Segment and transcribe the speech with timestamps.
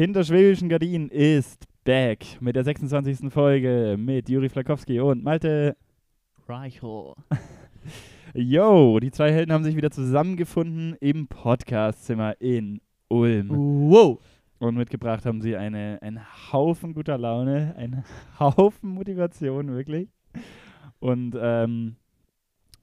[0.00, 3.30] Hinter schwäbischen Gardinen ist back mit der 26.
[3.30, 5.76] Folge mit Juri Flakowski und Malte.
[6.48, 7.12] Reichel.
[8.32, 13.50] Yo, die zwei Helden haben sich wieder zusammengefunden im Podcastzimmer in Ulm.
[13.50, 14.22] Wow.
[14.58, 18.02] Und mitgebracht haben sie eine, einen Haufen guter Laune, einen
[18.40, 20.08] Haufen Motivation, wirklich.
[20.98, 21.96] Und ähm,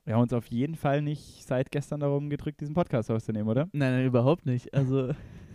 [0.06, 3.70] wir haben uns auf jeden Fall nicht seit gestern darum gedrückt, diesen Podcast aufzunehmen, oder?
[3.74, 4.72] Nein, nein, überhaupt nicht.
[4.76, 5.16] Also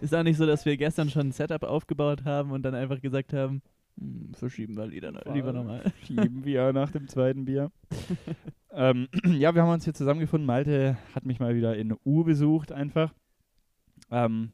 [0.00, 3.00] ist auch nicht so, dass wir gestern schon ein Setup aufgebaut haben und dann einfach
[3.00, 3.62] gesagt haben,
[3.98, 5.82] hm, verschieben wir lieber, lieber nochmal.
[6.06, 7.70] Schieben wir nach dem zweiten Bier.
[8.72, 10.46] ähm, ja, wir haben uns hier zusammengefunden.
[10.46, 13.14] Malte hat mich mal wieder in U besucht einfach.
[14.10, 14.52] Ähm,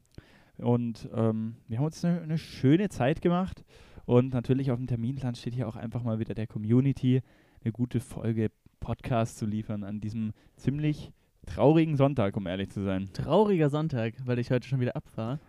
[0.57, 3.63] und ähm, wir haben uns eine, eine schöne Zeit gemacht.
[4.05, 7.21] Und natürlich auf dem Terminplan steht hier auch einfach mal wieder der Community
[7.63, 8.49] eine gute Folge
[8.79, 11.11] Podcast zu liefern an diesem ziemlich
[11.45, 13.09] traurigen Sonntag, um ehrlich zu sein.
[13.13, 15.39] Trauriger Sonntag, weil ich heute schon wieder abfahre.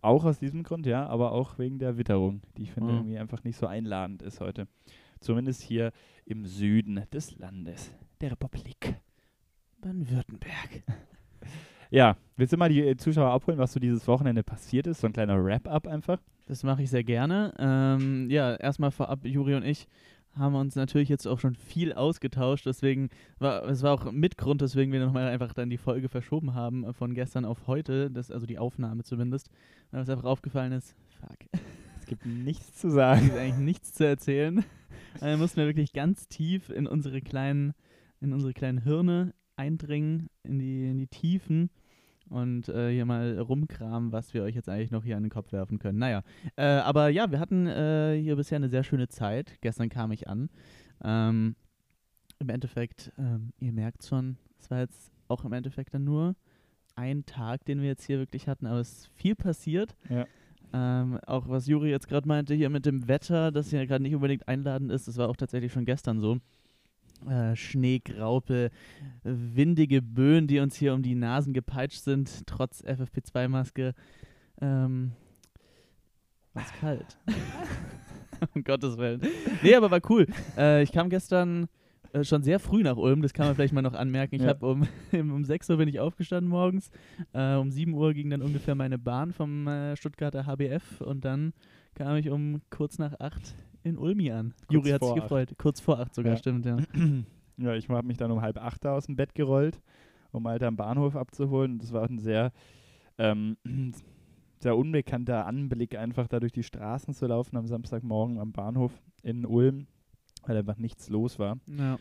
[0.00, 2.98] Auch aus diesem Grund, ja, aber auch wegen der Witterung, die ich finde Mhm.
[2.98, 4.66] irgendwie einfach nicht so einladend ist heute.
[5.20, 5.92] Zumindest hier
[6.26, 7.90] im Süden des Landes,
[8.20, 8.96] der Republik.
[9.80, 10.82] Baden-Württemberg.
[11.90, 15.00] Ja, willst du mal die äh, Zuschauer abholen, was so dieses Wochenende passiert ist?
[15.00, 16.18] So ein kleiner Wrap-up einfach.
[16.46, 17.54] Das mache ich sehr gerne.
[17.56, 19.86] Ähm, ja, erstmal vorab, Juri und ich
[20.36, 24.60] haben uns natürlich jetzt auch schon viel ausgetauscht, deswegen war es war auch mit Grund,
[24.62, 28.30] weswegen wir nochmal einfach dann die Folge verschoben haben äh, von gestern auf heute, das,
[28.30, 29.48] also die Aufnahme zumindest,
[29.90, 31.38] weil uns einfach aufgefallen ist, fuck,
[32.04, 33.22] Es gibt nichts zu es sagen.
[33.22, 34.62] gibt eigentlich nichts zu erzählen.
[35.20, 37.72] Da mussten wir wirklich ganz tief in unsere kleinen,
[38.20, 41.70] in unsere kleinen Hirne eindringen, in die, in die Tiefen
[42.28, 45.52] und äh, hier mal rumkramen, was wir euch jetzt eigentlich noch hier an den Kopf
[45.52, 45.98] werfen können.
[45.98, 46.22] Naja,
[46.56, 49.58] äh, aber ja, wir hatten äh, hier bisher eine sehr schöne Zeit.
[49.60, 50.50] Gestern kam ich an.
[51.02, 51.56] Ähm,
[52.38, 56.36] Im Endeffekt, ähm, ihr merkt schon, es war jetzt auch im Endeffekt dann nur
[56.96, 59.96] ein Tag, den wir jetzt hier wirklich hatten, aber es ist viel passiert.
[60.08, 60.26] Ja.
[60.72, 64.14] Ähm, auch was Juri jetzt gerade meinte, hier mit dem Wetter, das ja gerade nicht
[64.14, 66.38] unbedingt einladend ist, das war auch tatsächlich schon gestern so.
[67.28, 68.70] Äh, Schnee, Graupe,
[69.22, 73.94] windige Böen, die uns hier um die Nasen gepeitscht sind, trotz FFP2-Maske.
[74.60, 75.12] Ähm,
[76.52, 77.18] war's kalt.
[78.54, 79.22] um Gottes Willen.
[79.62, 80.26] Nee, aber war cool.
[80.56, 81.68] Äh, ich kam gestern
[82.12, 84.36] äh, schon sehr früh nach Ulm, das kann man vielleicht mal noch anmerken.
[84.36, 84.48] Ich Ja.
[84.48, 86.90] habe um, um 6 Uhr bin ich aufgestanden morgens.
[87.32, 91.52] Äh, um 7 Uhr ging dann ungefähr meine Bahn vom äh, Stuttgarter HBF und dann
[91.94, 93.54] kam ich um kurz nach 8
[93.84, 94.52] in Ulmi an.
[94.66, 95.54] Kurz Juri hat sich gefreut.
[95.58, 96.38] Kurz vor 8 sogar, Ja.
[96.38, 96.76] stimmt, ja.
[97.56, 99.80] Ja, ich habe mich dann um halb acht aus dem Bett gerollt,
[100.32, 101.78] um Alter am Bahnhof abzuholen.
[101.78, 102.50] Das war ein sehr,
[103.16, 103.56] ähm,
[104.58, 108.90] sehr unbekannter Anblick, einfach da durch die Straßen zu laufen am Samstagmorgen am Bahnhof
[109.22, 109.86] in Ulm,
[110.44, 111.58] weil einfach nichts los war.
[111.68, 111.96] ja.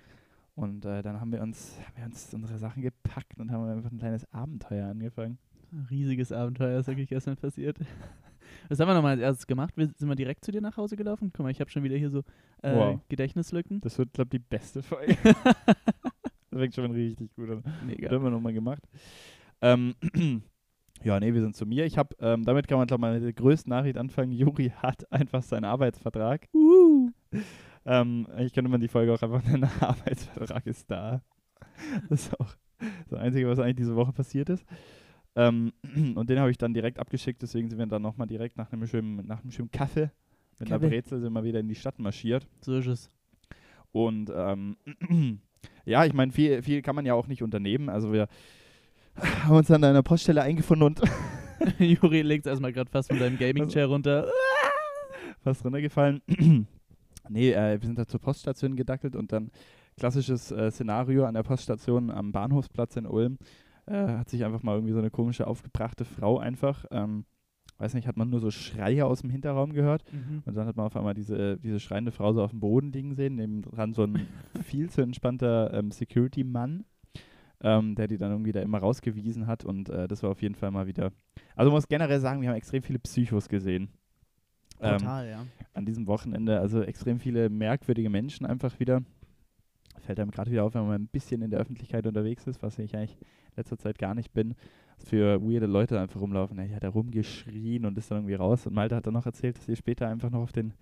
[0.56, 3.92] Und äh, dann haben wir, uns, haben wir uns unsere Sachen gepackt und haben einfach
[3.92, 5.40] ein kleines Abenteuer angefangen.
[5.90, 7.78] Riesiges Abenteuer ist wirklich gestern passiert.
[8.69, 9.75] Was haben wir nochmal als erstes gemacht?
[9.78, 11.31] Wir, sind wir direkt zu dir nach Hause gelaufen?
[11.34, 12.19] Guck mal, ich habe schon wieder hier so
[12.62, 13.00] äh, Wow.
[13.09, 13.81] Gedächtnislücken.
[13.81, 15.18] Das wird, glaube ich, die beste Folge.
[15.25, 17.63] das fängt schon richtig gut an.
[17.63, 18.12] Das Mega.
[18.12, 18.84] haben wir nochmal gemacht.
[19.62, 19.96] Ähm,
[21.03, 21.85] ja, nee, wir sind zu mir.
[21.85, 24.31] Ich habe, ähm, damit kann man, glaube ich, mal mit der größten Nachricht anfangen.
[24.31, 26.47] Juri hat einfach seinen Arbeitsvertrag.
[26.53, 27.09] Uh.
[27.85, 31.22] Ähm, eigentlich könnte man die Folge auch einfach nennen, Arbeitsvertrag ist da.
[32.09, 32.56] Das ist auch
[33.09, 34.66] das Einzige, was eigentlich diese Woche passiert ist.
[35.36, 35.74] Ähm,
[36.16, 38.88] und den habe ich dann direkt abgeschickt, deswegen sind wir dann nochmal direkt nach einem
[38.88, 40.12] schönen, nach einem schönen Kaffee
[40.60, 40.90] mit einer Kaffee.
[40.90, 42.48] Brezel sind wir wieder in die Stadt marschiert.
[42.62, 43.10] So ist es.
[43.92, 44.78] Und ähm,
[45.86, 47.90] ja, ich meine, viel, viel kann man ja auch nicht unternehmen.
[47.90, 48.28] Also wir
[49.44, 51.02] haben uns dann an einer Poststelle eingefunden und
[51.80, 54.28] Juri legt erstmal gerade fast von seinem Gaming-Chair runter.
[55.44, 56.22] fast runtergefallen.
[57.30, 59.52] nee, äh, wir sind da zur Poststation gedackelt und dann
[59.98, 63.38] klassisches äh, Szenario an der Poststation am Bahnhofsplatz in Ulm.
[63.86, 67.26] Äh, hat sich einfach mal irgendwie so eine komische, aufgebrachte Frau einfach, ähm,
[67.78, 70.04] weiß nicht, hat man nur so Schreie aus dem Hinterraum gehört.
[70.12, 70.44] Mhm.
[70.46, 73.16] Und dann hat man auf einmal diese, diese schreiende Frau so auf dem Boden liegen
[73.16, 74.28] sehen, neben dran so ein
[74.64, 76.86] viel zu entspannter ähm, Security-Mann,
[77.62, 79.66] ähm, der die dann irgendwie da immer rausgewiesen hat.
[79.66, 81.12] Und äh, das war auf jeden Fall mal wieder.
[81.56, 83.90] Also man muss generell sagen, wir haben extrem viele Psychos gesehen.
[84.80, 85.46] Ähm, Total, ja.
[85.74, 86.60] an diesem Wochenende.
[86.60, 89.02] Also extrem viele merkwürdige Menschen einfach wieder.
[90.01, 92.78] Fällt einem gerade wieder auf, wenn man ein bisschen in der Öffentlichkeit unterwegs ist, was
[92.80, 93.18] ich eigentlich
[93.56, 94.56] letzter Zeit gar nicht bin.
[94.98, 96.57] Für weirde Leute einfach rumlaufen.
[96.60, 98.66] Er hat da rumgeschrien und ist dann irgendwie raus.
[98.68, 100.74] Und Malte hat dann noch erzählt, dass sie später einfach noch auf den,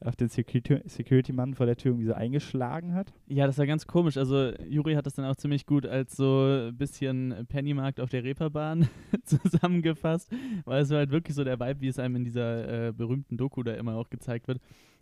[0.00, 3.12] auf den Security- Security-Mann vor der Tür irgendwie so eingeschlagen hat.
[3.28, 4.16] Ja, das war ganz komisch.
[4.16, 8.24] Also Juri hat das dann auch ziemlich gut als so ein bisschen Pennymarkt auf der
[8.24, 8.88] Reeperbahn
[9.24, 10.30] zusammengefasst,
[10.64, 13.36] weil es war halt wirklich so der Vibe, wie es einem in dieser äh, berühmten
[13.36, 14.60] Doku da immer auch gezeigt wird.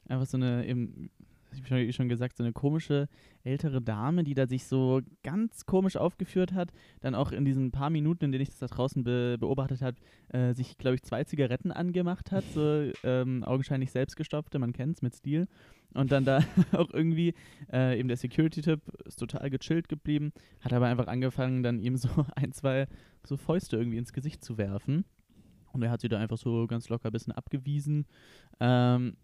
[0.08, 1.10] Einfach so eine eben
[1.58, 3.08] habe schon, schon gesagt, so eine komische
[3.42, 7.90] ältere Dame, die da sich so ganz komisch aufgeführt hat, dann auch in diesen paar
[7.90, 9.96] Minuten, in denen ich das da draußen be beobachtet habe,
[10.28, 15.02] äh, sich, glaube ich, zwei Zigaretten angemacht hat, so ähm, augenscheinlich selbstgestopfte, man kennt es
[15.02, 15.48] mit Stil.
[15.94, 16.40] Und dann da
[16.72, 17.34] auch irgendwie,
[17.72, 22.08] äh, eben der Security-Tipp ist total gechillt geblieben, hat aber einfach angefangen, dann ihm so
[22.36, 22.86] ein, zwei
[23.24, 25.04] so Fäuste irgendwie ins Gesicht zu werfen.
[25.72, 28.06] Und er hat sie da einfach so ganz locker ein bisschen abgewiesen.
[28.58, 29.16] Ähm,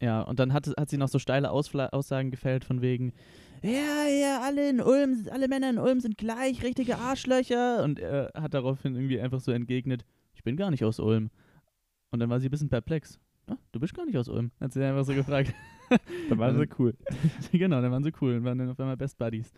[0.00, 3.12] ja, und dann hat, hat sie noch so steile Ausfla Aussagen gefällt von wegen,
[3.62, 7.82] ja, ja, alle in Ulm, alle Männer in Ulm sind gleich richtige Arschlöcher.
[7.82, 10.04] Und er hat daraufhin irgendwie einfach so entgegnet,
[10.34, 11.30] ich bin gar nicht aus Ulm.
[12.10, 13.18] Und dann war sie ein bisschen perplex.
[13.48, 15.54] Ah, du bist gar nicht aus Ulm, hat sie einfach so gefragt.
[16.28, 16.96] Dann waren sie cool.
[17.52, 19.52] genau, dann waren sie cool und waren dann auf einmal Best Buddies.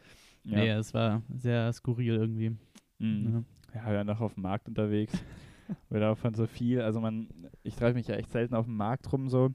[0.45, 0.59] Ja.
[0.59, 2.51] Nee, es war sehr skurril irgendwie.
[2.99, 3.47] Mhm.
[3.75, 5.15] Ja, wir waren noch auf dem Markt unterwegs.
[5.89, 7.29] wir davon so viel, also man,
[7.63, 9.55] ich treibe mich ja echt selten auf dem Markt rum so.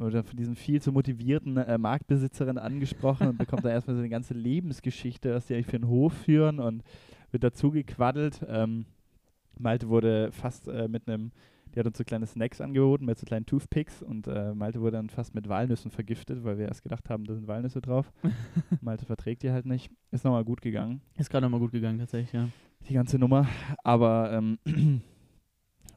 [0.00, 4.08] Dann von diesen viel zu motivierten äh, Marktbesitzerin angesprochen und bekommt dann erstmal so eine
[4.08, 6.82] ganze Lebensgeschichte, was die eigentlich für einen Hof führen und
[7.30, 8.44] wird dazu gequaddelt.
[8.48, 8.86] Ähm,
[9.58, 11.32] Malte wurde fast äh, mit einem,
[11.74, 14.96] die hat uns so kleine Snacks angeboten mit so kleinen Toothpicks und äh, Malte wurde
[14.96, 18.10] dann fast mit Walnüssen vergiftet, weil wir erst gedacht haben, da sind Walnüsse drauf.
[18.80, 19.90] Malte verträgt die halt nicht.
[20.10, 22.48] Ist nochmal gut gegangen, Ist gerade nochmal gut gegangen, tatsächlich, ja.
[22.88, 23.46] die ganze Nummer.
[23.84, 24.58] Aber ähm,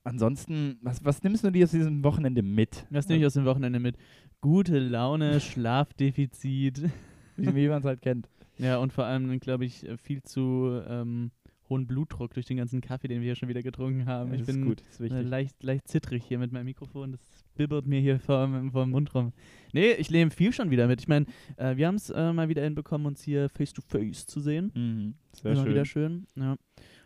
[0.04, 2.86] ansonsten, was, was nimmst du dir aus diesem Wochenende mit?
[2.90, 3.98] Was nehme ich aus dem Wochenende mit?
[4.42, 6.90] Gute Laune, Schlafdefizit.
[7.38, 8.30] Wie, wie man es halt kennt.
[8.58, 11.32] Ja, und vor allem, glaube ich, viel zu ähm,
[11.70, 14.34] hohen Blutdruck durch den ganzen Kaffee, den wir hier schon wieder getrunken haben.
[14.34, 15.28] Ja, ich bin gut, äh, wichtig.
[15.28, 17.14] leicht, leicht zittrig hier mit meinem Mikrofon.
[17.14, 17.22] Das
[17.56, 19.34] bibbert mir hier vor, vor dem Mund rum.
[19.74, 21.02] Nee, ich nehme viel schon wieder mit.
[21.02, 21.26] Ich meine,
[21.58, 24.72] äh, wir haben es äh, mal wieder hinbekommen, uns hier face-to-face zu sehen.
[24.76, 25.72] Mhm, sehr Immer schön.
[25.72, 26.58] wieder schön, ja.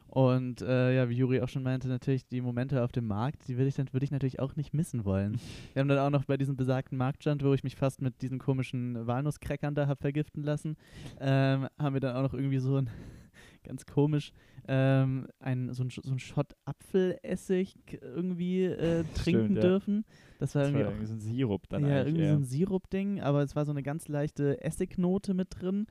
[0.09, 3.57] Und äh, ja, wie Juri auch schon meinte, natürlich die Momente auf dem Markt, die
[3.57, 5.33] würde ich, dann- würde ich natürlich auch nicht missen wollen.
[5.73, 8.39] Wir haben dann auch noch bei diesem besagten Marktstand, wo ich mich fast mit diesen
[8.39, 10.77] komischen Walnusskräckern da habe vergiften lassen,
[11.19, 12.89] ähm, haben wir dann auch noch irgendwie so ein,
[13.63, 14.31] ganz komisch,
[14.67, 19.61] ähm, ein, so ein, so ein Shot Apfelessig irgendwie äh, trinken ja.
[19.61, 20.05] dürfen.
[20.39, 22.31] Das war Das war irgendwie auch irgendwie so ein Sirup dann ja, irgendwie eher.
[22.33, 25.87] so ein Sirup-Ding, aber es war so eine ganz leichte Essignote mit drin.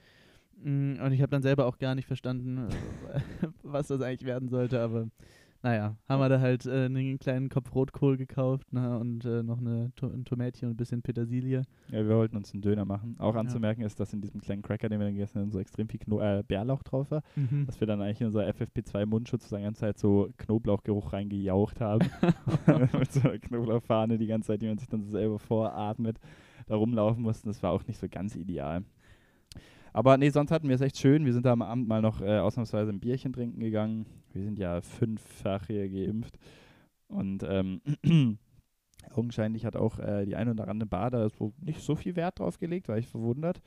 [0.63, 2.69] Mm, Und ich habe dann selber auch gar nicht verstanden,
[3.63, 5.09] was das eigentlich werden sollte, aber
[5.63, 9.59] naja, haben wir da halt äh, einen kleinen Kopf Rotkohl gekauft ne, und äh, noch
[9.59, 11.63] eine to ein Tomätchen und ein bisschen Petersilie.
[11.91, 13.17] Ja, wir wollten uns einen Döner machen.
[13.19, 13.41] Auch Ja.
[13.41, 15.99] anzumerken ist, dass in diesem kleinen Cracker, den wir dann gegessen haben, so extrem viel
[15.99, 17.23] Kno äh, Bärlauch drauf war.
[17.67, 22.07] Dass wir dann eigentlich in unser FFP2-Mundschutz die ganze Zeit so Knoblauchgeruch reingejaucht haben.
[22.99, 26.21] Mit so einer Knoblauchfahne die ganze Zeit, die man sich dann so selber voratmet,
[26.69, 27.49] da rumlaufen mussten.
[27.49, 28.85] Das war auch nicht so ganz ideal.
[29.97, 31.25] Aber nee, sonst hatten wir es echt schön.
[31.25, 34.05] Wir sind da am Abend mal noch äh, ausnahmsweise ein Bierchen trinken gegangen.
[34.35, 36.37] Wir sind ja fünffach hier geimpft.
[37.09, 37.81] Und ähm,
[39.15, 42.41] augenscheinlich hat auch äh, die eine oder andere Bar da so nicht so viel Wert
[42.41, 43.63] drauf gelegt, war ich verwundert.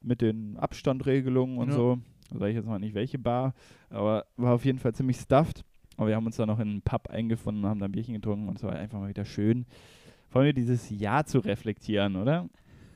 [0.00, 1.74] Mit den Abstandregelungen und Ja.
[1.74, 1.98] so.
[2.36, 3.54] Sag ich jetzt mal nicht welche Bar,
[3.88, 5.64] aber war auf jeden Fall ziemlich stuffed.
[5.96, 8.48] Aber wir haben uns dann noch in einen Pub eingefunden, haben da ein Bierchen getrunken
[8.48, 9.64] und es war einfach mal wieder schön,
[10.28, 12.48] vor allem dieses Jahr zu reflektieren, oder?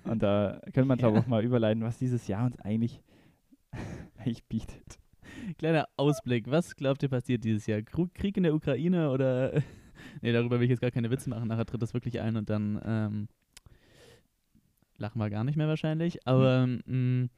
[0.05, 1.23] Und da können wir glaube Ja.
[1.23, 3.03] auch mal überleiten, was dieses Jahr uns eigentlich,
[4.19, 4.99] eigentlich bietet.
[5.59, 7.83] Kleiner Ausblick, was glaubt ihr passiert dieses Jahr?
[7.83, 9.53] Krieg in der Ukraine oder.
[10.23, 11.49] nee, darüber will ich jetzt gar keine Witze machen.
[11.49, 13.29] Nachher tritt das wirklich ein und dann ähm,
[14.99, 16.27] lachen wir gar nicht mehr wahrscheinlich.
[16.27, 17.31] Aber mm,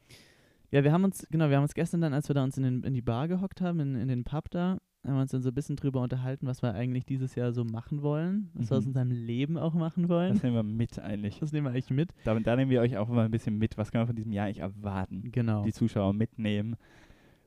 [0.71, 2.65] ja, wir haben uns, genau, wir haben uns gestern dann, als wir da uns in,
[2.65, 5.43] den, in die Bar gehockt haben, in, in den Pub da, haben wir uns dann
[5.43, 8.77] so ein bisschen drüber unterhalten, was wir eigentlich dieses Jahr so machen wollen, was wir
[8.79, 8.89] aus Mhm.
[8.89, 10.33] unserem Leben auch machen wollen.
[10.35, 11.39] Das nehmen wir mit eigentlich.
[11.41, 12.11] Das nehmen wir eigentlich mit.
[12.25, 13.77] Da, da nehmen wir euch auch immer ein bisschen mit.
[13.77, 15.31] Was kann man von diesem Jahr eigentlich erwarten?
[15.31, 15.63] Genau.
[15.65, 16.77] Die Zuschauer mitnehmen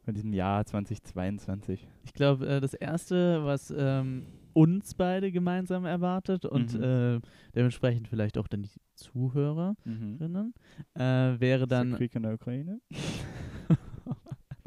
[0.05, 1.87] von diesem Jahr 2022.
[2.05, 6.83] Ich glaube, äh, das Erste, was ähm, uns beide gemeinsam erwartet und Mhm.
[6.83, 7.19] äh,
[7.55, 10.53] dementsprechend vielleicht auch dann die Zuhörerinnen,
[10.95, 11.01] äh,
[11.39, 11.93] wäre dann.
[11.93, 12.79] Krieg in der Ukraine?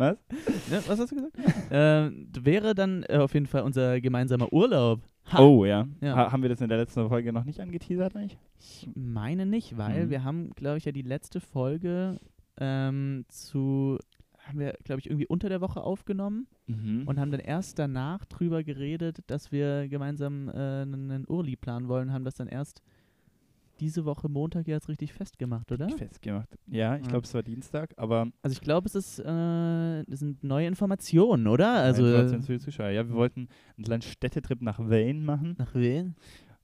[0.01, 0.19] Was?
[0.71, 1.37] Ja, was hast du gesagt?
[1.71, 2.11] äh,
[2.45, 5.01] wäre dann äh, auf jeden Fall unser gemeinsamer Urlaub.
[5.33, 5.43] Ha!
[5.43, 5.87] Oh ja.
[6.01, 6.17] Ja.
[6.17, 8.39] Ha haben wir das in der letzten Folge noch nicht angeteasert eigentlich?
[8.59, 10.11] Ich meine nicht, weil Mhm.
[10.11, 12.19] wir haben, glaube ich, ja die letzte Folge
[12.59, 13.99] ähm, zu.
[14.39, 17.03] Haben wir, glaube ich, irgendwie unter der Woche aufgenommen Mhm.
[17.07, 21.89] und haben dann erst danach drüber geredet, dass wir gemeinsam äh, einen einen Urli planen
[21.89, 22.83] wollen, haben das dann erst
[23.81, 25.89] diese Woche Montag jetzt richtig festgemacht, oder?
[25.91, 26.49] festgemacht.
[26.67, 27.09] Ja, ich Ja.
[27.09, 29.25] glaube, es war Dienstag, aber Also ich glaube, es ist, äh,
[30.07, 31.73] das sind neue Informationen, oder?
[31.75, 32.91] Also Informationen für die Zuschauer.
[32.91, 36.15] Ja, wir wollten einen kleinen Städtetrip nach Wayne machen nach wen?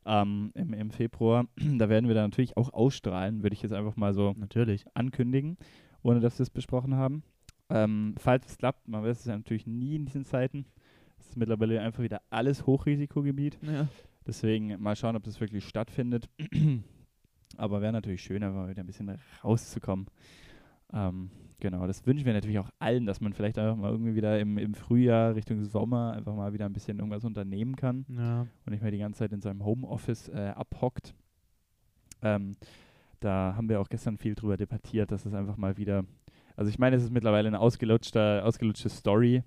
[0.05, 1.47] ähm, im, im Februar.
[1.79, 4.85] da werden wir dann natürlich auch ausstrahlen, würde ich jetzt einfach mal so Natürlich.
[4.95, 5.57] ankündigen,
[6.03, 7.23] ohne dass wir es besprochen haben.
[7.71, 10.67] Ähm, falls es klappt, man weiß es ja natürlich nie in diesen Zeiten.
[11.19, 13.59] Es ist mittlerweile einfach wieder alles Hochrisikogebiet.
[13.63, 13.89] Ja.
[14.25, 16.29] Deswegen mal schauen, ob das wirklich stattfindet.
[17.57, 20.07] Aber wäre natürlich schön, einfach mal wieder ein bisschen rauszukommen.
[20.93, 24.39] Ähm, genau, das wünschen wir natürlich auch allen, dass man vielleicht einfach mal irgendwie wieder
[24.39, 28.41] im, im Frühjahr Richtung Sommer einfach mal wieder ein bisschen irgendwas unternehmen kann Ja.
[28.43, 31.15] und nicht mehr die ganze Zeit in seinem Homeoffice äh, abhockt.
[32.23, 32.57] Ähm,
[33.21, 36.05] da haben wir auch gestern viel drüber debattiert, dass es einfach mal wieder,
[36.57, 39.43] also ich meine, es ist mittlerweile eine ausgelutschte, ausgelutschte Story,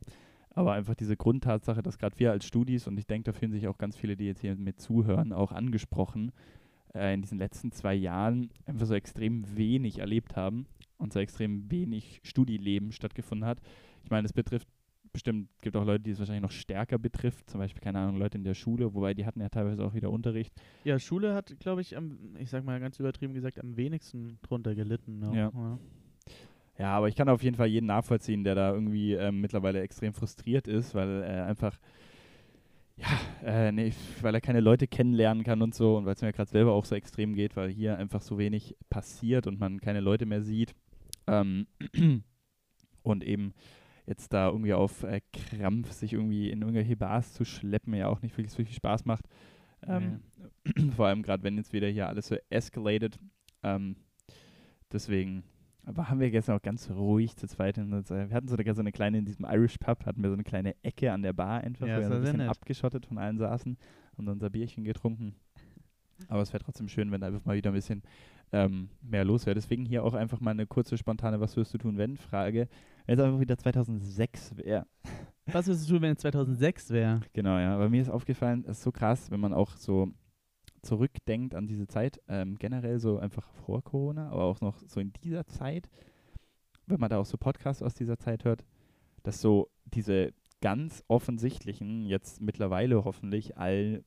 [0.55, 3.67] aber einfach diese Grundtatsache, dass gerade wir als Studis, und ich denke, da fühlen sich
[3.67, 6.31] auch ganz viele, die jetzt hier mit zuhören, auch angesprochen,
[6.93, 10.65] äh, in diesen letzten zwei Jahren einfach so extrem wenig erlebt haben
[10.97, 13.59] und so extrem wenig Studieleben stattgefunden hat.
[14.03, 14.67] Ich meine, es betrifft
[15.11, 18.37] bestimmt, gibt auch Leute, die es wahrscheinlich noch stärker betrifft, zum Beispiel, keine Ahnung, Leute
[18.37, 20.53] in der Schule, wobei die hatten ja teilweise auch wieder Unterricht.
[20.83, 24.75] Ja, Schule hat, glaube ich, am, ich sag mal ganz übertrieben gesagt, am wenigsten drunter
[24.75, 25.19] gelitten.
[25.19, 25.35] ne?
[25.35, 25.79] Ja.
[26.77, 30.13] Ja, aber ich kann auf jeden Fall jeden nachvollziehen, der da irgendwie ähm, mittlerweile extrem
[30.13, 31.77] frustriert ist, weil er einfach,
[32.99, 36.33] ja, äh, nee, weil er keine Leute kennenlernen kann und so und weil es mir
[36.33, 40.01] gerade selber auch so extrem geht, weil hier einfach so wenig passiert und man keine
[40.01, 40.75] Leute mehr sieht.
[41.27, 41.67] Ähm,
[43.03, 43.53] und eben
[44.05, 48.21] jetzt da irgendwie auf äh, Krampf sich irgendwie in irgendwelche Bars zu schleppen, ja auch
[48.21, 49.25] nicht wirklich, wirklich Spaß macht.
[49.87, 50.21] Ähm,
[50.95, 53.17] Vor allem gerade, wenn jetzt wieder hier alles so escalated.
[53.63, 53.95] Ähm,
[54.91, 55.43] deswegen
[55.89, 57.77] aber haben wir gestern auch ganz ruhig zu zweit.
[57.77, 60.35] In unserer, wir hatten sogar so eine kleine, in diesem Irish Pub, hatten wir so
[60.35, 62.49] eine kleine Ecke an der Bar einfach, Ja, wo wir so ein bisschen nett.
[62.49, 63.77] abgeschottet von allen saßen
[64.17, 65.35] und unser Bierchen getrunken.
[66.27, 68.03] Aber es wäre trotzdem schön, wenn da einfach mal wieder ein bisschen
[68.51, 69.55] ähm, mehr los wäre.
[69.55, 72.17] Deswegen hier auch einfach mal eine kurze, spontane Was wirst du tun, wenn?
[72.17, 72.67] Frage.
[73.05, 74.85] Wenn es einfach wieder 2006 wäre.
[75.45, 77.21] Was würdest du tun, wenn es 2006 wäre?
[77.33, 77.73] Genau, ja.
[77.73, 80.11] Aber mir ist aufgefallen, es ist so krass, wenn man auch so
[80.81, 85.13] zurückdenkt an diese Zeit, ähm, generell so einfach vor Corona, aber auch noch so in
[85.23, 85.89] dieser Zeit,
[86.87, 88.65] wenn man da auch so Podcasts aus dieser Zeit hört,
[89.23, 94.03] dass so diese ganz offensichtlichen, jetzt mittlerweile hoffentlich all,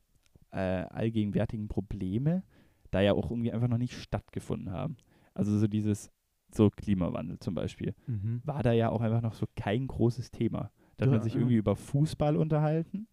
[0.51, 2.43] äh, allgegenwärtigen Probleme
[2.91, 4.97] da ja auch irgendwie einfach noch nicht stattgefunden haben.
[5.35, 6.11] Also so dieses,
[6.55, 8.43] so Klimawandel zum Beispiel Mhm.
[8.45, 10.71] war da ja auch einfach noch so kein großes Thema.
[10.97, 11.41] Da hat man sich ja.
[11.41, 13.07] irgendwie über Fußball unterhalten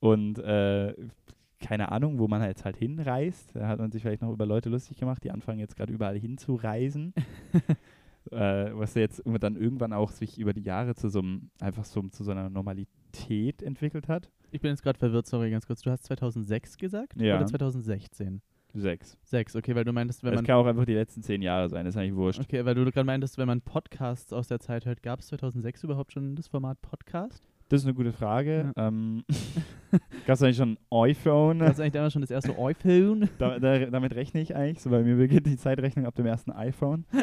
[0.00, 0.94] und äh,
[1.60, 3.54] keine Ahnung, wo man jetzt halt hinreist.
[3.54, 6.18] Da hat man sich vielleicht noch über Leute lustig gemacht, die anfangen jetzt gerade überall
[6.18, 7.14] hinzureisen.
[8.30, 12.02] äh, was jetzt dann irgendwann auch sich über die Jahre zu so einem, einfach so
[12.08, 14.30] zu so einer Normalität entwickelt hat.
[14.50, 15.82] Ich bin jetzt gerade verwirrt, sorry, ganz kurz.
[15.82, 17.20] Du hast 2006 gesagt?
[17.20, 17.36] Ja.
[17.36, 18.40] Oder 2016?
[18.74, 19.18] Sechs.
[19.24, 20.46] Sechs, okay, weil du meintest, wenn Das man.
[20.46, 22.40] kann auch einfach die letzten zehn Jahre sein, ist eigentlich wurscht.
[22.40, 25.84] Okay, weil du gerade meintest, wenn man Podcasts aus der Zeit hört, gab es 2006
[25.84, 27.48] überhaupt schon das Format Podcast?
[27.68, 28.72] Das ist eine gute Frage.
[28.76, 29.24] Ähm,
[30.26, 31.58] Gab es eigentlich schon ein iPhone?
[31.58, 33.28] Gab es eigentlich damals schon das erste iPhone?
[33.38, 34.80] Da, da, damit rechne ich eigentlich.
[34.80, 37.04] So bei mir beginnt die Zeitrechnung ab dem ersten iPhone.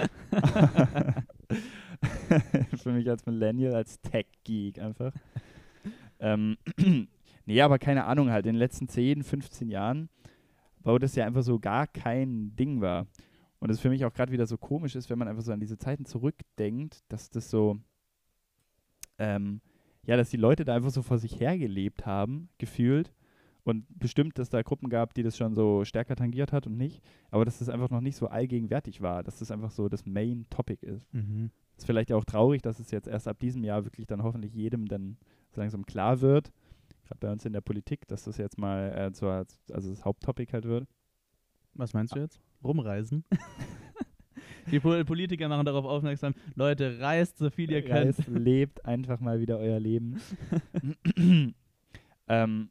[2.78, 5.14] Für mich als Millennial, als Tech-Geek einfach.
[6.20, 6.58] ähm,
[7.46, 10.10] nee, aber keine Ahnung, halt in den letzten 10, 15 Jahren,
[10.84, 13.08] wo das ja einfach so gar kein Ding war.
[13.58, 15.60] Und es für mich auch gerade wieder so komisch ist, wenn man einfach so an
[15.60, 17.80] diese Zeiten zurückdenkt, dass das so,
[19.18, 19.62] ähm,
[20.06, 23.14] ja, dass die Leute da einfach so vor sich hergelebt haben, gefühlt.
[23.64, 27.02] Und bestimmt, dass da Gruppen gab, die das schon so stärker tangiert hat und nicht.
[27.32, 30.46] Aber dass das einfach noch nicht so allgegenwärtig war, dass das einfach so das Main
[30.52, 31.12] Topic ist.
[31.14, 31.50] Mhm.
[31.76, 34.88] Ist vielleicht auch traurig, dass es jetzt erst ab diesem Jahr wirklich dann hoffentlich jedem
[34.88, 35.18] dann
[35.52, 36.52] so langsam klar wird.
[37.06, 40.54] Gerade bei uns in der Politik, dass das jetzt mal äh, zur, also das Haupttopic
[40.54, 40.88] halt wird.
[41.74, 42.40] Was meinst du jetzt?
[42.64, 43.26] Rumreisen?
[44.72, 48.18] Die Pol Politiker machen darauf aufmerksam, Leute, reist so viel ihr könnt.
[48.18, 50.20] Reist, lebt einfach mal wieder euer Leben.
[52.28, 52.70] ähm,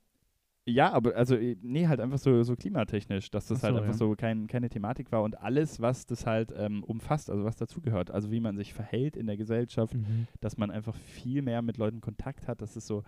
[0.67, 3.93] ja, aber also, äh, nee, halt einfach so, so klimatechnisch, dass das halt so, einfach
[3.93, 3.99] ja.
[3.99, 8.11] so kein, keine Thematik war und alles, was das halt ähm, umfasst, also was dazugehört,
[8.11, 10.27] also wie man sich verhält in der Gesellschaft, Mhm.
[10.41, 13.03] dass man einfach viel mehr mit Leuten Kontakt hat, dass es so,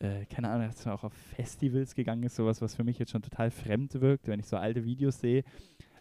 [0.00, 3.12] äh, keine Ahnung, dass man auch auf Festivals gegangen ist, sowas, was für mich jetzt
[3.12, 5.44] schon total fremd wirkt, wenn ich so alte Videos sehe,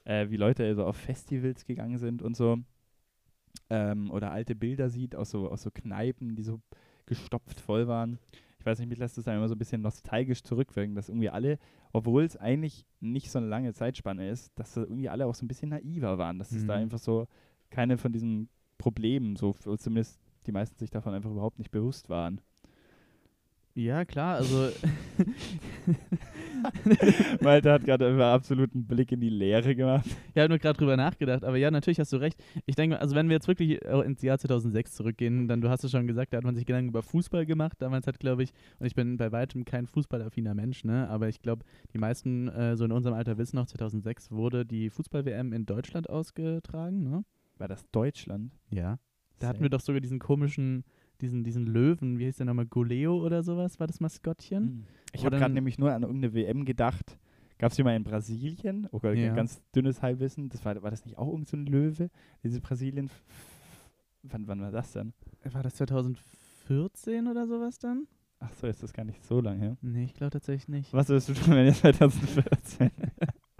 [0.09, 2.57] äh, wie Leute so auf Festivals gegangen sind und so.
[3.69, 6.59] Ähm, oder alte Bilder sieht aus so, aus so Kneipen, die so
[7.05, 8.17] gestopft voll waren.
[8.59, 11.29] Ich weiß nicht, mich lässt das dann immer so ein bisschen nostalgisch zurückwirken, dass irgendwie
[11.29, 11.59] alle,
[11.93, 15.45] obwohl es eigentlich nicht so eine lange Zeitspanne ist, dass da irgendwie alle auch so
[15.45, 16.81] ein bisschen naiver waren, dass es da Mhm.
[16.83, 17.27] einfach so
[17.69, 18.49] keine von diesen
[18.79, 22.41] Problemen, so zumindest die meisten sich davon einfach überhaupt nicht bewusst waren.
[23.75, 24.69] Ja, klar, also
[27.41, 30.05] Malte hat gerade einfach absoluten Blick in die Leere gemacht.
[30.33, 32.41] ich habe nur gerade drüber nachgedacht, aber ja, natürlich hast du recht.
[32.65, 35.83] Ich denke, also wenn wir jetzt wirklich äh, ins Jahr 2006 zurückgehen, dann, du hast
[35.83, 37.77] es schon gesagt, da hat man sich Gedanken über Fußball gemacht.
[37.81, 41.41] Damals hat, glaube ich, und ich bin bei weitem kein fußballaffiner Mensch, ne, aber ich
[41.41, 41.63] glaube,
[41.93, 46.09] die meisten äh, so in unserem Alter wissen noch, 2006 wurde die Fußball-WM in Deutschland
[46.09, 47.23] ausgetragen, ne?
[47.57, 48.53] War das Deutschland?
[48.69, 48.99] Ja.
[49.39, 50.83] Da hatten wir doch sogar diesen komischen,
[51.21, 54.63] diesen, diesen Löwen, wie hieß der nochmal, Goleo oder sowas, war das Maskottchen?
[54.63, 54.83] Hm.
[55.13, 57.17] Ich habe gerade nämlich nur an irgendeine WM gedacht.
[57.57, 59.33] gab es hier mal in Brasilien, oh Gott, Ja.
[59.33, 62.09] ganz dünnes Halbwissen, das war, war das nicht auch irgend so ein Löwe?
[62.43, 63.09] Diese Brasilien,
[64.23, 65.13] wann, wann war das denn?
[65.51, 68.07] War das 2014 oder sowas dann?
[68.39, 69.77] Ach so, ist das gar nicht so lange her.
[69.81, 70.93] Nee, ich glaube tatsächlich nicht.
[70.93, 72.91] Was würdest du tun, wenn ihr 2014?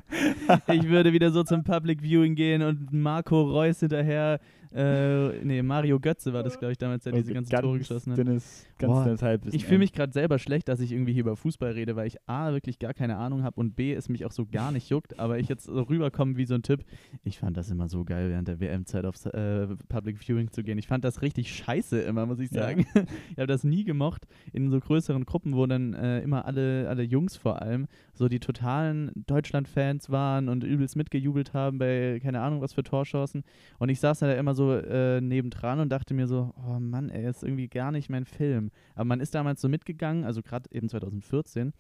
[0.68, 4.40] ich würde wieder so zum Public Viewing gehen und Marco Reus hinterher,
[4.72, 7.78] äh, nee, Mario Götze war das, glaube ich, damals, der diese Okay, ganzen ganz Tore
[7.80, 8.18] geschossen hat.
[8.20, 9.56] Dünnes, ganz Boah, dünnes Halbwissen.
[9.58, 12.18] Ich fühle mich gerade selber schlecht, dass ich irgendwie hier über Fußball rede, weil ich
[12.28, 15.20] A, wirklich gar keine Ahnung habe und B, es mich auch so gar nicht juckt,
[15.20, 16.84] aber ich jetzt so rüberkomme wie so ein Typ.
[17.24, 20.78] Ich fand das immer so geil, während der WM-Zeit aufs äh, Public Viewing zu gehen.
[20.78, 22.64] Ich fand das richtig scheiße immer, muss ich Ja.
[22.64, 22.86] sagen.
[23.32, 27.04] ich habe das nie gemocht in so größeren Gruppen, wo dann äh, immer alle, alle
[27.04, 32.62] Jungs vor allem so die totalen Deutschland-Fans waren und übelst mitgejubelt haben bei keine Ahnung
[32.62, 33.44] was für Torchancen.
[33.80, 37.30] Und ich saß da immer so äh, nebendran und dachte mir so, oh Mann, ey,
[37.30, 38.72] ist irgendwie gar nicht mein Film.
[38.96, 41.74] Aber man ist damals so mitgegangen, also gerade eben 2014,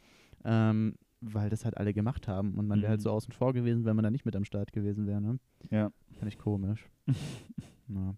[0.45, 3.03] ähm, weil das halt alle gemacht haben und man wäre halt Mhm.
[3.03, 5.21] so außen vor gewesen, wenn man da nicht mit am Start gewesen wäre.
[5.21, 5.39] Ne?
[5.69, 6.87] Ja, Fand ich komisch.
[7.87, 8.15] ja.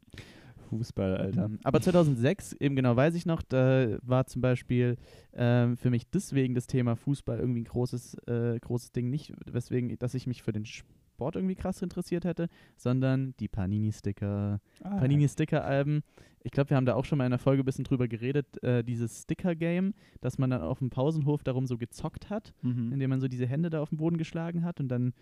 [0.70, 1.46] Fußball, Alter.
[1.46, 4.96] Ähm, Aber 2006, eben genau weiß ich noch, da war zum Beispiel
[5.34, 9.10] ähm, für mich deswegen das Thema Fußball irgendwie ein großes, äh, großes Ding.
[9.10, 10.96] Nicht, weswegen, dass ich mich für den Sport
[11.36, 12.48] irgendwie krass interessiert hätte,
[12.78, 14.60] sondern die Panini-Sticker.
[14.84, 16.04] Ah, Panini-Sticker-Alben.
[16.44, 18.62] Ich glaube, wir haben da auch schon mal in der Folge ein bisschen drüber geredet,
[18.64, 22.92] äh, dieses Sticker-Game, dass man dann auf dem Pausenhof darum so gezockt hat, mhm.
[22.92, 25.14] indem man so diese Hände da auf den Boden geschlagen hat und dann,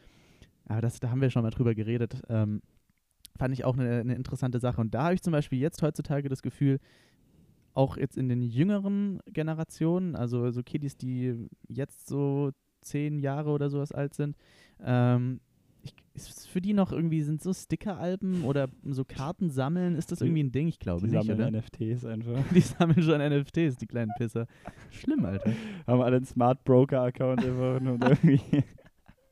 [0.66, 2.62] aber das, da haben wir schon mal drüber geredet, ähm,
[3.38, 4.82] fand ich auch eine, eine interessante Sache.
[4.82, 6.80] Und da habe ich zum Beispiel jetzt heutzutage das Gefühl,
[7.74, 12.52] auch jetzt in den jüngeren Generationen, also so Kiddies, die jetzt so
[12.82, 14.36] zehn Jahre oder sowas alt sind,
[14.82, 15.40] ähm,
[16.28, 20.44] ist für die noch irgendwie, sind so Sticker-Alben oder so Karten sammeln, ist das irgendwie
[20.44, 20.68] ein Ding?
[20.68, 21.60] Ich glaube Die nicht, sammeln oder?
[21.60, 22.44] NFTs einfach.
[22.54, 24.48] Die sammeln schon NFTs, die kleinen Pisser.
[24.92, 25.52] Schlimm, Alter.
[25.88, 28.42] Haben alle einen Smart Broker Account einfach und irgendwie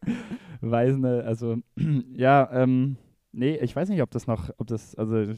[0.62, 1.58] weisen, also
[2.16, 2.98] ja, ähm,
[3.32, 5.34] nee, ich weiß nicht, ob das noch, ob das, also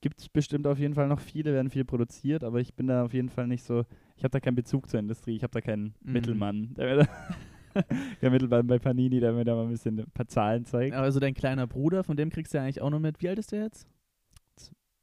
[0.00, 3.04] gibt es bestimmt auf jeden Fall noch viele, werden viel produziert, aber ich bin da
[3.04, 3.84] auf jeden Fall nicht so,
[4.16, 6.12] ich habe da keinen Bezug zur Industrie, ich habe da keinen Mhm.
[6.12, 7.08] Mittelmann, der mir da,
[8.22, 10.94] der Mittelmann bei Panini, der mir da mal ein bisschen ein paar Zahlen zeigt.
[10.94, 13.20] Aber so dein kleiner Bruder, von dem kriegst du ja eigentlich auch noch mit.
[13.22, 13.86] Wie alt ist der jetzt?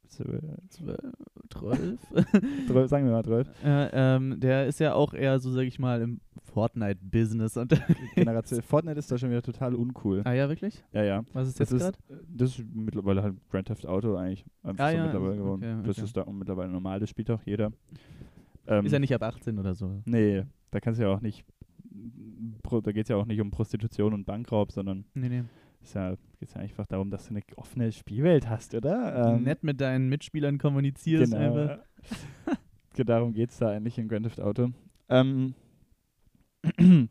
[0.08, 1.00] Zwölf, zwölf.
[2.90, 3.48] Sagen wir mal 12.
[3.64, 6.20] äh, ähm, der ist ja auch eher so, sag ich mal, im
[6.52, 7.54] Fortnite-Business.
[8.14, 10.20] Generation Fortnite ist da schon wieder total uncool.
[10.24, 10.84] ah ja, wirklich?
[10.92, 11.24] Ja, ja.
[11.32, 11.98] Was ist Das jetzt gerade?
[12.28, 14.44] das ist mittlerweile halt Grand Theft Auto eigentlich.
[14.62, 15.82] Einfach Ah, so ja, mittlerweile okay, geworden.
[15.86, 16.04] Das okay.
[16.04, 17.72] ist da mittlerweile normal, das spielt auch jeder.
[18.66, 20.02] Ähm, Ist ja nicht ab 18 oder so.
[20.04, 21.44] Nee, da kannst du ja auch nicht.
[22.80, 25.44] Da geht es ja auch nicht um Prostitution und Bankraub, sondern Nee, nee.
[25.82, 29.34] es ja, geht ja einfach darum, dass du eine offene Spielwelt hast, oder?
[29.34, 31.78] Ähm, Nett mit deinen Mitspielern kommunizierst genau.
[33.04, 34.70] darum geht es da eigentlich in Grand Theft Auto.
[35.08, 35.54] Ähm,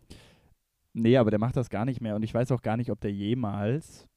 [0.94, 3.00] nee, aber der macht das gar nicht mehr und ich weiß auch gar nicht, ob
[3.02, 4.08] der jemals.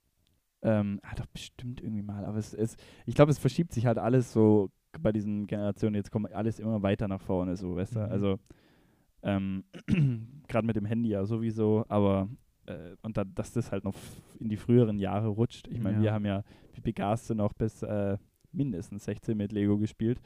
[0.63, 3.99] Ähm, ah, doch bestimmt irgendwie mal, aber es ist, ich glaube, es verschiebt sich halt
[3.99, 8.01] alles so bei diesen Generationen, jetzt kommt alles immer weiter nach vorne, so, weißt du?
[8.01, 8.11] Mhm.
[8.11, 8.39] Also,
[9.25, 9.65] ähm,
[10.49, 12.29] gerade mit dem Handy ja sowieso, aber
[12.67, 13.95] äh, und da, dass das halt noch
[14.39, 15.67] in die früheren Jahre rutscht.
[15.69, 16.03] Ich meine, Ja.
[16.03, 16.43] wir haben ja
[16.75, 18.17] wie Begaste noch bis äh,
[18.53, 20.21] mindestens 16 mit Lego gespielt.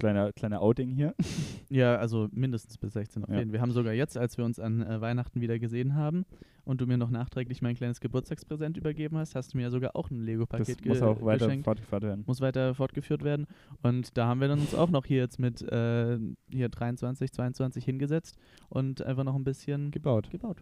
[0.00, 1.14] Kleiner, kleiner Outing hier.
[1.72, 3.38] Ja, also mindestens bis 16 auf Ja.
[3.38, 3.52] jeden.
[3.52, 6.26] Wir haben sogar jetzt, als wir uns an äh, Weihnachten wieder gesehen haben
[6.64, 9.94] und du mir noch nachträglich mein kleines Geburtstagspräsent übergeben hast, hast du mir ja sogar
[9.94, 11.64] auch ein Das Lego-Paket muss ge auch weiter geschenkt.
[11.64, 12.24] fortgeführt werden.
[12.26, 13.46] muss weiter fortgeführt werden.
[13.82, 16.18] Und da haben wir dann uns auch noch hier jetzt mit äh,
[16.50, 18.36] hier 23, 22 hingesetzt
[18.68, 20.28] und einfach noch ein bisschen Gebaut.
[20.30, 20.56] gebaut.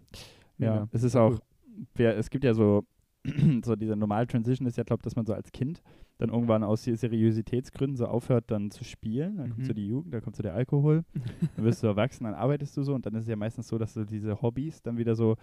[0.58, 0.88] Ja, Mega.
[0.92, 1.40] es ist auch,
[1.94, 2.84] wer, es gibt ja so,
[3.64, 5.82] so diese normale Transition ist ja, glaube dass man so als Kind
[6.18, 9.36] dann irgendwann aus Seriositätsgründen so aufhört dann zu spielen.
[9.36, 9.64] Dann kommt Mhm.
[9.64, 11.04] so die Jugend, dann kommt so der Alkohol,
[11.54, 13.78] dann wirst du erwachsen, dann arbeitest du so und dann ist es ja meistens so,
[13.78, 15.36] dass du diese Hobbys dann wieder so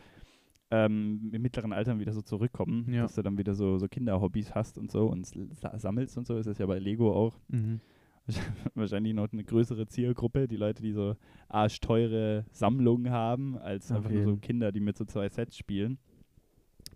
[0.71, 3.03] ähm, im mittleren Alter wieder so zurückkommen, Ja.
[3.03, 6.37] dass du dann wieder so, so Kinderhobbys hast und so und sa- sammelst und so.
[6.37, 7.79] Ist das ja bei Lego auch Mhm.
[8.73, 11.15] wahrscheinlich noch eine größere Zielgruppe, die Leute, die so
[11.47, 14.37] arschteure Sammlungen haben, als einfach nur so.
[14.37, 15.99] Kinder, die mit so zwei Sets spielen.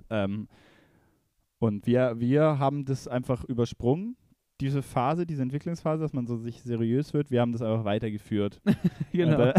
[0.09, 0.47] Ähm,
[1.59, 4.15] und wir, wir haben das einfach übersprungen,
[4.61, 7.31] diese Phase, diese Entwicklungsphase, dass man so sich seriös wird.
[7.31, 8.61] Wir haben das einfach weitergeführt.
[9.11, 9.39] genau.
[9.39, 9.53] Äh,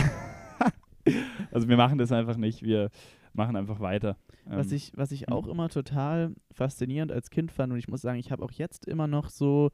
[1.53, 2.91] also wir machen das einfach nicht, wir
[3.33, 4.17] machen einfach weiter.
[4.45, 8.03] Was Ähm, ich, was ich auch immer total faszinierend als Kind fand und ich muss
[8.03, 9.71] sagen, ich habe auch jetzt immer noch so,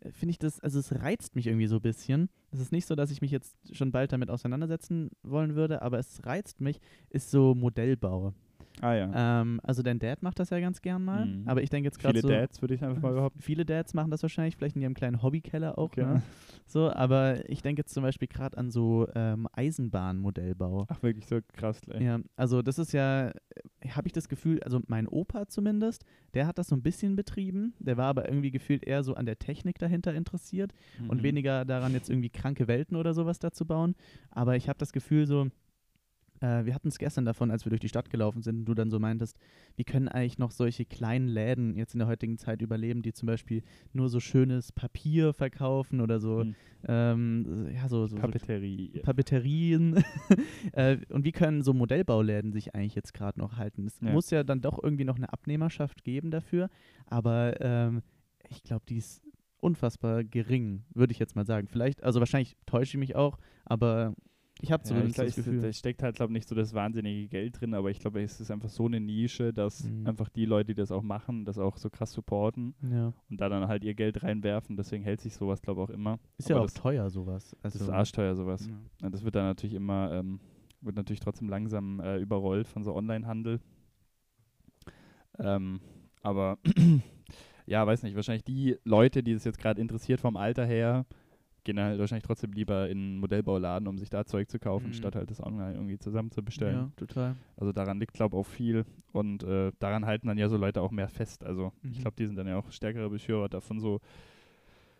[0.00, 2.28] äh, finde ich das, also es reizt mich irgendwie so ein bisschen.
[2.50, 5.98] Es ist nicht so, dass ich mich jetzt schon bald damit auseinandersetzen wollen würde, aber
[5.98, 6.80] es reizt mich,
[7.10, 8.34] ist so Modellbau.
[8.80, 9.40] Ah ja.
[9.42, 11.26] Ähm, also dein Dad macht das ja ganz gern mal.
[11.26, 11.46] Mhm.
[11.46, 13.40] Aber ich denke jetzt gerade Viele so, Dads, würde ich einfach mal behaupten.
[13.40, 15.90] viele Dads machen das wahrscheinlich, vielleicht in ihrem kleinen Hobbykeller auch.
[15.92, 16.14] Genau.
[16.14, 16.22] Ne?
[16.66, 20.86] So, aber ich denke jetzt zum Beispiel gerade an so ähm, Eisenbahnmodellbau.
[20.88, 22.00] Ach, wirklich so krass gleich.
[22.02, 23.30] Ja, also das ist ja,
[23.88, 26.04] habe ich das Gefühl, also mein Opa zumindest,
[26.34, 27.74] der hat das so ein bisschen betrieben.
[27.78, 30.72] Der war aber irgendwie gefühlt eher so an der Technik dahinter interessiert
[31.08, 31.22] und Mhm.
[31.22, 33.94] weniger daran, jetzt irgendwie kranke Welten oder sowas da zu bauen.
[34.30, 35.48] Aber ich habe das Gefühl so,
[36.42, 38.74] äh, wir hatten es gestern davon, als wir durch die Stadt gelaufen sind und du
[38.74, 39.38] dann so meintest,
[39.76, 43.26] wie können eigentlich noch solche kleinen Läden jetzt in der heutigen Zeit überleben, die zum
[43.26, 46.54] Beispiel nur so schönes Papier verkaufen oder so, Mhm.
[46.88, 49.00] ähm, ja, so, so, so Papeterie.
[49.02, 50.02] Papeterien.
[50.72, 53.86] äh, und wie können so Modellbauläden sich eigentlich jetzt gerade noch halten?
[53.86, 54.10] Es Ja.
[54.12, 56.68] muss ja dann doch irgendwie noch eine Abnehmerschaft geben dafür,
[57.06, 58.02] aber ähm,
[58.48, 59.22] ich glaube, die ist
[59.60, 61.68] unfassbar gering, würde ich jetzt mal sagen.
[61.68, 64.12] Vielleicht, also wahrscheinlich täusche ich mich auch, aber
[64.62, 65.60] ich habe Ja, ich zumindest glaub, das Gefühl.
[65.60, 68.40] da steckt halt, glaube ich, nicht so das wahnsinnige Geld drin, aber ich glaube, es
[68.40, 70.06] ist einfach so eine Nische, dass Mhm.
[70.06, 73.12] einfach die Leute, die das auch machen, das auch so krass supporten ja.
[73.28, 74.76] und da dann halt ihr Geld reinwerfen.
[74.76, 76.18] Deswegen hält sich sowas, glaube ich, auch immer.
[76.38, 77.56] Ist ja Aber auch das, teuer, sowas.
[77.62, 78.66] das Also, ist arschteuer, sowas.
[78.68, 78.74] ja.
[79.02, 80.40] Ja, das wird dann natürlich immer, ähm,
[80.80, 83.60] wird natürlich trotzdem langsam äh, überrollt von so Online-Handel.
[85.38, 85.80] Ähm,
[86.22, 86.58] aber
[87.66, 91.06] ja, weiß nicht, wahrscheinlich die Leute, die es jetzt gerade interessiert vom Alter her,
[91.64, 94.92] gehen halt wahrscheinlich trotzdem lieber in einen Modellbauladen, um sich da Zeug zu kaufen, Mhm.
[94.94, 96.74] statt halt das online irgendwie zusammen zu bestellen.
[96.76, 97.36] ja, total.
[97.56, 98.84] Also daran liegt, glaube ich, auch viel.
[99.12, 101.44] Und äh, daran halten dann ja so Leute auch mehr fest.
[101.44, 102.02] Also ich Mhm.
[102.02, 104.00] glaube, die sind dann ja auch stärkere Befürworter von so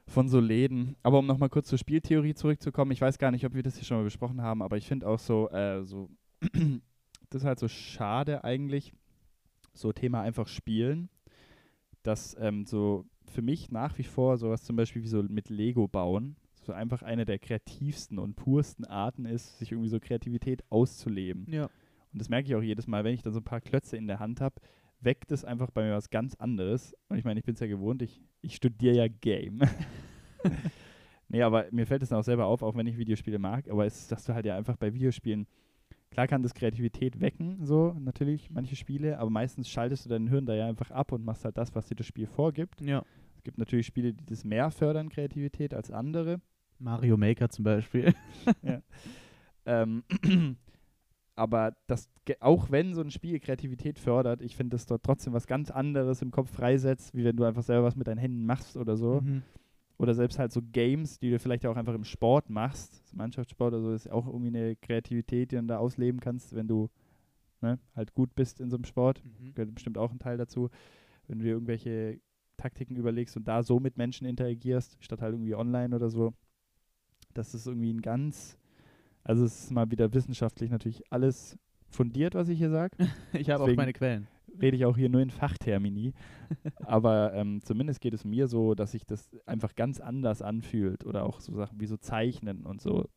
[0.07, 0.96] von so Läden.
[1.03, 3.85] Aber um nochmal kurz zur Spieltheorie zurückzukommen, ich weiß gar nicht, ob wir das hier
[3.85, 6.11] schon mal besprochen haben, aber ich finde auch so, äh, so
[7.31, 8.92] das ist halt so schade eigentlich,
[9.75, 11.09] so Thema einfach spielen,
[12.03, 15.87] dass ähm, so für mich nach wie vor sowas zum Beispiel wie so mit Lego
[15.88, 21.46] bauen, so einfach eine der kreativsten und pursten Arten ist, sich irgendwie so Kreativität auszuleben.
[21.48, 21.64] Ja.
[22.12, 24.07] Und das merke ich auch jedes Mal, wenn ich dann so ein paar Klötze in
[24.07, 24.57] der Hand habe,
[25.01, 26.94] weckt es einfach bei mir was ganz anderes.
[27.09, 29.61] Und ich meine, ich bin es ja gewohnt, ich, ich studiere ja Game.
[31.29, 33.87] nee, aber mir fällt es dann auch selber auf, auch wenn ich Videospiele mag, aber
[33.87, 35.46] es ist, dass du halt ja einfach bei Videospielen,
[36.11, 40.46] klar kann das Kreativität wecken, so natürlich, manche Spiele, aber meistens schaltest du dein Hirn
[40.46, 42.81] da ja einfach ab und machst halt das, was dir das Spiel vorgibt.
[42.81, 43.03] ja.
[43.42, 46.40] Es gibt natürlich Spiele, die das mehr fördern, Kreativität, als andere.
[46.83, 48.14] Mario Maker zum Beispiel.
[49.64, 50.05] Ähm,
[51.37, 52.09] aber das,
[52.40, 56.23] auch wenn so ein Spiel Kreativität fördert, ich finde, das dort trotzdem was ganz anderes
[56.23, 59.21] im Kopf freisetzt, wie wenn du einfach selber was mit deinen Händen machst oder so.
[59.21, 59.42] Mhm.
[59.99, 63.03] Oder selbst halt so Games, die du vielleicht auch einfach im Sport machst.
[63.14, 66.90] Mannschaftssport oder so ist auch irgendwie eine Kreativität, die du da ausleben kannst, wenn du
[67.61, 69.23] ne, halt gut bist in so einem Sport.
[69.25, 69.55] Mhm.
[69.55, 70.71] Gehört bestimmt auch ein Teil dazu.
[71.29, 72.21] Wenn du dir irgendwelche
[72.57, 76.35] Taktiken überlegst und da so mit Menschen interagierst, statt halt irgendwie online oder so.
[77.35, 78.57] Das ist irgendwie ein ganz,
[79.25, 81.57] also es ist mal wieder wissenschaftlich natürlich alles
[81.88, 82.97] fundiert, was ich hier sage.
[83.33, 84.27] Ich habe auch meine Quellen.
[84.61, 86.12] Rede ich auch hier nur in Fachtermini.
[86.85, 91.07] Aber ähm, zumindest geht es mir so, dass sich das einfach ganz anders anfühlt.
[91.07, 93.09] Oder auch so Sachen wie so Zeichnen und so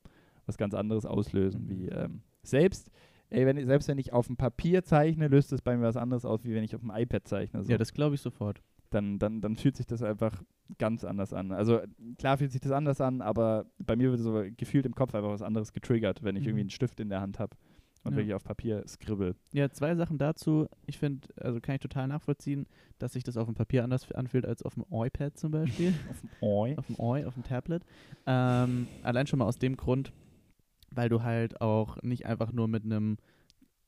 [0.45, 1.67] was ganz anderes auslösen.
[1.69, 2.89] Wie ähm, selbst,
[3.29, 5.97] ey, wenn, ich- selbst wenn ich auf dem Papier zeichne, löst es bei mir was
[5.97, 7.63] anderes aus, wie wenn ich auf dem iPad zeichne.
[7.63, 8.61] So Ja, das glaube ich sofort.
[8.89, 10.41] Dann, dann, dann fühlt sich das einfach
[10.77, 11.51] ganz anders an.
[11.51, 11.81] Also
[12.17, 15.29] klar fühlt sich das anders an, aber bei mir wird so gefühlt im Kopf einfach
[15.29, 16.47] was anderes getriggert, wenn ich Mhm.
[16.49, 17.55] irgendwie einen Stift in der Hand habe
[18.03, 18.17] und Ja.
[18.17, 19.35] wirklich auf Papier skribbel.
[19.53, 20.67] Ja, zwei Sachen dazu.
[20.87, 22.65] Ich finde, also kann ich total nachvollziehen,
[22.99, 25.93] dass sich das auf dem Papier anders anfühlt als auf dem iPad zum Beispiel.
[26.09, 26.75] Auf dem Oi.
[26.77, 27.83] auf dem Oi, auf dem Tablet.
[28.25, 30.13] Ähm, allein schon mal aus dem Grund,
[30.91, 33.17] weil du halt auch nicht einfach nur mit einem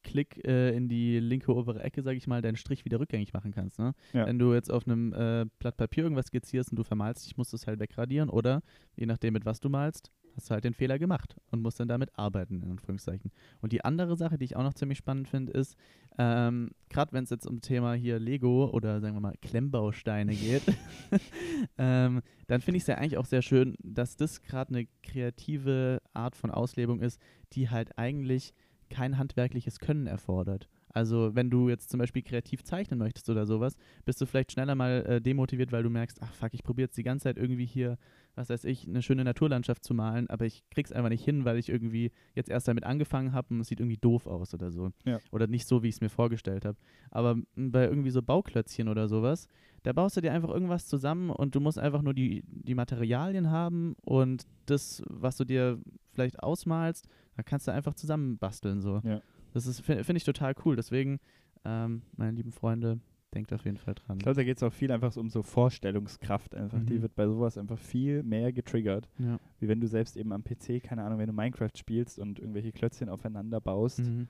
[0.07, 3.51] Klick äh, in die linke obere Ecke, sag ich mal, deinen Strich wieder rückgängig machen
[3.51, 3.77] kannst.
[3.77, 3.93] Ne?
[4.13, 4.25] Ja.
[4.25, 7.51] Wenn du jetzt auf einem äh, Blatt Papier irgendwas skizzierst und du vermalst dich, musst
[7.51, 8.61] du es halt wegradieren oder,
[8.95, 11.89] je nachdem mit was du malst, hast du halt den Fehler gemacht und musst dann
[11.89, 13.31] damit arbeiten, in Anführungszeichen.
[13.59, 15.75] Und die andere Sache, die ich auch noch ziemlich spannend finde, ist,
[16.17, 20.63] ähm, gerade wenn es jetzt um Thema hier Lego oder sagen wir mal Klemmbausteine geht,
[21.77, 26.01] ähm, dann finde ich es ja eigentlich auch sehr schön, dass das gerade eine kreative
[26.13, 27.19] Art von Auslebung ist,
[27.53, 28.53] die halt eigentlich
[28.89, 30.67] kein handwerkliches Können erfordert.
[30.97, 34.73] Also wenn du jetzt zum Beispiel kreativ zeichnen möchtest oder sowas, bist du vielleicht schneller
[34.73, 37.67] mal äh, demotiviert, weil du merkst, ach fuck, ich probiere jetzt die ganze Zeit irgendwie
[37.67, 37.99] hier,
[38.33, 41.59] was weiß ich, eine schöne Naturlandschaft zu malen, aber ich krieg's einfach nicht hin, weil
[41.59, 44.91] ich irgendwie jetzt erst damit angefangen habe und es sieht irgendwie doof aus oder so.
[45.05, 45.19] Ja.
[45.31, 46.77] Oder nicht so, wie ich es mir vorgestellt habe.
[47.11, 49.47] Aber m, bei irgendwie so Bauklötzchen oder sowas,
[49.83, 53.51] da baust du dir einfach irgendwas zusammen und du musst einfach nur die, die Materialien
[53.51, 55.79] haben und das, was du dir
[56.11, 58.99] vielleicht ausmalst, da kannst du einfach zusammen basteln so.
[59.05, 59.21] Ja.
[59.53, 60.75] Das ist finde find ich total cool.
[60.75, 61.19] Deswegen,
[61.63, 62.99] ähm, meine lieben Freunde,
[63.33, 64.17] denkt auf jeden Fall dran.
[64.17, 66.79] Ich glaube, da geht es auch viel einfach so um so Vorstellungskraft einfach.
[66.83, 67.01] Die Mhm.
[67.03, 69.37] wird bei sowas einfach viel mehr getriggert, Ja.
[69.59, 72.71] wie wenn du selbst eben am PC, keine Ahnung, wenn du Minecraft spielst und irgendwelche
[72.71, 73.99] Klötzchen aufeinander baust.
[73.99, 74.27] Mhm.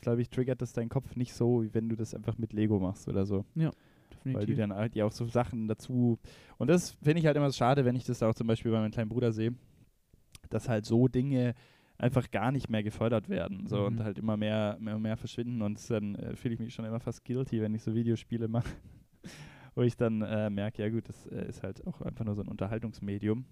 [0.00, 2.78] glaube ich, triggert das deinen Kopf nicht so, wie wenn du das einfach mit Lego
[2.80, 3.44] machst oder so.
[3.54, 4.56] Weil die Definitiv.
[4.58, 6.18] dann halt ja auch so Sachen dazu.
[6.56, 8.92] Und das finde ich halt immer schade, wenn ich das auch zum Beispiel bei meinem
[8.92, 9.54] kleinen Bruder sehe,
[10.48, 11.54] dass halt so Dinge
[11.98, 14.04] einfach gar nicht mehr gefördert werden so und Mhm.
[14.04, 17.24] halt immer mehr, mehr, mehr verschwinden und dann äh, fühle ich mich schon immer fast
[17.24, 18.68] guilty, wenn ich so Videospiele mache,
[19.74, 22.42] wo ich dann äh, merke, ja gut, das äh, ist halt auch einfach nur so
[22.42, 23.44] ein Unterhaltungsmedium.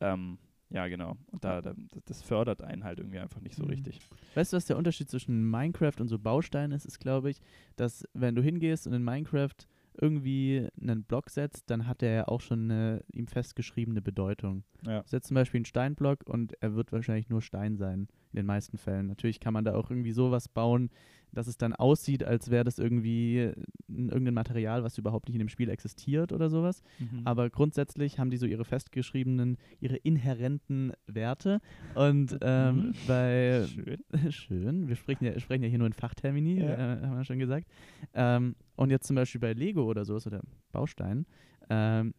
[0.00, 0.38] Ähm,
[0.70, 1.16] ja, genau.
[1.30, 3.70] Und da, da, das fördert einen halt irgendwie einfach nicht so Mhm.
[3.70, 4.00] richtig.
[4.34, 7.40] Weißt du, was der Unterschied zwischen Minecraft und so Bausteinen ist, ist, glaube ich,
[7.76, 9.54] dass wenn du hingehst und in Minecraft
[10.00, 14.64] irgendwie einen Block setzt, dann hat er ja auch schon eine ihm festgeschriebene Bedeutung.
[14.86, 15.02] Ja.
[15.06, 18.78] Setzt zum Beispiel einen Steinblock und er wird wahrscheinlich nur Stein sein, in den meisten
[18.78, 19.06] Fällen.
[19.06, 20.90] Natürlich kann man da auch irgendwie sowas bauen,
[21.32, 23.52] dass es dann aussieht, als wäre das irgendwie
[23.88, 26.82] ein, irgendein Material, was überhaupt nicht in dem Spiel existiert oder sowas.
[26.98, 27.22] Mhm.
[27.24, 31.60] Aber grundsätzlich haben die so ihre festgeschriebenen, ihre inhärenten Werte.
[31.94, 32.92] Und ähm, Mhm.
[33.06, 33.98] bei Schön.
[34.32, 34.88] Schön.
[34.88, 36.96] Wir sprechen ja, sprechen ja hier nur in Fachtermini, Ja.
[36.98, 37.66] äh, haben wir schon gesagt.
[38.14, 40.40] Ähm, und jetzt zum Beispiel bei Lego oder sowas oder
[40.72, 41.26] Baustein,
[41.70, 42.14] ähm,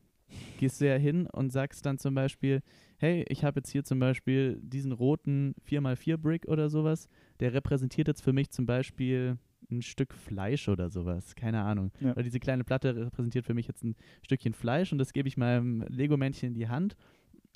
[0.58, 2.62] gehst du ja hin und sagst dann zum Beispiel,
[2.98, 7.08] hey, ich habe jetzt hier zum Beispiel diesen roten 4x4-Brick oder sowas,
[7.39, 9.38] der repräsentiert jetzt für mich zum Beispiel
[9.71, 11.91] ein Stück Fleisch oder sowas, keine Ahnung.
[11.99, 12.12] Ja.
[12.12, 15.38] Oder diese kleine Platte repräsentiert für mich jetzt ein Stückchen Fleisch und das gebe ich
[15.38, 16.95] meinem Lego-Männchen in die Hand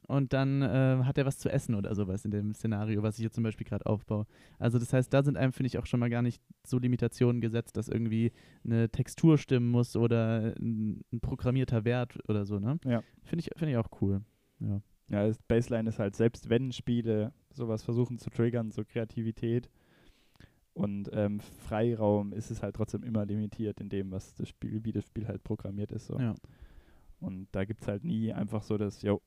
[0.08, 3.24] und dann äh, hat er was zu essen oder sowas in dem Szenario, was ich
[3.24, 4.26] jetzt zum Beispiel gerade aufbaue.
[4.60, 7.42] Also das heißt, da sind einem, finde ich, auch schon mal gar nicht so Limitationen
[7.42, 8.32] gesetzt, dass irgendwie
[8.64, 12.80] eine Textur stimmen muss oder ein, ein programmierter Wert oder so, ne?
[12.86, 13.02] Ja.
[13.24, 14.22] Finde ich, finde ich auch cool.
[14.60, 14.82] Ja.
[15.14, 19.70] Ja, das Baseline ist halt, selbst wenn Spiele sowas versuchen zu triggern, so Kreativität
[20.74, 24.92] und ähm, Freiraum, ist es halt trotzdem immer limitiert in dem, was das Spiel, wie
[24.92, 26.08] das Spiel halt programmiert ist.
[26.08, 26.18] So.
[26.20, 26.34] Ja.
[27.20, 29.22] Und da gibt es halt nie einfach so das, yo,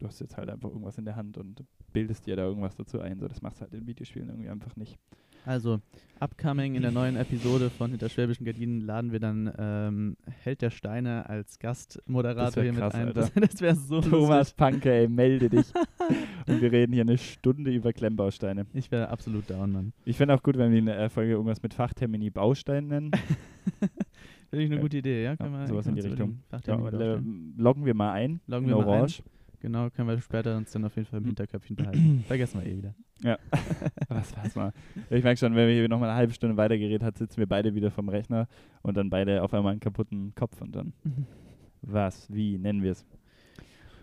[0.00, 3.00] du hast jetzt halt einfach irgendwas in der Hand und bildest dir da irgendwas dazu
[3.00, 3.18] ein.
[3.18, 4.98] So, das machst halt in Videospielen irgendwie einfach nicht.
[5.46, 5.78] Also,
[6.18, 10.70] upcoming in der neuen Episode von Hinter Schwäbischen Gardinen laden wir dann ähm, Held der
[10.70, 13.06] Steine als Gastmoderator hier mit krass, ein.
[13.06, 13.30] Alter.
[13.40, 14.56] Das, wäre so Thomas lustig.
[14.56, 15.66] Panke, ey, melde dich.
[16.48, 18.66] und wir reden hier eine Stunde über Klemmbausteine.
[18.74, 19.92] Ich wäre absolut down, Mann.
[20.04, 23.12] Ich fände auch gut, wenn wir in der Folge irgendwas mit Fachtermini Baustein nennen.
[24.50, 24.80] Finde ich eine Ja.
[24.80, 25.36] gute Idee, ja?
[25.36, 26.40] Können wir, sowas in die Richtung.
[26.50, 27.56] Ja, vorstellen.
[27.56, 28.40] äh, loggen wir mal ein.
[28.48, 29.08] Loggen in wir mal ein.
[29.66, 32.22] Genau, können wir später uns dann auf jeden Fall im Hinterköpfchen behalten.
[32.28, 32.94] Vergessen wir eh wieder.
[34.08, 34.72] Was war's mal?
[35.10, 37.74] Ich merke schon, wenn wir hier nochmal eine halbe Stunde weitergeredet hat, sitzen wir beide
[37.74, 38.46] wieder vom Rechner
[38.82, 40.92] und dann beide auf einmal einen kaputten Kopf und dann
[41.82, 43.04] was, wie nennen wir es?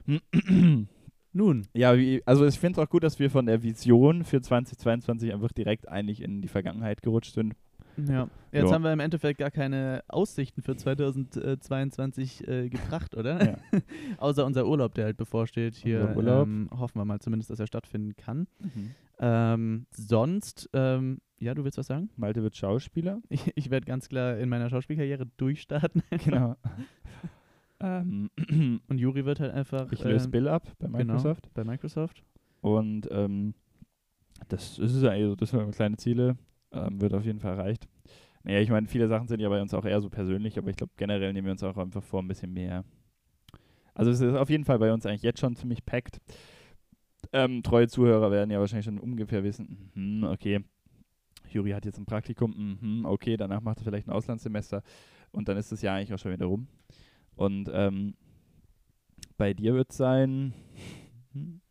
[1.31, 4.41] Nun, ja, wie, also ich finde es auch gut, dass wir von der Vision für
[4.41, 7.53] 2022 einfach direkt eigentlich in die Vergangenheit gerutscht sind.
[7.97, 8.27] Ja.
[8.51, 8.73] Jetzt Ja.
[8.73, 13.43] haben wir im Endeffekt gar keine Aussichten für 2022 äh, gebracht, oder?
[13.43, 13.57] Ja.
[14.17, 15.75] Außer unser Urlaub, der halt bevorsteht.
[15.75, 16.15] Hier.
[16.15, 18.47] Ähm, hoffen wir mal zumindest, dass er stattfinden kann.
[19.19, 22.09] Ähm, sonst, ähm, ja, du willst was sagen?
[22.15, 23.21] Malte wird Schauspieler.
[23.29, 26.03] Ich, ich werde ganz klar in meiner Schauspielkarriere durchstarten.
[26.23, 26.55] Genau.
[27.79, 28.29] ähm,
[28.87, 30.97] Und Juri wird halt einfach ich löse ähm, Bill ab bei genau.
[31.13, 31.49] Microsoft.
[31.53, 32.23] bei Microsoft.
[32.61, 33.53] Und ähm,
[34.47, 36.37] das ist es also, das sind kleine Ziele,
[36.73, 37.87] ähm, wird auf jeden Fall erreicht.
[38.43, 40.75] Naja, ich meine, viele Sachen sind ja bei uns auch eher so persönlich, aber ich
[40.75, 42.83] glaube, generell nehmen wir uns auch einfach vor, ein bisschen mehr.
[43.93, 46.19] Also es ist auf jeden Fall bei uns eigentlich jetzt schon ziemlich packt.
[47.31, 50.59] Ähm, treue Zuhörer werden ja wahrscheinlich schon ungefähr wissen, mhm, okay,
[51.49, 54.83] Juri hat jetzt ein Praktikum, mhm, okay, danach macht er vielleicht ein Auslandssemester
[55.31, 56.67] und dann ist das Jahr eigentlich auch schon wieder rum.
[57.35, 58.15] Und ähm,
[59.37, 60.53] bei dir wird es sein,
[61.31, 61.61] hm,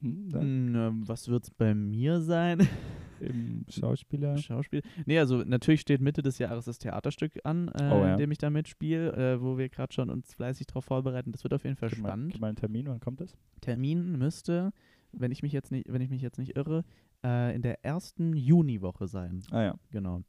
[0.00, 2.68] hm, Hm, ähm, was wird's bei mir sein?
[3.20, 4.36] im Schauspieler.
[4.38, 4.82] Schauspiel.
[5.06, 8.12] Nee, also natürlich steht Mitte des Jahres das Theaterstück an, äh, Oh ja.
[8.12, 11.32] in dem ich da mitspiele, äh, wo wir gerade schon uns fleißig darauf vorbereiten.
[11.32, 12.32] Das wird auf jeden Fall Gib mal, spannend.
[12.32, 13.36] gib mal einen Termin, wann kommt das?
[13.60, 14.72] Termin müsste,
[15.12, 16.84] wenn ich mich jetzt nicht, wenn ich mich jetzt nicht irre,
[17.24, 19.42] äh, in der ersten Juniwoche sein.
[19.50, 19.74] Ah ja.
[19.90, 20.22] Genau.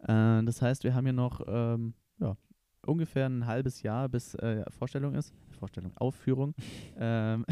[0.00, 2.36] Äh, das heißt, wir haben hier noch ähm, ja,
[2.86, 5.32] ungefähr ein halbes Jahr, bis äh, Vorstellung ist.
[5.58, 6.54] Vorstellung, Aufführung.
[6.98, 7.44] ähm,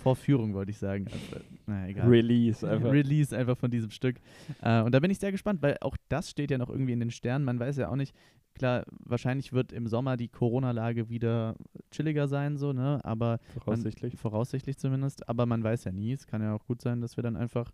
[0.00, 1.06] Vorführung wollte ich sagen.
[1.10, 2.08] Also, naja, egal.
[2.08, 2.90] Release einfach.
[2.90, 4.16] Release einfach von diesem Stück.
[4.62, 7.00] Äh, und da bin ich sehr gespannt, weil auch das steht ja noch irgendwie in
[7.00, 7.44] den Sternen.
[7.44, 8.14] Man weiß ja auch nicht,
[8.54, 11.56] klar, wahrscheinlich wird im Sommer die Corona-Lage wieder
[11.90, 13.00] chilliger sein, so, ne?
[13.04, 14.14] Aber Voraussichtlich.
[14.14, 15.28] man, voraussichtlich zumindest.
[15.28, 16.12] Aber man weiß ja nie.
[16.12, 17.70] Es kann ja auch gut sein, dass wir dann einfach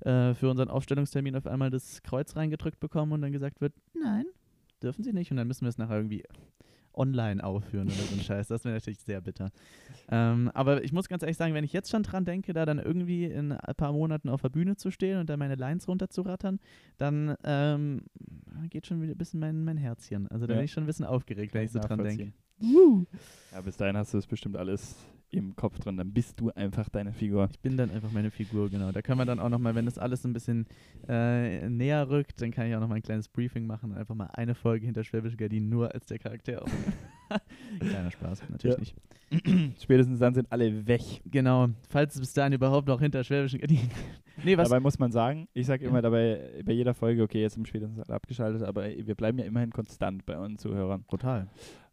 [0.00, 4.26] äh, für unseren Aufstellungstermin auf einmal das Kreuz reingedrückt bekommen und dann gesagt wird, nein,
[4.82, 5.30] dürfen sie nicht.
[5.30, 6.24] Und dann müssen wir es nachher irgendwie
[6.94, 8.48] online aufführen oder so ein Scheiß.
[8.48, 9.50] Das wäre natürlich sehr bitter.
[10.10, 12.78] Ähm, aber ich muss ganz ehrlich sagen, wenn ich jetzt schon dran denke, da dann
[12.78, 16.58] irgendwie in ein paar Monaten auf der Bühne zu stehen und da meine Lines runterzurattern,
[16.98, 18.02] dann ähm,
[18.68, 20.28] geht schon wieder ein bisschen mein, mein Herzchen.
[20.28, 20.58] Also da Ja.
[20.58, 22.32] bin ich schon ein bisschen aufgeregt, wenn ich so dran denke.
[23.52, 24.96] Ja, bis dahin hast du das bestimmt alles
[25.32, 25.96] im Kopf drin.
[25.96, 27.48] Dann bist du einfach deine Figur.
[27.50, 28.92] Ich bin dann einfach meine Figur, genau.
[28.92, 30.66] Da können wir dann auch nochmal, wenn das alles ein bisschen
[31.08, 34.54] äh, näher rückt, dann kann ich auch nochmal ein kleines Briefing machen einfach mal eine
[34.54, 36.64] Folge hinter Schwäbische Gardinen nur als der Charakter.
[37.80, 38.80] Kleiner Spaß, natürlich Ja.
[38.80, 39.80] nicht.
[39.82, 41.00] Spätestens dann sind alle weg.
[41.24, 43.90] Genau, falls es bis dahin überhaupt noch hinter Schwäbischen Gardinen
[44.44, 44.68] Nee, was?
[44.68, 48.00] Dabei muss man sagen, ich sage immer dabei bei jeder Folge, okay, jetzt sind spätestens
[48.00, 51.04] alle abgeschaltet, aber wir bleiben ja immerhin konstant bei unseren Zuhörern.
[51.06, 51.48] Brutal.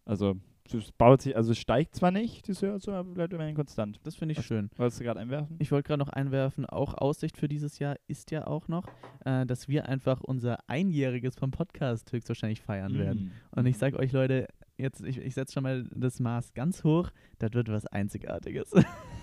[0.05, 0.35] Also
[0.77, 3.99] es baut sich, also es steigt zwar nicht, die Zuhörerzahl, aber bleibt immerhin konstant.
[4.03, 4.69] Das finde ich Was- schön.
[4.77, 5.55] Wolltest du gerade einwerfen?
[5.59, 8.85] Ich wollte gerade noch einwerfen, auch Aussicht für dieses Jahr ist ja auch noch,
[9.25, 13.31] äh, dass wir einfach unser Einjähriges vom Podcast höchstwahrscheinlich feiern werden.
[13.53, 13.59] Mm.
[13.59, 17.09] Und ich sag euch Leute, jetzt, ich, ich setze schon mal das Maß ganz hoch,
[17.37, 18.71] das wird was Einzigartiges.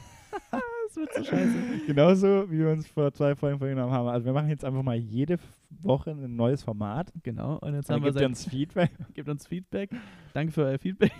[0.96, 1.54] das wird so scheiße.
[1.86, 4.08] Genauso wie wir uns vor zwei Folgen vorgenommen haben.
[4.08, 5.38] Also wir machen jetzt einfach mal jede
[5.70, 7.12] Woche ein neues Format.
[7.22, 8.90] Genau, und jetzt haben wir seit, uns Feedback.
[9.14, 9.90] gebt uns Feedback.
[10.32, 11.12] Danke für euer Feedback.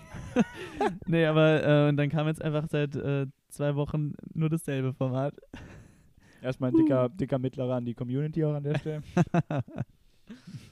[1.06, 5.34] nee, aber äh, und dann kam jetzt einfach seit äh, zwei Wochen nur dasselbe Format.
[6.42, 9.02] Erstmal ein dicker, dicker Mittlerer an die Community auch an der Stelle.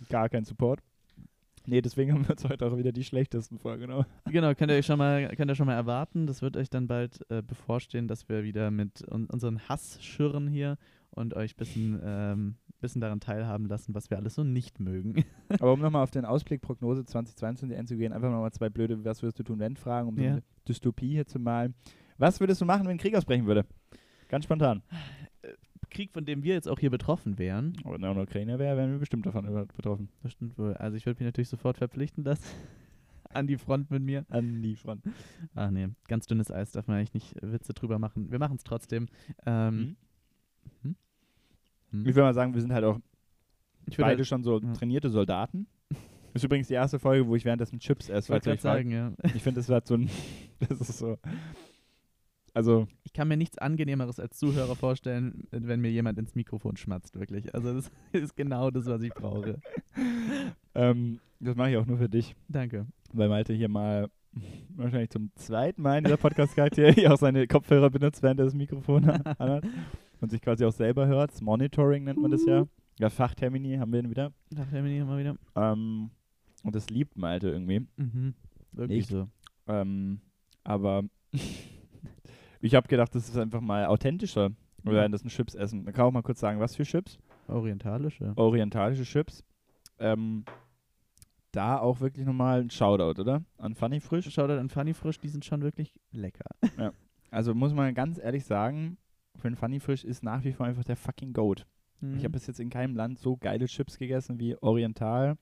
[0.08, 0.80] Gar kein Support.
[1.66, 4.06] Nee, deswegen haben wir uns heute auch wieder die schlechtesten vorgenommen.
[4.26, 6.26] Genau, könnt ihr euch schon mal, könnt ihr schon mal erwarten.
[6.26, 10.76] Das wird euch dann bald äh, bevorstehen, dass wir wieder mit un unseren Hassschirren hier
[11.10, 15.24] und euch ein bisschen, ähm, bisschen daran teilhaben lassen, was wir alles so nicht mögen.
[15.60, 19.38] Aber um nochmal auf den Ausblick Prognose 2022 einzugehen, einfach nochmal zwei blöde Was würdest
[19.38, 20.32] du tun, wenn Fragen, um so Ja.
[20.32, 21.74] eine Dystopie hier zu malen.
[22.18, 23.64] Was würdest du machen, wenn Krieg ausbrechen würde?
[24.28, 24.82] Ganz spontan.
[25.94, 27.72] Krieg, von dem wir jetzt auch hier betroffen wären.
[27.84, 30.10] Aber wenn er in der Ukraine wäre, wären wir bestimmt davon betroffen.
[30.22, 30.74] Das stimmt wohl.
[30.74, 32.44] Also ich würde mich natürlich sofort verpflichten lassen.
[33.32, 34.24] An die Front mit mir.
[34.28, 35.02] An die Front.
[35.54, 38.30] Ach nee, ganz dünnes Eis darf man eigentlich nicht Witze drüber machen.
[38.30, 39.08] Wir machen es trotzdem.
[39.46, 39.96] Ähm,
[40.82, 40.96] Mhm.
[41.90, 42.00] hm.
[42.00, 42.98] Ich würde mal sagen, wir sind halt auch
[43.98, 44.72] beide schon so ja.
[44.72, 45.66] trainierte Soldaten.
[45.88, 45.98] Das
[46.34, 49.12] ist übrigens die erste Folge, wo ich währenddessen Chips esse, ich wollte gerade sagen, ja.
[49.34, 50.10] Ich finde, das wird so ein.
[50.68, 51.18] Das ist so.
[52.54, 57.18] Also, Ich kann mir nichts Angenehmeres als Zuhörer vorstellen, wenn mir jemand ins Mikrofon schmatzt,
[57.18, 57.52] wirklich.
[57.54, 59.58] Also das ist genau das, was ich brauche.
[60.74, 62.86] ähm, das mache ich auch nur für dich, Danke.
[63.12, 64.08] weil Malte hier mal
[64.76, 69.08] wahrscheinlich zum zweiten Mal in dieser Podcast-Charakter auch seine Kopfhörer benutzt, während er das Mikrofon
[69.10, 69.64] anhat
[70.20, 71.32] und sich quasi auch selber hört.
[71.32, 72.66] Das Monitoring nennt man das ja.
[73.00, 74.32] Ja, Fachtermini haben wir ihn wieder.
[74.52, 75.36] Der mir mal wieder?
[75.56, 76.10] Ähm,
[76.62, 77.86] und das liebt Malte irgendwie.
[77.96, 78.34] Mhm.
[78.72, 79.10] Wirklich Nicht.
[79.10, 79.28] so.
[79.66, 80.20] Ähm,
[80.62, 81.02] aber
[82.64, 84.50] ich habe gedacht, das ist einfach mal authentischer.
[84.84, 84.92] Ja.
[84.92, 85.84] werden das ein Chips essen.
[85.84, 87.18] Man kann auch mal kurz sagen, was für Chips.
[87.48, 88.32] Orientalische.
[88.36, 89.42] Orientalische Chips.
[89.98, 90.44] Ähm,
[91.52, 93.44] da auch wirklich nochmal ein Shoutout, oder?
[93.58, 94.30] An Funny Frisch.
[94.30, 96.50] Shoutout an Funny Frisch, die sind schon wirklich lecker.
[97.30, 98.96] Also muss man ganz ehrlich sagen,
[99.34, 101.66] für einen Funny Frisch ist nach wie vor einfach der fucking Goat.
[102.00, 102.16] Mhm.
[102.16, 105.36] Ich habe bis jetzt in keinem Land so geile Chips gegessen wie Oriental,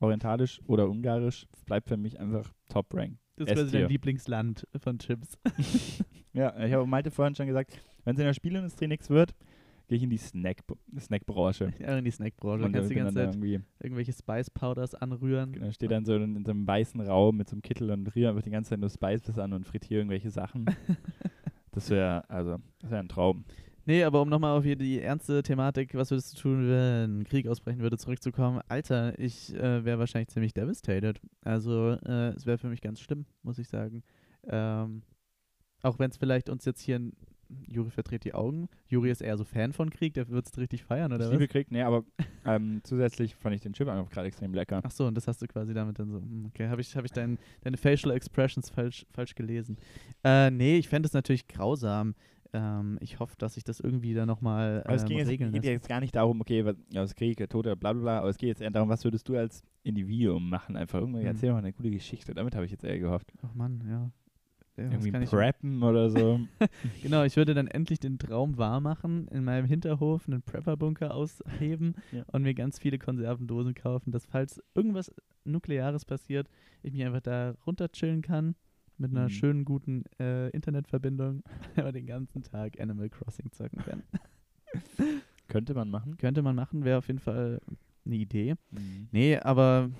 [0.00, 1.46] orientalisch oder ungarisch.
[1.64, 3.21] Bleibt für mich einfach Top Rank.
[3.44, 3.88] Das ist quasi dein.
[3.88, 5.38] Lieblingsland von Chips.
[6.34, 9.34] Ja, ich habe Malte vorhin schon gesagt, wenn es in der Spielindustrie nichts wird,
[9.86, 10.62] gehe ich in die Snack
[10.98, 11.74] Snackbranche.
[11.78, 12.62] Ja, in die Snackbranche.
[12.62, 13.34] Dann kannst du die ganze Zeit
[13.80, 15.52] irgendwelche Spice Powders anrühren.
[15.52, 18.06] genau, steht dann so in, in so einem weißen Raum mit so einem Kittel und
[18.16, 20.64] rühre einfach die ganze Zeit nur Spices an und frittiere irgendwelche Sachen.
[21.74, 23.46] Das wäre, also, das wäre ein Traum.
[23.84, 27.24] Nee, aber um nochmal auf hier die ernste Thematik, was würdest du tun, wenn ein
[27.24, 28.60] Krieg ausbrechen würde, zurückzukommen.
[28.68, 31.20] Alter, ich äh, wäre wahrscheinlich ziemlich devastated.
[31.42, 34.02] Also äh, es wäre für mich ganz schlimm, muss ich sagen.
[34.48, 35.02] Ähm,
[35.82, 37.12] auch wenn es vielleicht uns jetzt hier, ein,
[37.66, 38.68] Juri verdreht die Augen.
[38.86, 41.32] Juri ist eher so Fan von Krieg, der wird es richtig feiern, oder Ich was?
[41.32, 42.04] liebe Krieg, nee, aber
[42.46, 44.80] ähm, zusätzlich fand ich den Chip einfach gerade extrem lecker.
[44.82, 47.04] Ach so, und das hast du quasi damit dann so, hm, okay, habe ich, hab
[47.04, 49.76] ich dein, deine Facial Expressions falsch, falsch gelesen.
[50.24, 52.14] Äh, nee, ich fände es natürlich grausam.
[52.54, 55.62] Ähm, ich hoffe, dass sich das irgendwie dann nochmal Aber es ähm, ging regeln geht
[55.62, 55.72] lässt.
[55.72, 58.48] jetzt gar nicht darum, okay, was, das Krieg, Tote, bla bla bla, aber es geht
[58.48, 60.76] jetzt eher darum, was würdest du als Individuum machen?
[60.76, 61.26] Einfach irgendwie, Hm.
[61.28, 62.34] erzähl mal eine coole Geschichte.
[62.34, 63.32] Damit habe ich jetzt eher gehofft.
[63.42, 64.10] Ach Mann, ja.
[64.78, 66.40] Ja, Irgendwie kann ich- preppen oder so.
[67.02, 71.94] Genau, ich würde dann endlich den Traum wahr machen, in meinem Hinterhof einen Prepper-Bunker ausheben
[72.10, 72.24] Ja.
[72.32, 75.10] und mir ganz viele Konservendosen kaufen, dass falls irgendwas
[75.44, 76.48] Nukleares passiert,
[76.82, 78.54] ich mich einfach da runterchillen kann
[79.02, 79.30] mit einer Mhm.
[79.30, 81.42] schönen, guten äh, Internetverbindung
[81.76, 84.02] und den ganzen Tag Animal Crossing zocken kann.
[85.48, 86.16] Könnte man machen.
[86.16, 87.60] Könnte man machen, wäre auf jeden Fall
[88.06, 88.54] eine Idee.
[88.70, 89.08] Mhm.
[89.12, 89.90] Nee, aber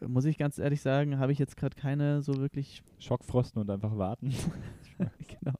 [0.00, 3.68] äh, muss ich ganz ehrlich sagen, habe ich jetzt gerade keine so wirklich Schockfrosten und
[3.70, 4.32] einfach warten.
[4.98, 5.58] genau.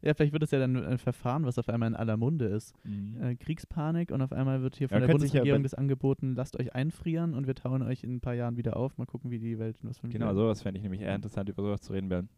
[0.00, 2.72] Ja, vielleicht wird es ja dann ein Verfahren, was auf einmal in aller Munde ist.
[2.84, 3.20] Mhm.
[3.20, 6.34] Äh, Kriegspanik und auf einmal wird hier von Ja, der ja Bundesregierung bei- das angeboten,
[6.36, 8.96] lasst euch einfrieren und wir tauen euch in ein paar Jahren wieder auf.
[8.96, 11.62] Mal gucken, wie die Welt was von Genau, sowas fände ich nämlich eher interessant, über
[11.62, 12.28] sowas zu reden werden.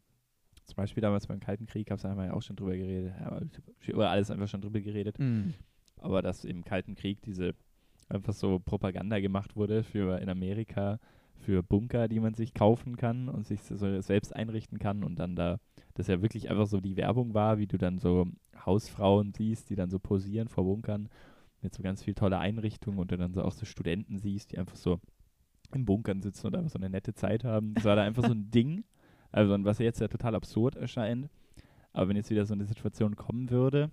[0.64, 3.12] Zum Beispiel damals beim Kalten Krieg, haben wir ja auch schon drüber geredet.
[3.20, 3.43] Ja, aber
[3.87, 5.18] über alles einfach schon drüber geredet.
[5.18, 5.55] Mhm.
[5.99, 7.55] Aber dass im Kalten Krieg diese
[8.09, 10.99] einfach so Propaganda gemacht wurde für in Amerika
[11.41, 15.36] für Bunker, die man sich kaufen kann und sich so selbst einrichten kann und dann
[15.36, 15.59] da,
[15.95, 18.26] das ja wirklich einfach so die Werbung war, wie du dann so
[18.64, 21.09] Hausfrauen siehst, die dann so posieren vor Bunkern
[21.62, 24.59] mit so ganz viel tolle Einrichtungen und du dann so auch so Studenten siehst, die
[24.59, 25.01] einfach so
[25.72, 27.74] im Bunkern sitzen und einfach so eine nette Zeit haben.
[27.74, 28.84] Das war da einfach so ein Ding,
[29.30, 31.28] also was jetzt ja total absurd erscheint.
[31.93, 33.91] Aber wenn jetzt wieder so eine Situation kommen würde,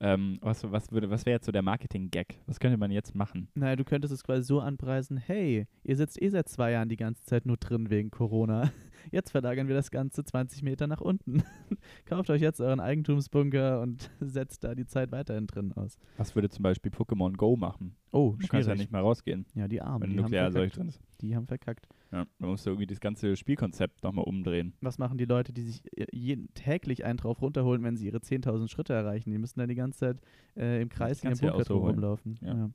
[0.00, 2.40] ähm, was, was, was wäre jetzt so der Marketing-Gag?
[2.46, 3.48] Was könnte man jetzt machen?
[3.54, 6.96] Naja, du könntest es quasi so anpreisen, hey, ihr sitzt eh seit zwei Jahren die
[6.96, 8.70] ganze Zeit nur drin wegen Corona.
[9.10, 11.42] Jetzt verlagern wir das Ganze 20 Meter nach unten.
[12.06, 15.98] Kauft euch jetzt euren Eigentumsbunker und setzt da die Zeit weiterhin drin aus.
[16.16, 17.96] Was würde zum Beispiel Pokémon Go machen?
[18.12, 20.76] Oh, Du kannst ja nicht mal rausgehen, Ja, die Armen, wenn die haben, Nuklearseuch verkackt.
[20.76, 21.00] drin ist.
[21.20, 21.88] die haben verkackt.
[22.12, 24.74] Ja, man muss irgendwie das ganze Spielkonzept nochmal umdrehen.
[24.80, 28.18] Was machen die Leute, die sich äh, jeden, täglich einen drauf runterholen, wenn sie ihre
[28.18, 29.30] 10.000 Schritte erreichen?
[29.32, 30.20] Die müssen dann die ganze Zeit
[30.56, 32.38] äh, im Kreis in ihrem du Bunker rumlaufen.
[32.40, 32.54] Ja.
[32.56, 32.70] Ja.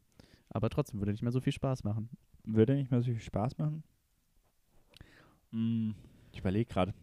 [0.50, 2.10] Aber trotzdem würde nicht mehr so viel Spaß machen.
[2.44, 3.84] Würde nicht mehr so viel Spaß machen?
[5.52, 5.96] Hm,
[6.32, 6.94] ich überlege gerade.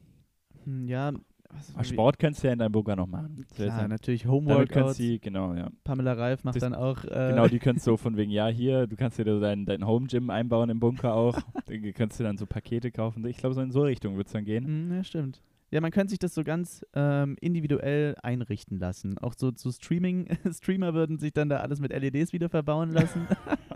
[0.64, 1.12] Hm, ja,
[1.50, 3.36] was, Ah, Sport kannst du ja in deinem Bunker noch machen.
[3.38, 3.58] Jetzt-
[3.88, 4.68] natürlich Homeworkouts.
[4.98, 5.70] kannst genau, ja.
[5.82, 7.04] Pamela Reif macht Das- dann auch.
[7.04, 9.86] Äh, Genau, die könntest du so von wegen, ja, hier, du kannst dir dein, dein
[9.86, 11.38] Home-Gym einbauen im Bunker auch.
[11.66, 13.24] Da kannst du dann so Pakete kaufen.
[13.26, 14.64] Ich glaube, so in so Richtung wird es dann gehen.
[14.64, 15.40] Hm, ja, stimmt.
[15.70, 19.18] Ja, man könnte sich das so ganz ähm, individuell einrichten lassen.
[19.18, 20.28] Auch so zu Streaming.
[20.50, 23.26] Streamer würden sich dann da alles mit LEDs wieder verbauen lassen.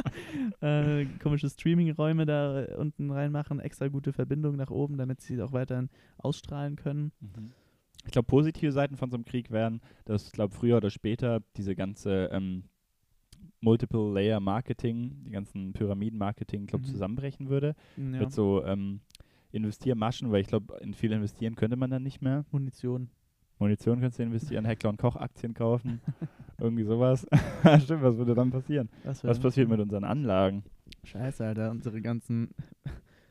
[0.61, 5.53] äh, komische Streaming-Räume da äh, unten reinmachen, extra gute Verbindung nach oben, damit sie auch
[5.53, 7.13] weiterhin ausstrahlen können.
[8.07, 11.43] Ich glaube, positive Seiten von so einem Krieg wären, dass, ich glaube, früher oder später
[11.57, 12.65] diese ganze ähm,
[13.61, 16.91] Multiple-Layer-Marketing, die ganzen Pyramiden-Marketing, glaube Mhm.
[16.91, 17.75] zusammenbrechen würde.
[17.97, 18.03] Ja.
[18.03, 19.01] Mit so ähm,
[19.53, 22.45] Investiermaschen, weil ich glaube, in viel investieren könnte man dann nicht mehr.
[22.51, 23.11] Munition.
[23.59, 26.01] Munition kannst du investieren, Heckler und Koch Aktien kaufen,
[26.59, 27.27] irgendwie sowas.
[27.83, 28.89] Stimmt, was würde dann passieren?
[29.05, 30.65] Was, Was passiert mit unseren Anlagen?
[31.05, 31.71] Scheiße, Alter.
[31.71, 32.51] Unsere ganzen.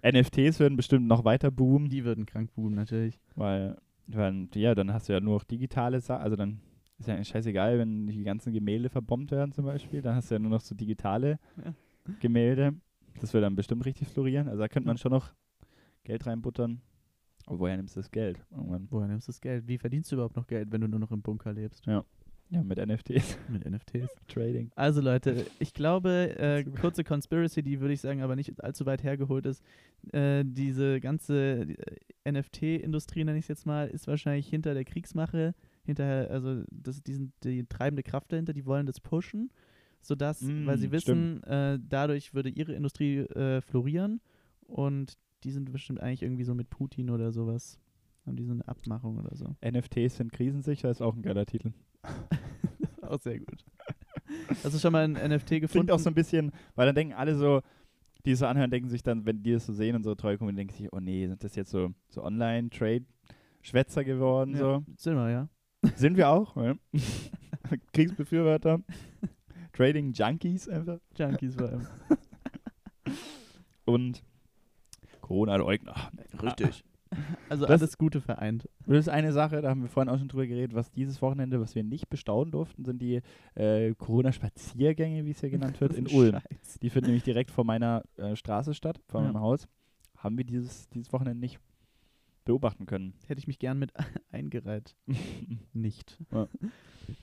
[0.04, 3.20] NFTs würden bestimmt noch weiter boomen, Die würden krank boomen, natürlich.
[3.36, 6.60] weil, weil ja, dann hast du ja nur noch digitale Sachen, also dann
[6.98, 10.40] ist ja scheißegal, wenn die ganzen Gemälde verbombt werden zum Beispiel, dann hast du ja
[10.40, 11.74] nur noch so digitale Ja.
[12.20, 12.74] Gemälde.
[13.20, 14.48] Das würde dann bestimmt richtig florieren.
[14.48, 15.34] Also da könnte man schon noch
[16.04, 16.82] Geld reinbuttern.
[17.48, 18.44] Aber woher nimmst du das Geld?
[18.52, 18.88] Irgendwann.
[18.92, 19.68] Woher nimmst du das Geld?
[19.68, 21.86] Wie verdienst du überhaupt noch Geld, wenn du nur noch im Bunker lebst?
[21.86, 23.38] Ja, mit NFTs.
[23.50, 24.14] Mit NFTs.
[24.28, 24.72] Trading.
[24.76, 29.04] Also Leute, ich glaube, äh, kurze Conspiracy, die würde ich sagen, aber nicht allzu weit
[29.04, 29.64] hergeholt ist.
[30.12, 31.62] Äh, diese ganze
[32.26, 37.02] äh, NFT-Industrie, nenne ich es jetzt mal, ist wahrscheinlich hinter der Kriegsmache, hinter, also das,
[37.02, 39.50] die sind die treibende Kraft dahinter, die wollen das pushen,
[40.02, 44.20] sodass, weil sie Mm, wissen, äh, dadurch würde ihre Industrie äh, florieren
[44.68, 47.80] und die sind bestimmt eigentlich irgendwie so mit Putin oder sowas.
[48.26, 49.56] Haben die so eine Abmachung oder so.
[49.66, 51.74] NFTs sind krisensicher, ist auch ein geiler Titel.
[53.02, 53.66] auch sehr gut.
[54.64, 55.68] Hast du schon mal ein NFT gefunden?
[55.70, 57.62] Klingt auch so ein bisschen, weil dann denken alle so,
[58.26, 60.38] die es so anhören, denken sich dann, wenn die das so sehen und so treu
[60.38, 64.54] kommen, denken sich, oh nee, sind das jetzt so, so Online-Trade-Schwätzer geworden?
[64.54, 64.60] ja.
[64.60, 64.84] So.
[64.98, 65.50] Sind wir, ja.
[65.96, 66.76] Sind wir auch, ja.
[67.94, 68.82] Kriegsbefürworter.
[69.74, 71.00] Trading-Junkies einfach.
[71.18, 71.88] Junkies vor allem.
[73.86, 74.24] Und
[75.32, 75.96] Corona-Leugner.
[76.44, 76.84] Richtig.
[77.50, 78.70] Also Das- alles Gute vereint.
[78.86, 81.60] Das ist eine Sache, da haben wir vorhin auch schon drüber geredet, was dieses Wochenende,
[81.60, 83.20] was wir nicht bestaunen durften, sind die
[83.56, 86.32] äh, Corona-Spaziergänge, wie es hier genannt wird, in Ulm.
[86.40, 86.80] Scheiß.
[86.82, 89.28] Die finden nämlich direkt vor meiner äh, Straße statt, vor Ja.
[89.28, 89.68] meinem Haus.
[90.20, 91.60] Haben wir dieses, dieses Wochenende nicht
[92.46, 93.14] beobachten können.
[93.28, 93.92] Hätte ich mich gern mit
[94.32, 94.96] eingereiht.
[95.74, 96.18] Nicht.
[96.32, 96.48] Ja.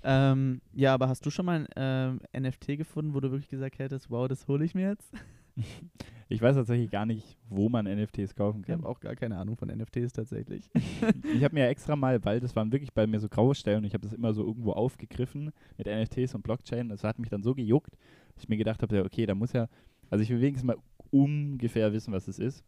[0.03, 3.79] ähm, ja, aber hast du schon mal ein ähm, NFT gefunden, wo du wirklich gesagt
[3.79, 5.11] hättest, wow, das hole ich mir jetzt?
[6.31, 8.81] Ich weiß tatsächlich gar nicht, wo man NFTs kaufen Ich kann.
[8.81, 10.69] habe auch gar keine Ahnung von NFTs tatsächlich.
[11.35, 13.85] ich habe mir extra mal, weil das waren wirklich bei mir so graue Stellen und
[13.85, 16.91] ich habe das immer so irgendwo aufgegriffen mit NFTs und Blockchain.
[16.91, 17.97] Das hat mich dann so gejuckt,
[18.35, 19.69] dass ich mir gedacht habe, ja, okay, da muss ja,
[20.11, 20.77] also ich will wenigstens mal
[21.11, 22.63] ungefähr wissen, was es ist.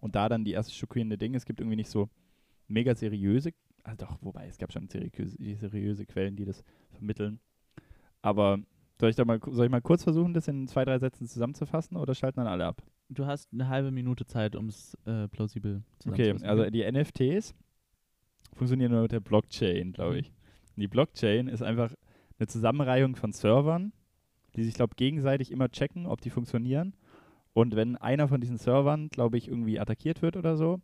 [0.00, 2.08] Und da dann die erste schockierende Dinge, es gibt irgendwie nicht so
[2.66, 3.52] mega seriöse,
[3.82, 5.36] also doch, wobei, es gab schon seriöse,
[5.68, 7.40] seriöse Quellen, die das vermitteln.
[8.22, 8.58] Aber
[9.00, 11.96] soll ich da mal, soll ich mal kurz versuchen, das in zwei, drei Sätzen zusammenzufassen
[11.96, 12.82] oder schalten dann alle ab?
[13.08, 16.46] Du hast eine halbe Minute Zeit, um es äh, plausibel Okay, zusammenzufassen.
[16.46, 17.54] also die NFTs
[18.54, 20.18] funktionieren nur mit der Blockchain, glaube Mhm.
[20.20, 20.28] ich.
[20.76, 21.92] Und die Blockchain ist einfach
[22.38, 23.92] eine Zusammenreihung von Servern,
[24.56, 26.94] die sich, glaube ich, gegenseitig immer checken, ob die funktionieren.
[27.52, 30.80] Und wenn einer von diesen Servern, glaube ich, irgendwie attackiert wird oder so,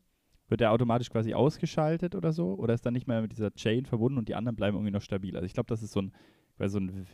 [0.48, 3.84] wird der automatisch quasi ausgeschaltet oder so oder ist dann nicht mehr mit dieser Chain
[3.84, 5.34] verbunden und die anderen bleiben irgendwie noch stabil.
[5.36, 6.12] Also ich glaube, das ist so ein,
[6.66, 7.06] so ein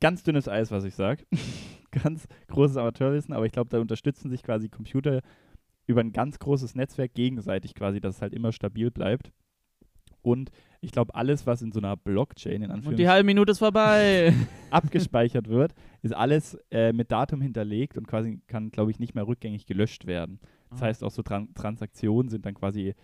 [0.00, 1.24] ganz dünnes Eis, was ich sage.
[1.90, 5.20] ganz großes Amateurwissen, aber ich glaube, da unterstützen sich quasi Computer
[5.86, 9.32] über ein ganz großes Netzwerk gegenseitig quasi, dass es halt immer stabil bleibt.
[10.22, 10.50] und
[10.82, 13.58] ich glaube, alles, was in so einer Blockchain in Und die Anführungszeichen halbe Minute ist
[13.58, 14.32] vorbei.
[14.70, 19.26] abgespeichert wird, ist alles äh, mit Datum hinterlegt und quasi kann, glaube ich, nicht mehr
[19.26, 20.40] rückgängig gelöscht werden.
[20.70, 20.86] Das Ah.
[20.86, 22.94] heißt, auch so Tran Transaktionen sind dann quasi,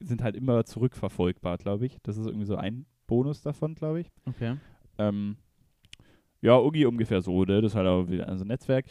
[0.00, 1.96] sind halt immer zurückverfolgbar, glaube ich.
[2.02, 4.10] Das ist irgendwie so ein Bonus davon, glaube ich.
[4.26, 4.56] Okay.
[4.98, 5.36] Ähm,
[6.40, 7.60] ja, Ugi ungefähr so, ne?
[7.60, 8.86] Das ist halt auch wieder so ein Netzwerk.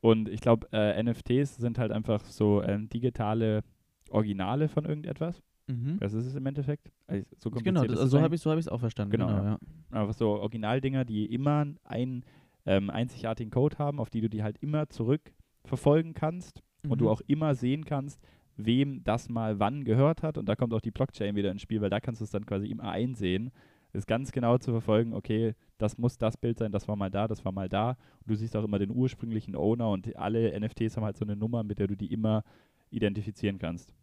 [0.00, 3.62] Und ich glaube, äh, NFTs sind halt einfach so ähm, digitale
[4.10, 5.42] Originale von irgendetwas.
[5.66, 5.98] Mhm.
[5.98, 6.92] Das ist es im Endeffekt.
[7.08, 9.10] Also, so Genau, das, also so es habe ich so hab ich's auch verstanden.
[9.12, 9.58] Genau, Genau, ja.
[9.92, 10.00] ja.
[10.00, 12.24] einfach so Originaldinger, die immer einen
[12.66, 17.10] ähm, einzigartigen Code haben, auf die du die halt immer zurückverfolgen kannst und du Mhm.
[17.10, 18.20] auch immer sehen kannst,
[18.56, 20.38] wem das mal wann gehört hat.
[20.38, 22.46] Und da kommt auch die Blockchain wieder ins Spiel, weil da kannst du es dann
[22.46, 23.50] quasi immer einsehen.
[23.92, 27.28] Ist ganz genau zu verfolgen, okay, das muss das Bild sein, das war mal da,
[27.28, 27.90] das war mal da.
[27.90, 31.36] Und du siehst auch immer den ursprünglichen Owner und alle NFTs haben halt so eine
[31.36, 32.44] Nummer, mit der du die immer
[32.90, 33.94] identifizieren kannst.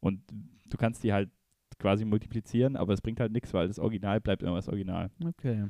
[0.00, 0.20] Und
[0.64, 1.30] du kannst die halt
[1.78, 5.10] quasi multiplizieren, aber es bringt halt nichts, weil das Original bleibt immer das Original.
[5.24, 5.66] Okay.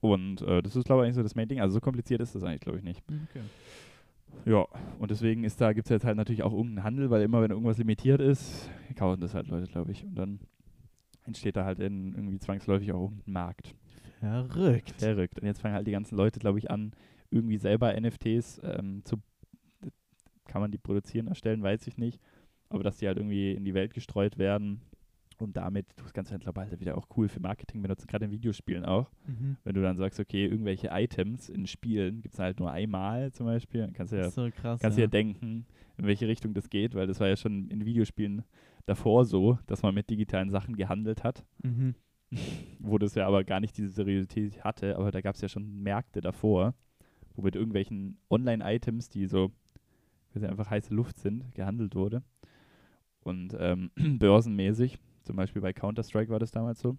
[0.00, 1.60] Und äh, das ist, glaube ich, eigentlich so das Main Ding.
[1.60, 3.02] Also so kompliziert ist das eigentlich, glaube ich, nicht.
[3.30, 3.42] okay.
[4.44, 4.66] Ja,
[4.98, 7.50] und deswegen ist da, gibt es jetzt halt natürlich auch irgendeinen Handel, weil immer, wenn
[7.50, 10.04] irgendwas limitiert ist, kaufen das halt Leute, glaube ich.
[10.04, 10.40] Und dann
[11.26, 13.74] entsteht da halt in, irgendwie zwangsläufig auch irgendein Markt.
[14.20, 14.94] Verrückt.
[14.98, 15.38] Verrückt.
[15.38, 16.92] Und jetzt fangen halt die ganzen Leute, glaube ich, an,
[17.30, 19.16] irgendwie selber NFTs ähm, zu.
[20.46, 22.20] Kann man die produzieren, erstellen, weiß ich nicht.
[22.68, 24.80] Aber dass die halt irgendwie in die Welt gestreut werden
[25.38, 28.24] und damit das Ganze halt, glaube ich, halt wieder auch cool für Marketing benutzen, gerade
[28.24, 29.10] in Videospielen auch.
[29.26, 29.56] Mhm.
[29.64, 33.46] Wenn du dann sagst, okay, irgendwelche Items in Spielen gibt es halt nur einmal zum
[33.46, 34.80] Beispiel, dann kannst du ja, so krass.
[34.80, 35.10] kannst du ja ja.
[35.10, 35.66] denken,
[35.98, 38.44] in welche Richtung das geht, weil das war ja schon in Videospielen
[38.84, 41.94] davor so, dass man mit digitalen Sachen gehandelt hat, Mhm.
[42.80, 45.82] wo das ja aber gar nicht diese Seriosität hatte, aber da gab es ja schon
[45.82, 46.74] Märkte davor,
[47.34, 49.52] wo mit irgendwelchen Online-Items, die so,
[50.34, 52.22] sie einfach heiße Luft sind, gehandelt wurde.
[53.20, 56.96] Und ähm, börsenmäßig, zum Beispiel bei Counter-Strike war das damals so.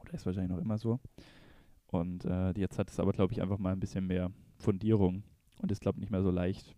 [0.00, 1.00] Oder ist wahrscheinlich noch immer so.
[1.86, 5.24] Und äh, jetzt hat es aber, glaube ich, einfach mal ein bisschen mehr Fundierung
[5.58, 6.74] und ist, glaube ich, nicht mehr so leicht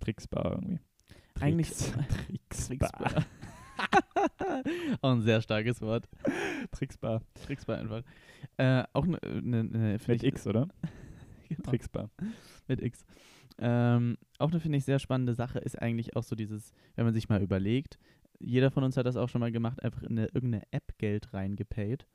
[0.00, 0.80] tricksbar irgendwie.
[1.40, 2.90] Eigentlich Tricks, tricksbar.
[2.90, 3.24] Tricksbar.
[5.02, 6.08] auch ein sehr starkes Wort.
[6.72, 7.22] tricksbar.
[7.46, 8.02] Tricksbar einfach.
[8.56, 10.68] Äh, auch eine, ne, ne, find Mit ich- X, oder?
[11.48, 12.10] Genau, Tricksbar.
[12.68, 13.04] mit X.
[13.58, 17.12] Ähm, auch eine, finde ich, sehr spannende Sache ist eigentlich auch so dieses, wenn man
[17.12, 17.98] sich mal überlegt,
[18.38, 21.34] jeder von uns hat das auch schon mal gemacht, einfach in eine, irgendeine App Geld
[21.34, 22.06] reingepayt.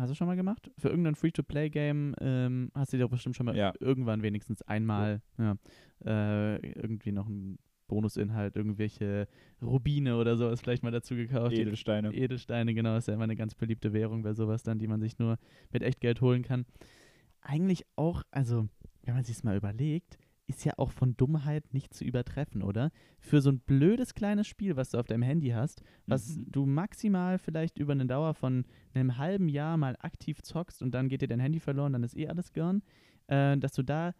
[0.00, 0.70] Hast du schon mal gemacht?
[0.78, 3.72] Für irgendein Free-to-Play-Game ähm, hast du dir doch bestimmt schon mal Ja.
[3.80, 5.56] irgendwann wenigstens einmal ja,
[6.04, 9.26] äh, irgendwie noch einen Bonusinhalt, irgendwelche
[9.60, 11.52] Rubine oder sowas vielleicht mal dazu gekauft.
[11.52, 12.14] Edelsteine.
[12.14, 15.18] Edelsteine, genau, ist ja immer eine ganz beliebte Währung bei sowas dann, die man sich
[15.18, 15.36] nur
[15.72, 16.64] mit Echtgeld holen kann.
[17.42, 18.68] Eigentlich auch, also,
[19.02, 20.18] wenn man sich mal überlegt,
[20.50, 22.90] ist ja auch von Dummheit nicht zu übertreffen, oder?
[23.18, 26.46] Für so ein blödes kleines Spiel, was du auf deinem Handy hast, was Mhm.
[26.50, 31.08] du maximal vielleicht über eine Dauer von einem halben Jahr mal aktiv zockst und dann
[31.08, 32.82] geht dir dein Handy verloren, dann ist eh alles gone,
[33.28, 34.12] äh, dass du da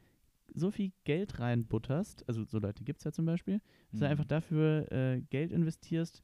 [0.54, 3.60] so viel Geld reinbutterst, also so Leute gibt es ja zum Beispiel,
[3.90, 4.10] dass du Mhm.
[4.10, 6.22] einfach dafür äh, Geld investierst.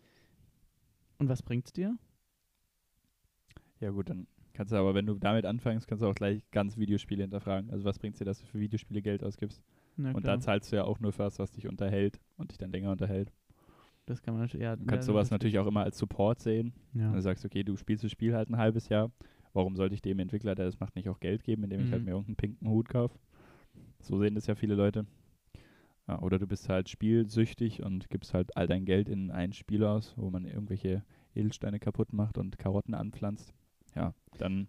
[1.19, 1.97] Und was bringt's dir?
[3.81, 6.77] Ja gut, dann kannst du aber, wenn du damit anfängst, kannst du auch gleich ganz
[6.77, 7.71] Videospiele hinterfragen.
[7.71, 9.63] Also was bringt dir, dass du für Videospiele Geld ausgibst?
[9.97, 12.59] Na und da zahlst du ja auch nur für was, was dich unterhält und dich
[12.59, 13.33] dann länger unterhält.
[14.07, 16.41] das kann man natürlich, ja, Du kannst ja, sowas das- natürlich auch immer als Support
[16.41, 16.73] sehen.
[16.95, 17.07] Ja.
[17.09, 19.11] Wenn du sagst, okay, du spielst das Spiel halt ein halbes Jahr,
[19.53, 22.03] warum sollte ich dem Entwickler, der das macht, nicht auch Geld geben, indem ich halt
[22.03, 22.05] Mhm.
[22.05, 23.19] mir irgendeinen pinken Hut kaufe?
[24.01, 25.07] So sehen das ja viele Leute.
[26.07, 29.83] Ja, oder du bist halt spielsüchtig und gibst halt all dein Geld in ein Spiel
[29.83, 31.03] aus, wo man irgendwelche
[31.35, 33.53] Edelsteine kaputt macht und Karotten anpflanzt.
[33.97, 34.69] Ja, dann,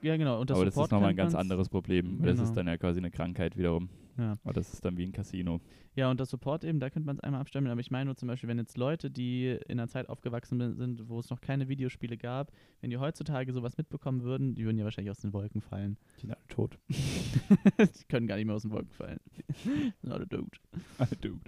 [0.00, 0.40] ja, genau.
[0.40, 2.20] Und das aber das ist Support nochmal ein ganz anderes Problem.
[2.20, 2.54] weil Das ist Genau.
[2.54, 3.90] dann ja quasi eine Krankheit wiederum.
[4.18, 4.36] Ja.
[4.42, 5.60] Aber das ist dann wie ein Casino.
[5.94, 7.68] Ja, und das Support eben, da könnte man es einmal abstimmen.
[7.68, 11.08] Aber ich meine nur zum Beispiel, wenn jetzt Leute, die in einer Zeit aufgewachsen sind,
[11.08, 14.84] wo es noch keine Videospiele gab, wenn die heutzutage sowas mitbekommen würden, die würden ja
[14.84, 15.96] wahrscheinlich aus den Wolken fallen.
[16.16, 16.78] Die sind alle tot.
[16.88, 19.20] die können gar nicht mehr aus den Wolken fallen.
[20.02, 20.58] Not a dude.
[20.98, 21.40] alle tot.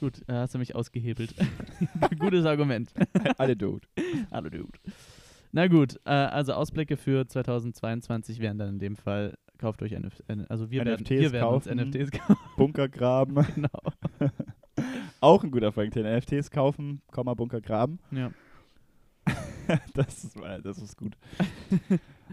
[0.00, 1.34] Gut, äh, hast du mich ausgehebelt.
[2.18, 2.92] Gutes Argument.
[3.38, 3.88] alle tot.
[4.30, 4.78] Hallo Dude.
[5.52, 10.22] Na gut, äh, also Ausblicke für 2022 wären dann in dem Fall, kauft euch NF
[10.28, 11.78] äh, also wir werden, NFTs wir werden uns kaufen.
[11.90, 12.36] NFTs kaufen.
[12.56, 13.34] Bunker graben.
[13.54, 13.82] genau.
[15.20, 17.98] Auch ein guter Frank, den NFTs kaufen, Komma Bunker graben.
[18.12, 18.30] Ja.
[19.94, 21.16] das, ist, mal- das ist gut.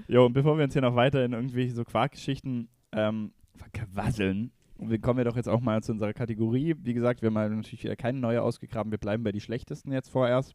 [0.08, 5.00] jo, und bevor wir uns hier noch weiter in irgendwelche so Quarkgeschichten ähm, verquasseln, wir
[5.00, 6.76] kommen ja doch jetzt auch mal zu unserer Kategorie.
[6.80, 8.92] Wie gesagt, wir haben halt natürlich wieder keine neue ausgegraben.
[8.92, 10.54] Wir bleiben bei die schlechtesten jetzt vorerst.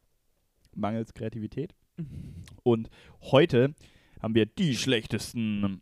[0.74, 1.74] Mangels Kreativität.
[2.62, 2.90] Und
[3.22, 3.74] heute
[4.22, 5.80] haben wir die schlechtesten.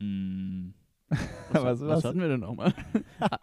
[0.00, 0.70] Mm,
[1.10, 1.18] Was,
[1.52, 2.72] Was- was, was- hatten wir denn nochmal?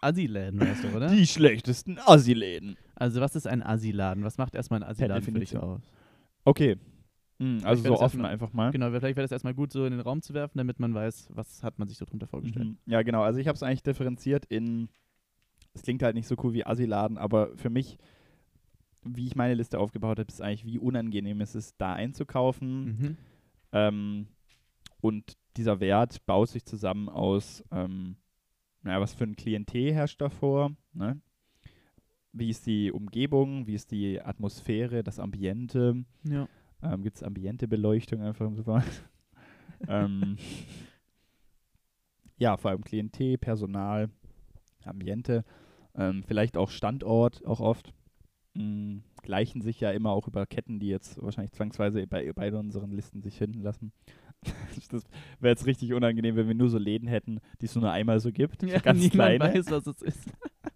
[0.01, 1.07] Assi-Läden, weißt du, oder?
[1.09, 2.75] die schlechtesten Assi-Läden.
[2.95, 4.23] Also was ist ein Assi-Laden?
[4.23, 5.81] Was macht erstmal ein Assi-Laden für dich aus?
[6.43, 6.77] Okay.
[7.39, 8.71] Hm, also so es offen erstmal- einfach mal.
[8.71, 11.29] Genau, vielleicht wäre das erstmal gut, so in den Raum zu werfen, damit man weiß,
[11.33, 12.65] was hat man sich so drunter vorgestellt.
[12.67, 12.77] Mhm.
[12.85, 13.21] Ja, genau.
[13.23, 14.89] Also ich habe es eigentlich differenziert in,
[15.73, 17.97] es klingt halt nicht so cool wie Asiladen, aber für mich,
[19.03, 22.85] wie ich meine Liste aufgebaut habe, ist eigentlich, wie unangenehm es ist, da einzukaufen.
[22.85, 23.17] Mhm.
[23.71, 24.27] Ähm,
[24.99, 28.15] und dieser Wert baut sich zusammen aus, ähm,
[28.83, 31.19] naja, was für ein Klientel herrscht davor, ne?
[32.33, 36.47] Wie ist die Umgebung, wie ist die Atmosphäre, das Ambiente, Ja.
[36.81, 39.09] ähm, gibt es Ambientebeleuchtung einfach im Supermarkt.
[39.89, 40.37] ähm,
[42.37, 44.09] ja, vor allem Klientel, Personal,
[44.85, 45.43] Ambiente,
[45.93, 47.93] ähm, vielleicht auch Standort, auch oft.
[48.53, 52.91] Mm, gleichen sich ja immer auch über Ketten, die jetzt wahrscheinlich zwangsweise bei beide unseren
[52.91, 53.91] Listen sich finden lassen.
[54.91, 55.03] das
[55.39, 58.31] wäre jetzt richtig unangenehm, wenn wir nur so Läden hätten, die es nur einmal so
[58.31, 58.63] gibt.
[58.63, 60.31] Ja, so ganz niemand kleine weiß, was es ist.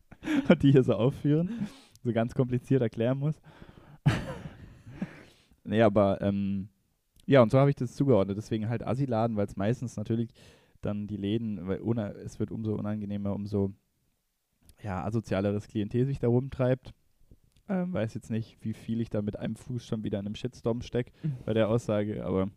[0.49, 1.68] und die hier so aufführen,
[2.03, 3.36] so ganz kompliziert erklären muss.
[5.63, 6.70] nee, aber ähm,
[7.26, 8.38] ja, und so habe ich das zugeordnet.
[8.38, 10.30] Deswegen halt Assi-Laden, weil es meistens natürlich
[10.82, 13.74] dann die Läden, weil una es wird umso unangenehmer, umso
[14.84, 16.93] ja, asozialeres Klientel sich da rumtreibt.
[17.68, 20.36] Ähm, weiß jetzt nicht, wie viel ich da mit einem Fuß schon wieder in einem
[20.36, 21.11] Shitstorm stecke
[21.45, 22.49] bei der Aussage, aber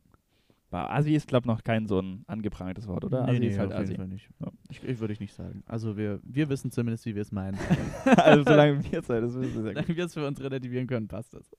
[0.70, 3.24] bei Assi ist, glaube ich, noch kein so ein angeprangtes Wort, oder?
[3.24, 3.96] Nee, Assi nee, ist halt auf jeden Assi.
[3.96, 4.30] Fall nicht.
[4.40, 4.52] Ja.
[4.68, 5.62] Ich, ich würde ich nicht sagen.
[5.66, 7.58] Also wir, wir wissen zumindest, wie wir es meinen.
[8.04, 9.82] also solange wir Zeit, das wissen wir gut.
[9.82, 11.50] Solange wir es für uns relativieren können, passt das.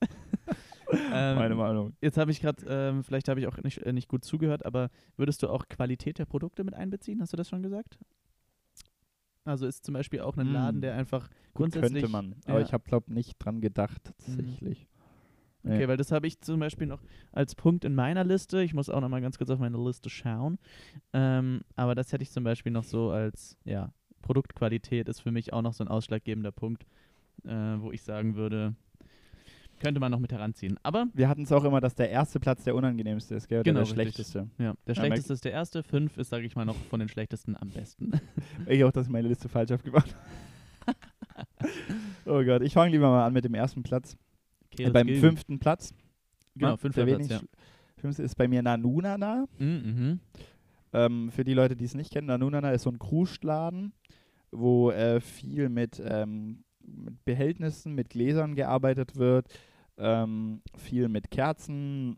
[0.92, 1.92] Meine ähm, Meinung.
[2.00, 4.90] jetzt habe ich gerade, ähm, vielleicht habe ich auch nicht, äh, nicht gut zugehört, aber
[5.16, 7.20] würdest du auch Qualität der Produkte mit einbeziehen?
[7.20, 7.98] Hast du das schon gesagt?
[9.44, 10.52] Also ist zum Beispiel auch ein.
[10.52, 12.02] Laden, der einfach Gut, grundsätzlich.
[12.02, 12.66] könnte man, aber ja.
[12.66, 14.86] ich habe, glaube nicht dran gedacht, tatsächlich.
[15.64, 17.02] Okay, weil das habe ich zum Beispiel noch
[17.32, 18.62] als Punkt in meiner Liste.
[18.62, 20.58] Ich muss auch noch mal ganz kurz auf meine Liste schauen.
[21.12, 23.92] Ähm, aber das hätte ich zum Beispiel noch so als, ja,
[24.22, 26.86] Produktqualität ist für mich auch noch so ein ausschlaggebender Punkt,
[27.44, 28.74] äh, wo ich sagen würde,
[29.80, 30.78] könnte man noch mit heranziehen.
[30.82, 33.60] Aber Wir hatten es auch immer, dass der erste Platz der unangenehmste ist, gell?
[33.60, 33.94] Oder Genau, der richtig.
[34.02, 34.38] schlechteste.
[34.58, 37.08] ja, der Ja, schlechteste ist der erste, fünf ist, sage ich mal, noch von den
[37.08, 38.12] schlechtesten am besten.
[38.66, 40.04] Ich auch, dass ich meine Liste falsch aufgebaut
[40.86, 40.96] habe.
[42.26, 44.16] oh Gott, ich fange lieber mal an mit dem ersten Platz.
[44.72, 45.20] Okay, Äh, beim gilt.
[45.20, 45.92] fünften Platz.
[46.54, 47.40] Genau, fünfter Platz, wenig-
[47.96, 49.46] Fünfte ist bei mir Nanunana.
[49.58, 50.20] Mhm, mhm.
[50.92, 53.92] Ähm, für die Leute, die es nicht kennen, Nanunana ist so ein Krustladen,
[54.50, 59.46] wo äh, viel mit, ähm, mit Behältnissen, mit Gläsern gearbeitet wird,
[59.98, 62.16] ähm, viel mit Kerzen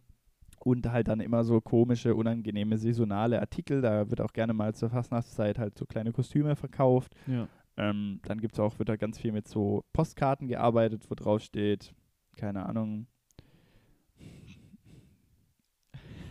[0.65, 3.83] und halt dann immer so komische, unangenehme, saisonale Artikel.
[3.83, 7.15] Da wird auch gerne mal zur Fastnachtszeit halt so kleine Kostüme verkauft.
[7.27, 7.49] Ja.
[7.77, 11.93] Ähm, dann gibt's auch, wird da ganz viel mit so Postkarten gearbeitet, wo drauf steht,
[12.37, 13.07] keine Ahnung,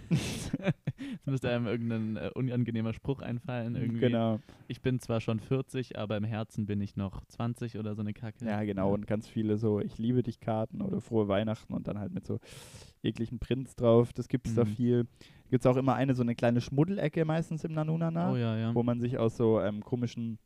[0.10, 3.76] Jetzt müsste einem irgendein äh, unangenehmer Spruch einfallen.
[3.76, 4.00] Irgendwie.
[4.02, 4.40] genau.
[4.68, 8.14] Ich bin zwar schon 40, aber im Herzen bin ich noch 20 oder so eine
[8.14, 8.46] Kacke.
[8.46, 8.94] Ja, genau.
[8.94, 12.26] Und ganz viele so Ich liebe dich Karten oder Frohe Weihnachten und dann halt mit
[12.28, 12.40] so
[13.04, 14.12] ekligen Prints drauf.
[14.12, 14.70] Das gibt es da Mhm.
[14.70, 15.08] viel.
[15.50, 18.76] Gibt es auch immer eine so eine kleine Schmuddelecke meistens im Nanunana, Oh ja, ja.
[18.76, 20.40] wo man sich aus so ähm, komischen,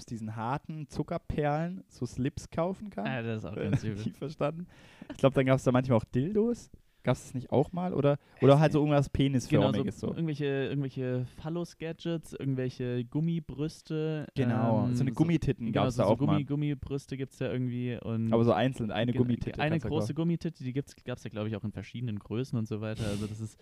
[0.00, 3.06] aus diesen harten Zuckerperlen so Slips kaufen kann.
[3.06, 4.02] Ah, das ist auch Äh, ganz übel.
[4.04, 4.66] nie verstanden.
[5.12, 6.70] Ich glaube, dann gab es da manchmal auch Dildos.
[7.02, 7.94] Gab es das nicht auch mal?
[7.94, 10.08] Oder, oder halt so irgendwas Genau, so, Penisförmiges so.
[10.08, 14.26] irgendwelche, irgendwelche Phallus-Gadgets, irgendwelche Gummibrüste.
[14.34, 16.44] Genau, ähm, so eine Gummititten Genau, gab es so, da so auch Gummi, mal.
[16.44, 17.98] Gummibrüste gibt es ja irgendwie.
[18.02, 19.60] Und Aber so einzeln, eine Genau, Gummititte.
[19.60, 20.12] Eine große.
[20.12, 23.04] Gummititte, die gab es ja, glaube ich, auch in verschiedenen Größen und so weiter.
[23.06, 23.58] Also das ist,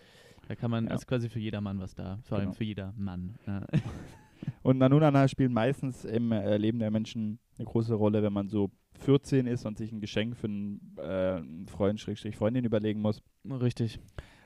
[0.48, 0.94] da kann man, Ja.
[0.94, 2.18] ist quasi für jedermann was da.
[2.24, 2.56] Vor allem Genau.
[2.56, 3.36] für jeder Mann.
[3.46, 3.64] Ja.
[4.62, 8.70] Und Nanunana spielt meistens im äh, Leben der Menschen eine große Rolle, wenn man so
[9.00, 13.22] 14 ist und sich ein Geschenk für einen, äh, Freund, Schrägstrich Freundin überlegen muss.
[13.48, 14.00] Richtig.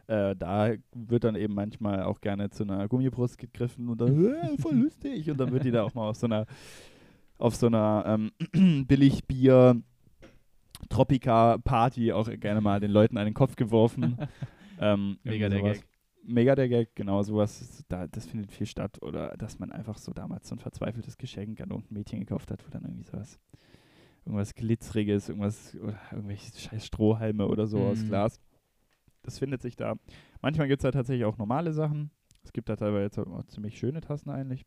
[0.07, 4.59] Äh, da wird dann eben manchmal auch gerne zu einer Gummibrust gegriffen und dann, äh,
[4.59, 5.31] voll lustig.
[5.31, 6.47] Und dann wird die da auch mal auf so einer,
[7.39, 9.81] auf so einer ähm, Billigbier
[10.89, 14.19] Tropica-Party auch gerne mal den Leuten an den Kopf geworfen.
[14.81, 15.63] ähm, Mega der.
[15.63, 15.85] Gag.
[16.25, 19.03] Mega der Gag, genau, sowas, da, das findet viel statt.
[19.03, 22.65] Oder dass man einfach so damals so ein verzweifeltes Geschenk an irgendein Mädchen gekauft hat,
[22.65, 23.39] wo dann irgendwie sowas,
[24.25, 28.09] irgendwas Glitzeriges, irgendwas, oder irgendwelche scheiß Strohhalme oder so aus Mhm.
[28.09, 28.41] Glas.
[29.23, 29.95] Das findet sich da.
[30.41, 32.11] Manchmal gibt es da tatsächlich auch normale Sachen.
[32.45, 34.65] Es gibt da teilweise jetzt auch ziemlich schöne Tassen eigentlich.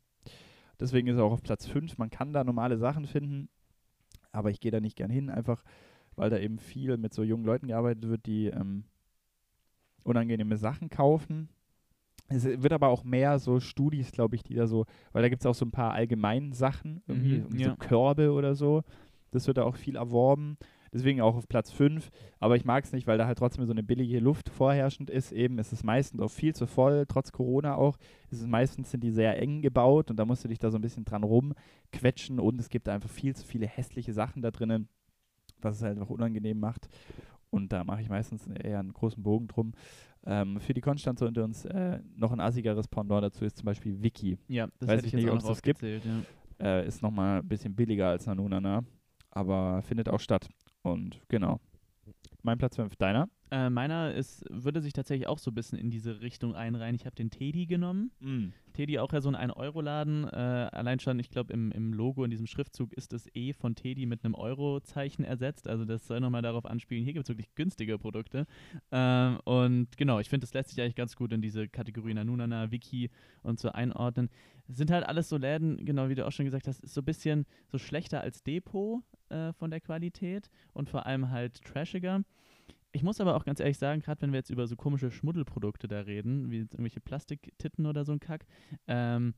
[0.80, 1.97] Deswegen ist er auch auf Platz 5.
[1.97, 3.49] Man kann da normale Sachen finden,
[4.32, 5.64] aber ich gehe da nicht gern hin, einfach
[6.18, 8.86] weil da eben viel mit so jungen Leuten gearbeitet wird, die ähm,
[10.06, 11.49] unangenehme Sachen kaufen.
[12.28, 15.41] Es wird aber auch mehr so Studis, glaube ich, die da so, weil da gibt
[15.41, 17.70] es auch so ein paar allgemeinen Sachen, irgendwie Mhm, ja.
[17.72, 18.82] so Körbe oder so.
[19.32, 20.58] Das wird da auch viel erworben.
[20.93, 22.10] Deswegen auch auf Platz 5.
[22.39, 25.34] Aber ich mag es nicht, weil da halt trotzdem so eine billige Luft vorherrschend ist.
[25.34, 27.97] Eben ist es meistens auch viel zu voll, trotz Corona auch.
[28.32, 30.78] Es ist meistens sind die sehr eng gebaut und da musst du dich da so
[30.78, 34.88] ein bisschen dran rumquetschen und es gibt einfach viel zu viele hässliche Sachen da drinnen,
[35.62, 36.88] was es halt einfach unangenehm macht.
[37.56, 39.74] Und da mache ich meistens eher einen großen Bogen drum.
[40.26, 44.01] Ähm, für die Konstanze unter uns äh, noch ein assigeres Pendant dazu ist zum Beispiel
[44.01, 44.38] Wiki.
[44.47, 45.82] Ja, das Weiß ich nicht, auch ob's noch das gibt.
[45.82, 45.99] ja.
[46.60, 48.84] Äh, ist nochmal ein bisschen billiger als Nanunana,
[49.30, 50.47] aber findet auch statt.
[50.84, 51.60] Und genau.
[52.43, 53.30] Mein Platz 5, deiner?
[53.52, 56.96] Äh, meiner ist, würde sich tatsächlich auch so ein bisschen in diese Richtung einreihen.
[56.96, 58.12] Ich habe den Teddy genommen.
[58.74, 60.26] Teddy auch ja so ein 1-Euro-Laden.
[60.26, 63.76] Äh, allein schon, ich glaube, im, im Logo, in diesem Schriftzug ist das E von
[63.76, 65.68] Teddy mit einem Euro-Zeichen ersetzt.
[65.68, 68.48] Also das soll nochmal darauf anspielen, hier gibt es wirklich günstige Produkte.
[68.91, 72.72] Ähm, und genau, ich finde, das lässt sich eigentlich ganz gut in diese Kategorie Nanunana,
[72.72, 73.10] Wiki
[73.43, 74.30] und so einordnen.
[74.68, 77.02] Es sind halt alles so Läden, genau wie du auch schon gesagt hast, ist so
[77.02, 82.24] ein bisschen so schlechter als Depot äh, von der Qualität und vor allem halt trashiger.
[82.96, 85.89] Ich muss aber auch ganz ehrlich sagen, gerade wenn wir jetzt über so komische Schmuddelprodukte
[85.89, 88.46] da reden, wie irgendwelche Plastiktitten oder so ein Kack,
[88.88, 89.34] ähm,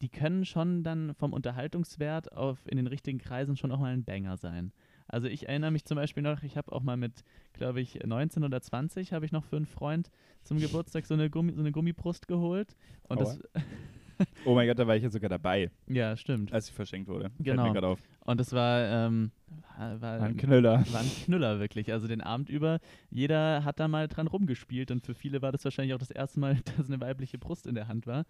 [0.00, 4.04] die können schon dann vom Unterhaltungswert auf in den richtigen Kreisen schon auch mal ein
[4.04, 4.72] Banger sein.
[5.08, 7.22] Also ich erinnere mich zum Beispiel noch, ich habe auch mal mit,
[7.52, 10.10] glaube ich, 19 oder 20 habe ich noch für einen Freund
[10.42, 12.76] zum Geburtstag so eine, Gummi, so eine Gummibrust geholt.
[13.02, 13.38] Und das,
[14.44, 16.52] Oh mein Gott, da war ich ja sogar dabei, ja, stimmt.
[16.52, 17.30] als sie verschenkt wurde.
[17.30, 17.72] Fällt Genau.
[17.72, 17.98] Mir auf.
[18.20, 19.30] Und das war, ähm,
[19.78, 20.84] war, war Ein Knüller.
[20.90, 21.92] war ein Knüller wirklich.
[21.92, 25.64] Also den Abend über, jeder hat da mal dran rumgespielt und für viele war das
[25.64, 28.24] wahrscheinlich auch das erste Mal, dass eine weibliche Brust in der Hand war.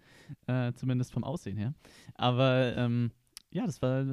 [0.45, 1.73] Äh, zumindest vom Aussehen her.
[2.15, 3.11] Aber ähm,
[3.49, 4.05] ja, das war.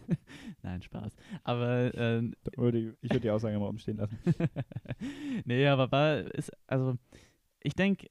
[0.62, 1.14] Nein, Spaß.
[1.44, 4.18] Aber äh, Da würde Ich ich würde die Aussage mal umstehen lassen.
[5.44, 6.96] nee, aber war, ist, also,
[7.62, 8.08] ich denke,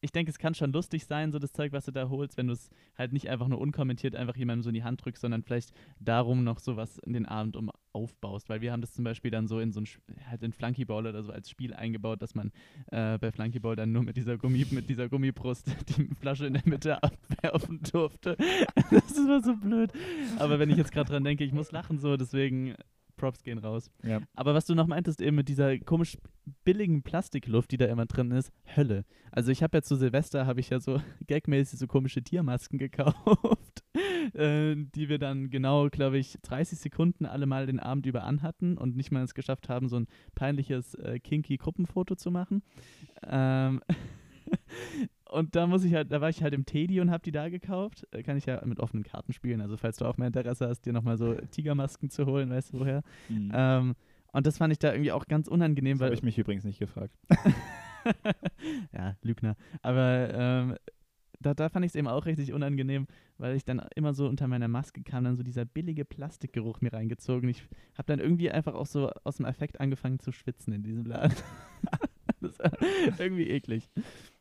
[0.00, 2.46] ich denke, es kann schon lustig sein, so das Zeug, was du da holst, wenn
[2.46, 5.42] du es halt nicht einfach nur unkommentiert einfach jemandem so in die Hand drückst, sondern
[5.42, 8.48] vielleicht darum noch sowas in den Abend um aufbaust.
[8.48, 9.88] Weil wir haben das zum Beispiel dann so in so ein,
[10.28, 12.52] halt in Flunkyball oder so als Spiel eingebaut, dass man
[12.92, 15.66] äh, bei Flunkyball dann nur mit dieser Gummi, mit dieser Gummibrust
[15.98, 18.36] die Flasche in der Mitte abwerfen durfte.
[18.90, 19.90] das war so blöd.
[20.38, 22.76] Aber wenn ich jetzt gerade dran denke, ich muss lachen so, deswegen
[23.18, 23.90] Props gehen raus.
[24.02, 24.20] Ja.
[24.34, 26.16] Aber was du noch meintest, eben mit dieser komisch
[26.64, 29.04] billigen Plastikluft, die da immer drin ist, Hölle.
[29.30, 33.84] Also ich habe ja zu Silvester, habe ich ja so gagmäßig so komische Tiermasken gekauft,
[34.34, 38.78] äh, die wir dann genau, glaube ich, 30 Sekunden alle mal den Abend über anhatten
[38.78, 42.62] und nicht mal es geschafft haben, so ein peinliches äh, kinky Gruppenfoto zu machen.
[43.26, 43.80] Ähm
[45.30, 47.48] und da muss ich halt, da war ich halt im Teddy und habe die da
[47.48, 48.06] gekauft.
[48.10, 49.60] Äh, Kann ich ja mit offenen Karten spielen.
[49.60, 52.80] Also falls du auch mehr Interesse hast, dir nochmal so Tigermasken zu holen, weißt du
[52.80, 53.02] woher.
[53.28, 53.52] Mhm.
[53.54, 53.94] Ähm,
[54.32, 56.78] und das fand ich da irgendwie auch ganz unangenehm, das habe ich mich übrigens nicht
[56.78, 57.16] gefragt.
[58.92, 59.56] ja, Lügner.
[59.82, 60.76] Aber ähm,
[61.40, 63.06] da, da fand ich es eben auch richtig unangenehm,
[63.38, 66.92] weil ich dann immer so unter meiner Maske kam, dann so dieser billige Plastikgeruch mir
[66.92, 67.48] reingezogen.
[67.48, 67.62] Ich
[67.94, 71.36] habe dann irgendwie einfach auch so aus dem Affekt angefangen zu schwitzen in diesem Laden.
[72.40, 72.72] das war
[73.18, 73.88] irgendwie eklig.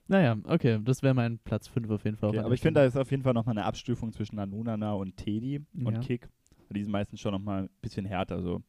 [0.08, 2.30] Naja, okay, das wäre mein Platz 5 auf jeden Fall.
[2.30, 5.18] Okay, aber ich finde, da ist auf jeden Fall nochmal eine Abstufung zwischen Nanunana und
[5.18, 6.00] Teddy und Ja.
[6.00, 6.30] Kick.
[6.70, 8.42] Die sind meistens schon nochmal ein bisschen härter.
[8.42, 8.62] So.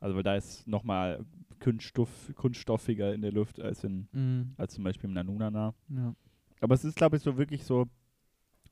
[0.00, 1.24] Also weil da ist nochmal
[1.60, 5.74] Kunststoff, kunststoffiger in der Luft als, in, Mhm, als zum Beispiel im Nanunana.
[5.88, 6.14] ja.
[6.60, 7.86] Aber es ist, glaube ich, so wirklich so,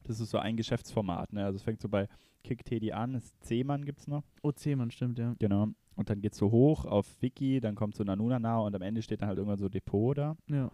[0.04, 1.32] das ist so ein Geschäftsformat.
[1.34, 1.44] Ne?
[1.44, 2.08] Also es fängt so bei
[2.42, 4.24] Kick Teddy an, das C-Mann gibt es noch.
[4.42, 5.34] OC, man stimmt, ja.
[5.38, 5.68] Genau.
[5.94, 9.00] Und dann geht es so hoch auf Wiki, dann kommt so Nanunana und am Ende
[9.02, 10.36] steht dann halt irgendwann so Depot da.
[10.48, 10.70] ja.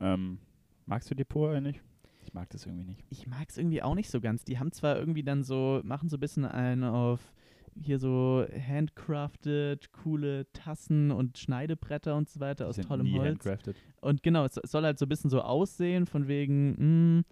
[0.00, 0.38] Ähm,
[0.86, 1.80] magst du Depot eigentlich?
[2.24, 3.04] Ich mag das irgendwie nicht.
[3.10, 4.44] Ich mag es irgendwie auch nicht so ganz.
[4.44, 7.32] Die haben zwar irgendwie dann so, machen so ein bisschen einen auf
[7.80, 13.28] hier so handcrafted, coole Tassen und Schneidebretter und so weiter Die aus tollem nie Holz.
[13.28, 13.76] handcrafted.
[14.00, 17.22] Und genau, es soll halt so ein bisschen so aussehen, von wegen, mh,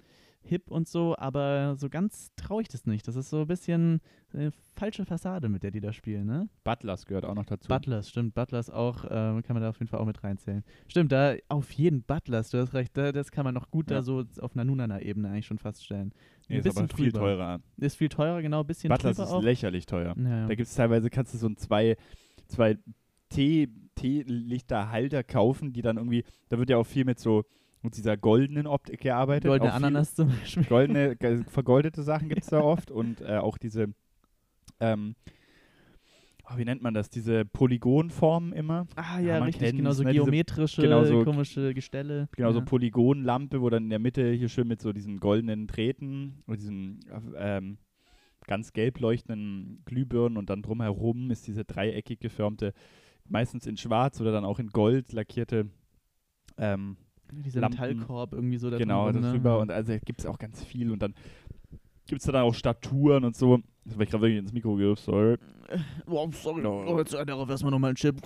[0.43, 3.07] hip und so, aber so ganz traue ich das nicht.
[3.07, 4.01] Das ist so ein bisschen
[4.33, 6.49] eine falsche Fassade, mit der die da spielen, ne?
[6.65, 7.69] Butlers gehört auch noch dazu.
[7.69, 8.35] Butlers, stimmt.
[8.35, 10.65] Butlers auch, ähm, kann man da auf jeden Fall auch mit reinzählen.
[10.89, 13.99] Stimmt, da auf jeden Butlers, du hast recht, da, das kann man noch gut Ja.
[13.99, 16.13] da so auf einer Nunana-Ebene eigentlich schon faststellen.
[16.49, 17.19] Nee, Ein ist aber viel drüber.
[17.27, 17.61] teurer.
[17.77, 19.43] Ist viel teurer, genau, ein bisschen Butlers ist auch.
[19.43, 20.15] lächerlich teuer.
[20.19, 21.97] Ja, Da gibt es teilweise, kannst du so ein zwei,
[22.49, 22.79] zwei
[23.29, 27.45] Tee, Teelichterhalter kaufen, die dann irgendwie, da wird ja auch viel mit so,
[27.83, 29.49] mit dieser goldenen Optik gearbeitet.
[29.49, 30.65] Goldene Ananas zum Beispiel.
[30.65, 31.17] Goldene,
[31.49, 33.89] vergoldete Sachen gibt es da oft und äh, auch diese,
[34.81, 35.15] ähm,
[36.45, 38.87] oh, wie nennt man das, diese Polygonformen immer.
[38.97, 42.29] Ah Ja, ja, richtig, genau so ne, geometrische, genau so- komische Gestelle.
[42.37, 42.65] Genau, so ja.
[42.65, 47.01] Polygonlampe, wo dann in der Mitte hier schön mit so diesen goldenen Drähten und diesen
[47.37, 47.79] ähm,
[48.47, 52.75] ganz gelb leuchtenden Glühbirnen und dann drumherum ist diese dreieckig geförmte,
[53.29, 55.69] meistens in schwarz oder dann auch in Gold lackierte
[56.59, 56.97] ähm,
[57.33, 57.79] Dieser Lampen.
[57.81, 59.33] Metallkorb irgendwie so da genau, das ne?
[59.33, 61.15] rüber und also gibt es auch ganz viel und dann
[62.07, 63.61] gibt es dann auch Statuen und so.
[63.85, 65.37] Das war ich gerade wirklich ins Mikro gerührt, sorry.
[66.07, 66.85] Oh, sorry, No.
[66.87, 68.21] oh, jetzt darauf erstmal nochmal einen Chip.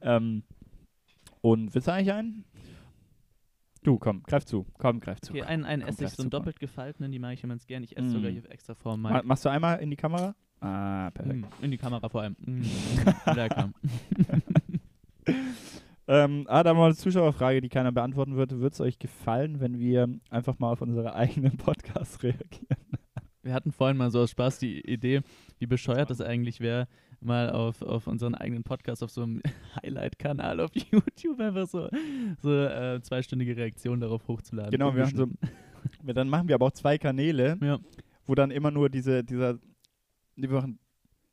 [0.00, 0.42] Ähm,
[1.40, 2.44] und willst du eigentlich einen?
[3.82, 4.64] Du, komm, greif zu.
[4.78, 5.32] Komm, greif zu.
[5.32, 7.66] Okay, einen, einen Komm, esse ich so einen doppelt gefaltenen, die mag ich immer ganz
[7.66, 7.82] gern.
[7.82, 8.12] Ich esse Mm.
[8.12, 10.34] sogar hier extra vor Ma machst du einmal in die Kamera?
[10.60, 11.44] Ah, perfekt.
[11.60, 12.36] Mm, in die Kamera vor allem.
[12.40, 12.62] Mm,
[13.34, 13.70] lecker.
[16.06, 18.50] Ähm, ah, da haben wir eine Zuschauerfrage, die keiner beantworten wird.
[18.52, 22.76] Würde es euch gefallen, wenn wir einfach mal auf unsere eigenen Podcasts reagieren?
[23.42, 25.20] Wir hatten vorhin mal so aus Spaß die Idee,
[25.58, 26.88] wie bescheuert das eigentlich wäre,
[27.20, 29.42] mal auf, auf unseren eigenen Podcast, auf so einem
[29.82, 31.88] Highlight-Kanal auf YouTube einfach so,
[32.40, 34.70] so äh, zweistündige Reaktionen darauf hochzuladen.
[34.70, 35.26] Genau, wir machen so,
[36.02, 37.78] wir- dann machen wir aber auch zwei Kanäle, Ja.
[38.26, 39.58] wo dann immer nur diese, dieser,
[40.36, 40.78] wir machen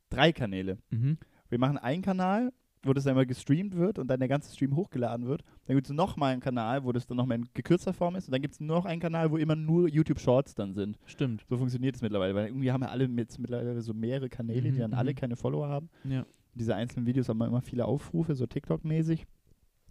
[0.10, 0.78] drei Kanäle.
[0.90, 1.18] Mhm.
[1.50, 2.52] Wir machen einen Kanal,
[2.84, 5.44] wo das dann immer gestreamt wird und dann der ganze Stream hochgeladen wird.
[5.66, 8.28] Dann gibt es nochmal einen Kanal, wo das dann nochmal in gekürzter Form ist.
[8.28, 10.98] Und dann gibt es nur noch einen Kanal, wo immer nur YouTube-Shorts dann sind.
[11.06, 11.46] Stimmt.
[11.50, 14.74] So funktioniert es mittlerweile, weil irgendwie haben ja alle mit, mittlerweile so mehrere Kanäle, Mhm,
[14.74, 15.16] die dann alle mhm.
[15.16, 15.90] keine Follower haben.
[16.04, 16.26] Ja.
[16.56, 19.26] Diese einzelnen Videos haben immer viele Aufrufe, so TikTok-mäßig.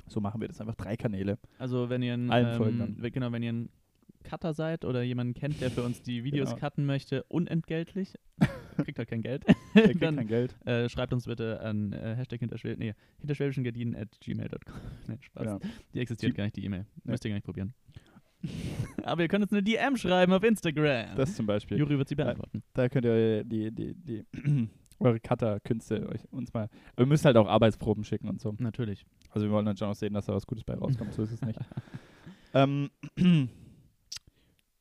[0.09, 1.39] So machen wir das einfach drei Kanäle.
[1.59, 3.69] Also wenn ihr ein, Allen Folgen ähm, genau, wenn ihr ein
[4.25, 6.61] Cutter seid oder jemanden kennt, der für uns die Videos Genau.
[6.61, 8.15] cutten möchte, unentgeltlich,
[8.85, 10.55] kriegt halt kein Geld, Der kriegt dann kein Geld.
[10.67, 13.65] äh, schreibt uns bitte an äh, Hashtag hinterschwel nee, hinterschwäbischen
[13.97, 14.75] at gmail.com.
[15.09, 15.45] nee, Spaß.
[15.47, 15.59] Ja.
[15.95, 16.87] Die existiert G- gar nicht, die E-Mail.
[17.05, 17.11] Nee.
[17.13, 17.75] Müsst ihr gar nicht probieren.
[19.03, 21.15] Aber ihr könnt uns eine DM schreiben auf Instagram.
[21.17, 21.79] Das zum Beispiel.
[21.79, 22.63] Juri wird sie beantworten.
[22.75, 24.25] Da könnt ihr die, die, die
[24.99, 26.69] eure Cutter-Künste uns mal.
[26.95, 28.55] Aber ihr müsst halt auch Arbeitsproben schicken und so.
[28.59, 29.05] Natürlich.
[29.31, 31.13] Also wir wollen dann schon auch sehen, dass da was Gutes bei rauskommt.
[31.13, 31.59] So ist es nicht.
[32.55, 32.89] ähm,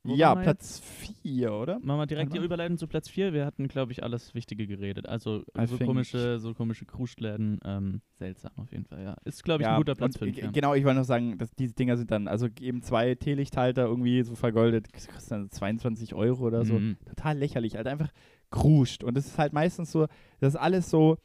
[0.04, 0.82] Wo ja, Platz
[1.24, 1.80] 4, oder?
[1.80, 2.45] Machen wir direkt die mal.
[2.45, 3.34] Überleitung zu Platz 4.
[3.34, 5.08] Wir hatten, glaube ich, alles Wichtige geredet.
[5.08, 7.60] Also I so komische, so komische Kruschläden.
[7.66, 9.18] Ähm, seltsam auf jeden Fall, ja.
[9.26, 10.38] Ist, glaube ich, ein guter Platz und, 5.
[10.38, 10.52] äh, Ja.
[10.52, 14.24] Genau, ich wollte noch sagen, dass diese Dinger sind dann, also eben zwei Teelichthalter irgendwie
[14.24, 16.76] so vergoldet, kostet dann 22 Euro oder so.
[16.76, 16.95] Mhm.
[17.06, 18.10] Total lächerlich, halt einfach
[18.52, 19.04] kruscht.
[19.04, 20.08] Und das ist halt meistens so,
[20.39, 21.18] das ist alles so,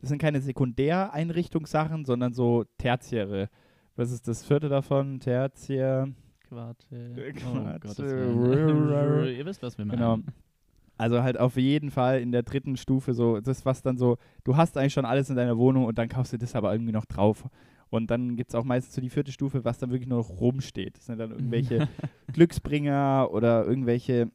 [0.00, 3.48] das sind keine Sekundäreinrichtungssachen, sondern so tertiäre.
[3.96, 5.18] Was ist das vierte davon?
[5.18, 6.08] Tertiär.
[6.50, 6.84] Quarte.
[7.16, 7.78] Äh, Oh.
[7.80, 9.36] Gottes Willen.
[9.38, 9.96] Ihr wisst, was wir meinen.
[9.96, 10.18] Genau.
[10.98, 14.56] Also halt auf jeden Fall in der dritten Stufe so, das was dann so, du
[14.58, 17.06] hast eigentlich schon alles in deiner Wohnung und dann kaufst du das aber irgendwie noch
[17.06, 17.44] drauf.
[17.88, 20.28] Und dann gibt es auch meistens so die vierte Stufe, was dann wirklich nur noch
[20.40, 20.98] rumsteht.
[20.98, 21.88] Das sind dann irgendwelche
[22.32, 24.30] Glücksbringer oder irgendwelche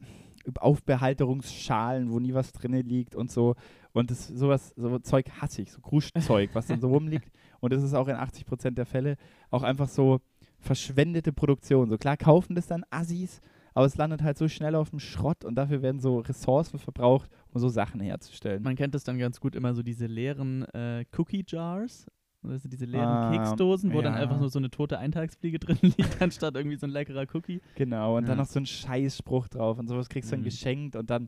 [0.59, 3.55] Aufbehalterungsschalen, wo nie was drinne liegt und so.
[3.93, 7.31] Und das sowas, so Zeug hasse ich, so Kruschzeug, was dann so rumliegt.
[7.61, 9.15] Und das ist auch in 80% der Fälle
[9.49, 10.19] auch einfach so
[10.65, 11.89] verschwendete Produktion.
[11.89, 13.39] So klar kaufen das dann Assis,
[13.73, 17.29] aber es landet halt so schnell auf dem Schrott und dafür werden so Ressourcen verbraucht,
[17.53, 18.63] um so Sachen herzustellen.
[18.63, 22.07] Man kennt das dann ganz gut immer so diese leeren äh, Cookie Jars.
[22.43, 24.19] Also diese leeren Ah, Keksdosen, wo dann ja.
[24.19, 27.59] einfach nur so eine tote Eintagsfliege drin liegt, anstatt irgendwie so ein leckerer Cookie.
[27.73, 28.43] Genau, und dann Ja.
[28.43, 30.45] noch so ein Scheißspruch drauf und sowas kriegst du dann Mhm.
[30.45, 31.27] geschenkt und dann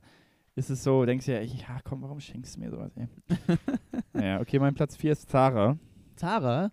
[0.56, 3.08] ist es so, denkst du ja, ja komm, warum schenkst du mir sowas, ey?
[4.22, 5.78] ja, okay, mein Platz 4 ist Zara.
[6.16, 6.72] Zara?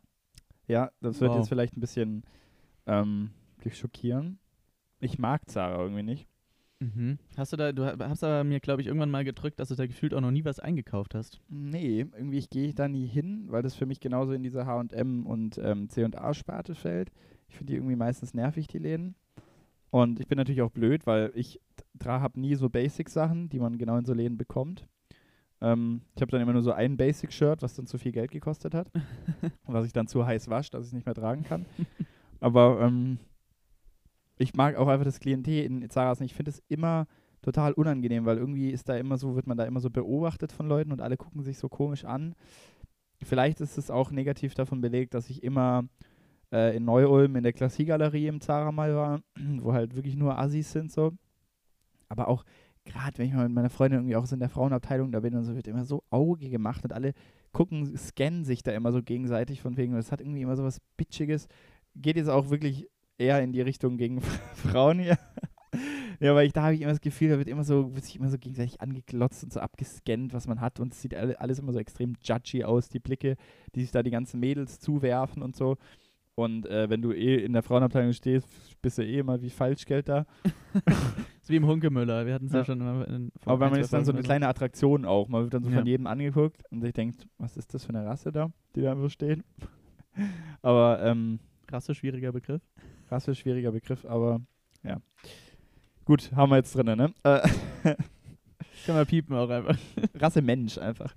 [0.67, 1.39] Ja, das wird Wow.
[1.39, 2.23] jetzt vielleicht ein bisschen
[2.87, 3.31] ähm,
[3.65, 4.39] dich schockieren.
[5.01, 6.27] Ich mag Zara irgendwie nicht.
[6.81, 7.19] Mhm.
[7.37, 9.75] Hast du da, du ha- hast aber mir, glaube ich, irgendwann mal gedrückt, dass du
[9.75, 11.41] da gefühlt auch noch nie was eingekauft hast.
[11.49, 15.27] Nee, irgendwie ich gehe da nie hin, weil das für mich genauso in diese H&M
[15.27, 17.11] und ähm, C&A-Sparte fällt.
[17.49, 19.15] Ich finde die irgendwie meistens nervig, die Läden.
[19.91, 21.61] Und ich bin natürlich auch blöd, weil ich
[22.05, 24.89] habe nie so Basic-Sachen, die man genau in so Läden bekommt.
[25.61, 28.75] Ähm, ich habe dann immer nur so ein Basic-Shirt, was dann zu viel Geld gekostet
[28.75, 28.91] hat.
[29.67, 31.65] was ich dann zu heiß wasche, dass ich es nicht mehr tragen kann.
[32.45, 33.17] Aber ähm,
[34.37, 36.33] ich mag auch einfach das Klientel in Zaras nicht.
[36.33, 37.07] Ich finde es immer
[37.41, 40.69] total unangenehm, weil irgendwie ist da immer so, wird man da immer so beobachtet von
[40.69, 42.35] Leuten und alle gucken sich so komisch an.
[43.23, 45.85] Vielleicht ist es auch negativ davon belegt, dass ich immer
[46.53, 49.23] äh, in Neu-Ulm in der Klassiegalerie im Zara mal war,
[49.61, 51.13] wo halt wirklich nur Assis sind so.
[52.11, 52.45] Aber auch
[52.85, 55.35] gerade wenn ich mal mit meiner Freundin irgendwie auch so in der Frauenabteilung da bin
[55.35, 57.15] und so wird immer so Auge gemacht und alle
[57.53, 60.81] gucken, scannen sich da immer so gegenseitig von wegen, das hat irgendwie immer so was
[60.99, 61.49] Bitchiges.
[61.97, 62.89] Geht jetzt auch wirklich
[63.19, 64.21] eher in die Richtung gegen
[64.55, 65.19] Frauen hier.
[66.21, 68.17] ja, weil ich da habe ich immer das Gefühl, da wird immer so, wird sich
[68.17, 71.59] immer so gegenseitig angeglotzt und so abgescannt, was man hat und es sieht alle, alles
[71.59, 73.37] immer so extrem judgy aus, die Blicke,
[73.75, 75.77] die sich da die ganzen Mädels zuwerfen und so.
[76.37, 78.49] Und äh, wenn du eh in der Frauenabteilung stehst,
[78.83, 80.27] bist du eh immer wie Falschgeld da.
[81.41, 82.27] ist wie im Hunkemüller.
[82.27, 82.59] Wir hatten es ja.
[82.59, 82.65] Ja.
[82.65, 85.29] schon immer in Aber man ist dann so eine kleine Attraktion auch.
[85.29, 85.77] Man wird dann so Ja.
[85.77, 88.91] von jedem angeguckt und sich denkt, was ist das für eine Rasse da, die da
[88.93, 89.45] einfach steht.
[90.63, 91.39] aber ähm,
[91.75, 92.63] Rasse, schwieriger Begriff.
[93.11, 94.41] Rasse, schwieriger Begriff, aber
[94.85, 95.01] ja.
[96.05, 97.13] Gut, haben wir jetzt drin, ne?
[97.25, 97.49] Äh,
[98.87, 99.77] Kann man piepen auch einfach.
[100.15, 101.17] Rasse Mensch einfach.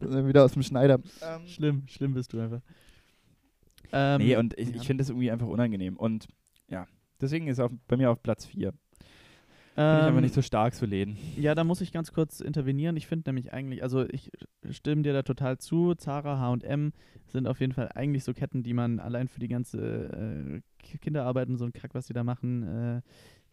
[0.00, 1.00] Wir wieder aus dem Schneider.
[1.22, 2.60] Ähm, Schlimm, schlimm bist du einfach.
[3.90, 4.74] Ähm, nee, und ich, ja.
[4.76, 5.96] ich finde das irgendwie einfach unangenehm.
[5.96, 6.26] Und
[6.68, 6.86] ja,
[7.18, 8.74] deswegen ist er bei mir auf Platz 4.
[9.76, 11.18] Finde ich ähm, nicht so stark zu Läden.
[11.36, 12.96] Ja, da muss ich ganz kurz intervenieren.
[12.96, 14.30] Ich finde nämlich eigentlich, also ich
[14.70, 15.94] stimme dir da total zu.
[15.94, 16.94] Zara, H&M
[17.26, 21.50] sind auf jeden Fall eigentlich so Ketten, die man allein für die ganze äh, Kinderarbeit
[21.50, 23.02] und so ein Kack, was die da machen, äh,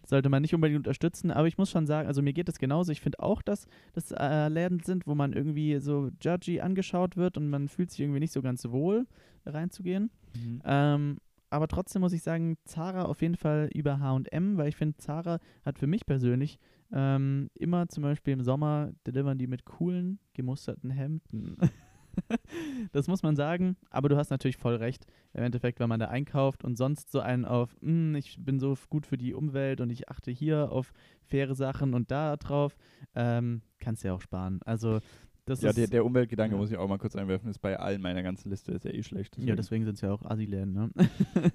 [0.08, 2.92] sollte man nicht unbedingt unterstützen, aber ich muss schon sagen, also mir geht es genauso.
[2.92, 7.38] Ich finde auch, dass das äh, Läden sind, wo man irgendwie so judgy angeschaut wird
[7.38, 9.08] und man fühlt sich irgendwie nicht so ganz wohl,
[9.46, 10.10] reinzugehen.
[10.36, 10.62] Mhm.
[10.66, 11.18] Ähm,
[11.54, 15.40] aber trotzdem muss ich sagen, Zara auf jeden Fall über HM, weil ich finde, Zara
[15.64, 16.58] hat für mich persönlich
[16.92, 21.58] ähm, immer zum Beispiel im Sommer delivern die mit coolen, gemusterten Hemden.
[22.92, 25.06] das muss man sagen, aber du hast natürlich voll recht.
[25.34, 28.76] Im Endeffekt, wenn man da einkauft und sonst so einen auf, "Mm, ich bin so
[28.90, 30.92] gut für die Umwelt und ich achte hier auf
[31.22, 32.76] faire Sachen und da drauf,
[33.14, 34.60] ähm, kannst du ja auch sparen.
[34.66, 35.02] Also,
[35.46, 36.62] das Ja, der, der Umweltgedanke ja.
[36.62, 39.04] muss ich auch mal kurz einwerfen, ist bei allen meiner ganzen Liste ist ja eh
[39.04, 39.38] schlecht.
[39.38, 40.90] Ja, deswegen sind es ja auch Assi-Läden, ne?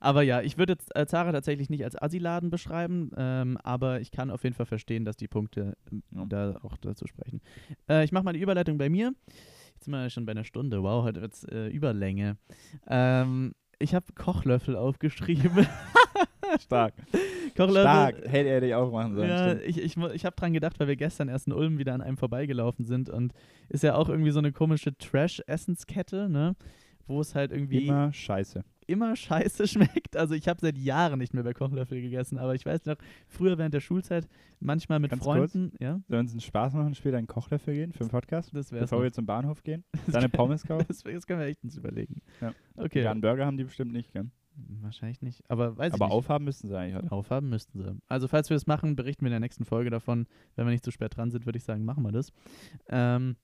[0.00, 4.10] aber ja, ich würde jetzt äh, Zara tatsächlich nicht als Assi-Laden beschreiben, ähm, aber ich
[4.10, 6.24] kann auf jeden Fall verstehen, dass die Punkte ähm, Ja.
[6.26, 7.40] da auch dazu sprechen.
[7.88, 9.12] Äh, ich mache mal die Überleitung bei mir.
[9.74, 10.82] Jetzt sind wir schon bei einer Stunde.
[10.82, 12.36] Wow, heute wird es äh, Überlänge.
[12.86, 15.66] Ähm, ich habe Kochlöffel aufgeschrieben.
[16.60, 16.94] Stark.
[17.56, 17.82] Kochlöffel.
[17.82, 18.16] Stark.
[18.28, 19.28] Hätte er dich auch machen sollen.
[19.28, 19.62] Ja, stimmt.
[19.66, 22.16] ich, ich, ich habe dran gedacht, weil wir gestern erst in Ulm wieder an einem
[22.16, 23.32] vorbeigelaufen sind und
[23.68, 26.54] ist ja auch irgendwie so eine komische Trash-Essenskette, ne?
[27.08, 28.64] Wo es halt irgendwie Immer scheiße.
[28.88, 30.16] immer scheiße schmeckt.
[30.16, 32.96] Also ich habe seit Jahren nicht mehr bei Kochlöffel gegessen, aber ich weiß noch,
[33.28, 34.26] früher während der Schulzeit
[34.58, 35.52] manchmal mit Ganz kurz.
[35.52, 38.50] Freunden, ja, Sollen wir uns einen Spaß machen, später einen Kochlöffel gehen für den Podcast?
[38.54, 39.84] das wäre Bevor wir zum Bahnhof gehen?
[40.08, 40.84] Deine Pommes kaufen?
[40.88, 42.20] das, das können wir echt uns überlegen.
[42.40, 42.52] Ja.
[42.76, 43.02] Okay.
[43.02, 44.26] Ja, einen Burger haben die bestimmt nicht, gell?
[44.80, 46.16] Wahrscheinlich nicht, aber weiß Aber ich nicht.
[46.16, 47.12] aufhaben müssten sie eigentlich heute.
[47.12, 47.96] Aufhaben müssten sie.
[48.08, 50.26] Also falls wir das machen, berichten wir in der nächsten Folge davon.
[50.54, 52.32] Wenn wir nicht zu spät dran sind, würde ich sagen, machen wir das.
[52.88, 53.36] Ähm,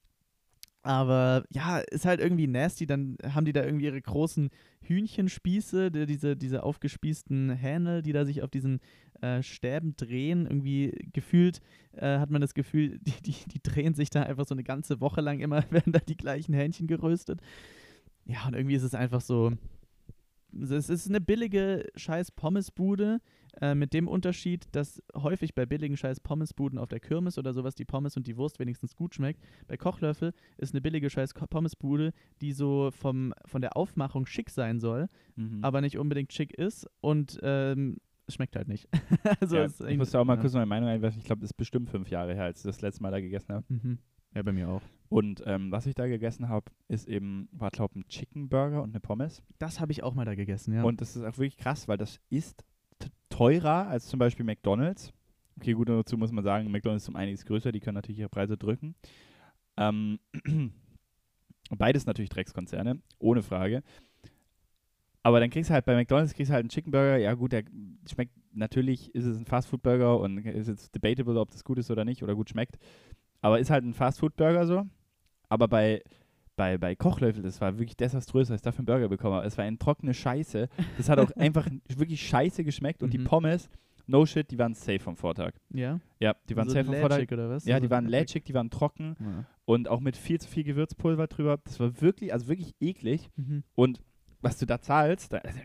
[0.83, 2.87] aber ja, ist halt irgendwie nasty.
[2.87, 4.51] Dann haben die da irgendwie ihre großen
[4.81, 8.81] Hühnchenspieße, die, diese, diese aufgespießten Hähne, die da sich auf diesen
[9.21, 10.47] äh, Stäben drehen.
[10.47, 11.61] Irgendwie gefühlt
[11.93, 15.01] äh, hat man das Gefühl, die, die, die drehen sich da einfach so eine ganze
[15.01, 17.41] Woche lang immer, werden da die gleichen Hähnchen geröstet.
[18.25, 19.53] Ja, und irgendwie ist es einfach so.
[20.61, 23.21] Es ist eine billige scheiß Pommesbude,
[23.61, 27.75] äh, mit dem Unterschied, dass häufig bei billigen scheiß Pommesbuden auf der Kirmes oder sowas
[27.75, 29.43] die Pommes und die Wurst wenigstens gut schmeckt.
[29.67, 34.81] Bei Kochlöffel ist eine billige scheiß Pommesbude, die so vom, von der Aufmachung schick sein
[34.81, 35.63] soll, Mhm.
[35.65, 38.89] aber nicht unbedingt schick ist und ähm, es schmeckt halt nicht.
[39.41, 40.41] also ja, ich eigentlich- musste auch mal ja.
[40.41, 41.19] kurz meine Meinung einwerfen.
[41.19, 43.53] Ich glaube, das ist bestimmt fünf Jahre her, als ich das letzte Mal da gegessen
[43.55, 43.65] habe.
[43.69, 43.99] Mhm.
[44.35, 44.83] Ja, bei mir auch.
[45.09, 48.91] Und ähm, was ich da gegessen habe, ist eben, war glaube ein Chicken Burger und
[48.91, 49.43] eine Pommes.
[49.59, 50.83] Das habe ich auch mal da gegessen, ja.
[50.83, 52.65] Und das ist auch wirklich krass, weil das ist
[53.29, 55.13] teurer als zum Beispiel McDonalds.
[55.59, 58.31] Okay, gut, dazu muss man sagen, McDonalds ist um einiges größer, die können natürlich ihre
[58.31, 58.95] Preise drücken.
[59.77, 60.19] Ähm,
[61.71, 63.83] beides natürlich Dreckskonzerne, ohne Frage.
[65.23, 67.17] Aber dann kriegst du halt bei McDonalds kriegst du halt einen Chicken Burger.
[67.17, 67.65] Ja gut, der
[68.11, 71.91] schmeckt natürlich, ist es ein Fastfood Burger und ist jetzt debatable, ob das gut ist
[71.91, 72.79] oder nicht oder gut schmeckt.
[73.43, 74.87] Aber ist halt ein Fastfood Burger so.
[75.51, 76.03] Aber bei
[76.57, 79.47] bei, bei Kochlöffel, das war wirklich desaströs, als ich dafür einen Burger bekommen habe.
[79.47, 80.69] Es war eine trockene Scheiße.
[80.99, 83.25] Das hat auch einfach wirklich scheiße geschmeckt und die Mhm.
[83.25, 83.71] Pommes,
[84.07, 85.53] no shit, die waren safe vom Vortag.
[85.71, 85.99] ja?
[86.21, 87.33] Ja, die waren so safe vom Vortag.
[87.33, 87.65] oder was?
[87.65, 89.45] Ja, Also die waren lätschig, die waren trocken Ja.
[89.65, 91.59] und auch mit viel zu viel Gewürzpulver drüber.
[91.65, 93.31] Das war wirklich, also wirklich eklig.
[93.37, 93.65] Mhm.
[93.75, 94.03] Und
[94.43, 95.59] was du da zahlst, da, also,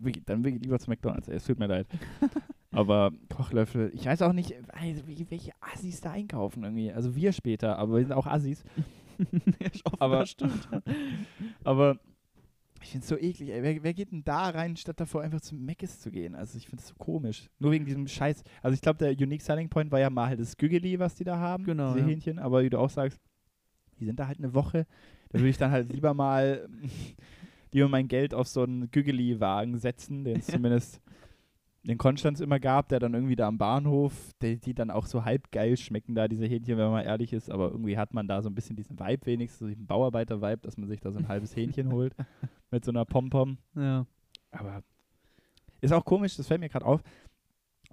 [0.00, 1.28] wirklich, dann wirklich lieber zu McDonalds.
[1.28, 1.86] Ey, es tut mir leid.
[2.72, 6.92] aber Kochlöffel, ich weiß auch nicht, also, welche Assis da einkaufen irgendwie.
[6.92, 8.64] Also wir später, aber wir sind auch Assis.
[9.18, 10.68] ja, offenbar Aber- stimmt.
[11.64, 11.98] Aber
[12.82, 13.62] ich finde es so eklig, ey.
[13.62, 16.34] Wer, wer geht denn da rein, statt davor einfach zum Meckes zu gehen?
[16.34, 17.48] Also ich finde es so komisch.
[17.60, 18.42] Nur wegen diesem Scheiß.
[18.60, 21.22] Also ich glaube, der Unique Selling Point war ja mal halt das Güggeli, was die
[21.24, 21.62] da haben.
[21.64, 22.10] Genau, Diese ja.
[22.10, 22.38] Hähnchen.
[22.40, 23.20] Aber wie du auch sagst,
[24.00, 24.86] die sind da halt eine Woche.
[25.30, 26.68] Da würde ich dann halt lieber mal
[27.72, 31.00] lieber mein Geld auf so einen Güggeli-Wagen setzen, den es zumindest
[31.84, 35.24] in Konstanz immer gab, der dann irgendwie da am Bahnhof, die, die dann auch so
[35.24, 38.28] halb geil schmecken da, diese Hähnchen, wenn man mal ehrlich ist, aber irgendwie hat man
[38.28, 41.18] da so ein bisschen diesen Vibe wenigstens, so diesen Bauarbeiter-Vibe, dass man sich da so
[41.18, 42.14] ein halbes Hähnchen holt
[42.70, 43.58] mit so einer Pompom.
[43.74, 44.06] Ja.
[44.52, 44.84] Aber
[45.80, 47.02] ist auch komisch, das fällt mir gerade auf.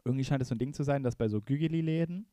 [0.06, 2.28] Irgendwie scheint es so ein Ding zu sein, dass bei so Gügeli-Läden,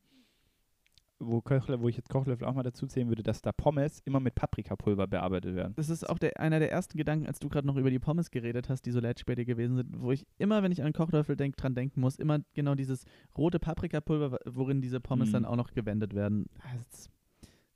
[1.19, 4.21] wo, Kochlö- wo ich jetzt Kochlöffel auch mal dazu zählen würde, dass da Pommes immer
[4.21, 5.75] mit Paprikapulver bearbeitet werden.
[5.77, 8.31] Das ist auch der, einer der ersten Gedanken, als du gerade noch über die Pommes
[8.31, 9.15] geredet hast, die so dir
[9.47, 12.75] gewesen sind, wo ich immer, wenn ich an Kochlöffel denk, dran denken muss, immer genau
[12.75, 13.05] dieses
[13.37, 15.33] rote Paprikapulver, worin diese Pommes Mhm.
[15.33, 16.47] dann auch noch gewendet werden.
[16.61, 17.11] Ah, Das ist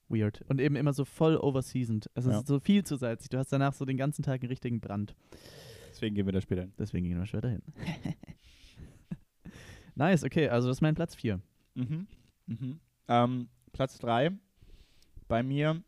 [0.08, 0.42] weird.
[0.48, 2.10] Und eben immer so voll overseasoned.
[2.14, 3.30] Also es ist so viel zu salzig.
[3.30, 5.14] Du hast danach so den ganzen Tag einen richtigen Brand.
[5.90, 6.72] Deswegen gehen wir da später hin.
[6.78, 7.62] Deswegen gehen wir später hin.
[9.94, 11.40] nice, okay, also das ist mein Platz 4.
[11.74, 12.06] Mhm.
[12.46, 12.80] Mhm.
[13.10, 14.30] Ähm, Platz 3
[15.28, 15.82] bei mir,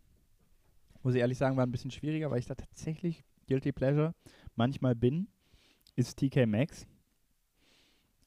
[1.03, 4.13] muss ich ehrlich sagen, war ein bisschen schwieriger, weil ich da tatsächlich Guilty Pleasure
[4.57, 5.29] manchmal bin,
[5.95, 6.87] ist TK Maxx.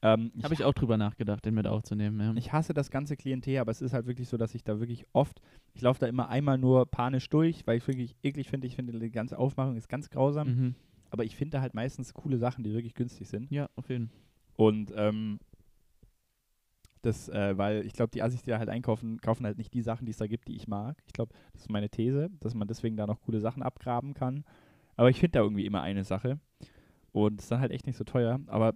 [0.02, 2.20] Ähm, Habe ich auch drüber nachgedacht, den mit aufzunehmen.
[2.20, 2.32] Ja.
[2.36, 5.06] Ich hasse das ganze Klientel, aber es ist halt wirklich so, dass ich da wirklich
[5.12, 5.40] oft,
[5.74, 8.66] ich laufe da immer einmal nur panisch durch, weil ich wirklich eklig finde.
[8.66, 10.48] Ich finde, die ganze Aufmachung ist ganz grausam.
[10.48, 10.74] mhm.
[11.10, 13.50] Aber ich finde halt meistens coole Sachen, die wirklich günstig sind.
[13.50, 14.18] Ja, auf jeden Fall.
[14.56, 15.38] Und ähm,
[17.06, 19.82] Das, äh, weil ich glaube, die Assis, die da halt einkaufen, kaufen halt nicht die
[19.82, 20.96] Sachen, die es da gibt, die ich mag.
[21.06, 24.44] Ich glaube, das ist meine These, dass man deswegen da noch coole Sachen abgraben kann.
[24.96, 26.40] Aber ich finde da irgendwie immer eine Sache.
[27.12, 28.40] Und ist dann halt echt nicht so teuer.
[28.48, 28.74] Aber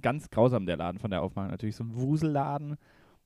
[0.00, 1.50] ganz grausam der Laden von der Aufmachung.
[1.50, 2.76] Natürlich so ein Wuselladen,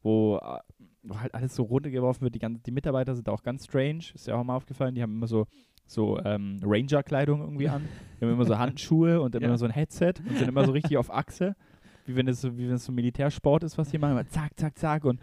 [0.03, 0.59] wo, äh,
[1.03, 2.35] wo halt alles so runtergeworfen wird.
[2.35, 4.05] Die, ganzen, die Mitarbeiter sind auch ganz strange.
[4.15, 4.95] Ist ja auch mal aufgefallen.
[4.97, 5.47] Die haben immer so,
[5.87, 7.87] so ähm, Ranger-Kleidung irgendwie an.
[8.21, 9.57] Die haben immer so Handschuhe und immer Ja.
[9.57, 11.55] so ein Headset und sind immer so richtig auf Achse.
[12.11, 14.13] Wie wenn es so, wie wenn es so Militärsport ist, was die machen.
[14.13, 15.05] Immer zack, zack, zack.
[15.05, 15.21] Und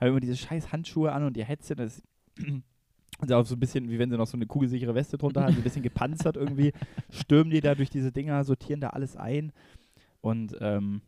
[0.00, 1.74] haben immer diese scheiß Handschuhe an und ihr Headset.
[1.76, 2.02] Das
[2.38, 2.62] und
[3.32, 5.60] auch so ein bisschen, wie wenn sie noch so eine kugelsichere Weste drunter haben, so
[5.60, 6.72] ein bisschen gepanzert irgendwie,
[7.10, 9.52] stürmen die da durch diese Dinger, sortieren da alles ein.
[10.20, 11.02] Und ähm,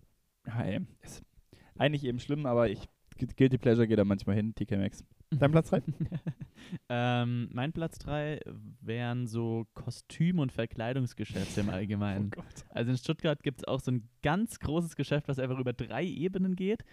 [0.47, 1.23] ja, ey, ist
[1.79, 2.89] eigentlich eben schlimm, aber ich
[3.37, 5.05] Guilty Pleasure geht da manchmal hin, TK Maxx.
[5.39, 5.83] Dein Platz 3?
[6.89, 8.41] ähm, mein Platz 3
[8.81, 12.31] wären so Kostüm- und Verkleidungsgeschäfte im Allgemeinen.
[12.31, 12.45] Gott.
[12.69, 16.05] Also in Stuttgart gibt es auch so ein ganz großes Geschäft, was einfach über drei
[16.05, 16.85] Ebenen geht,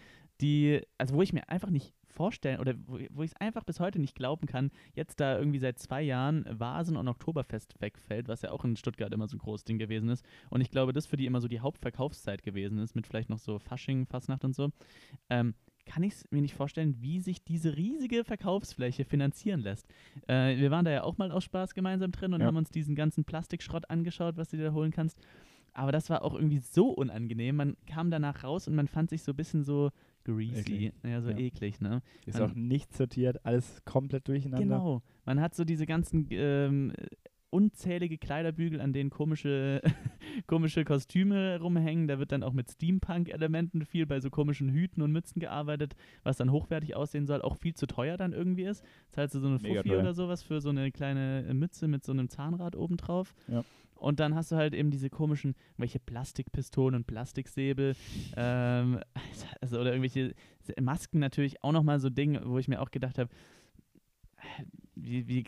[0.42, 3.80] die, also wo ich mir einfach nicht vorstellen oder wo, wo ich es einfach bis
[3.80, 8.42] heute nicht glauben kann, jetzt da irgendwie seit zwei Jahren Vasen und Oktoberfest wegfällt, was
[8.42, 10.26] ja auch in Stuttgart immer so ein großes Ding gewesen ist.
[10.50, 13.40] Und ich glaube, das für die immer so die Hauptverkaufszeit gewesen ist, mit vielleicht noch
[13.40, 14.70] so Fasching, Fasnacht und so.
[15.30, 15.54] Ähm,
[15.90, 19.88] kann ich mir nicht vorstellen, wie sich diese riesige Verkaufsfläche finanzieren lässt.
[20.28, 22.46] Äh, wir waren da ja auch mal aus Spaß gemeinsam drin und Ja.
[22.48, 25.18] haben uns diesen ganzen Plastikschrott angeschaut, was du dir da holen kannst.
[25.74, 27.56] Aber das war auch irgendwie so unangenehm.
[27.56, 29.90] Man kam danach raus und man fand sich so ein bisschen so
[30.26, 30.94] greasy, Eklig.
[31.04, 31.38] ja, so Ja.
[31.38, 32.02] eklig, ne?
[32.26, 34.78] Ist Man- auch nicht sortiert, alles komplett durcheinander.
[34.78, 35.02] Genau.
[35.26, 36.94] Man hat so diese ganzen ähm,
[37.50, 39.82] unzählige Kleiderbügel, an denen komische,
[40.48, 42.08] komische Kostüme rumhängen.
[42.08, 46.38] Da wird dann auch mit Steampunk-Elementen viel bei so komischen Hüten und Mützen gearbeitet, was
[46.38, 48.84] dann hochwertig aussehen soll, auch viel zu teuer dann irgendwie ist.
[49.10, 52.12] Zahlst du so eine Fuffi oder sowas für so eine kleine äh, Mütze mit so
[52.12, 53.34] einem Zahnrad obendrauf.
[53.48, 53.64] Ja.
[53.96, 57.96] Und dann hast du halt eben diese komischen, welche Plastikpistolen und Plastiksäbel,
[58.38, 59.00] ähm,
[59.62, 60.34] also oder irgendwelche
[60.80, 63.30] Masken natürlich auch nochmal so Dinge, wo ich mir auch gedacht habe,
[64.96, 65.46] wie, wie,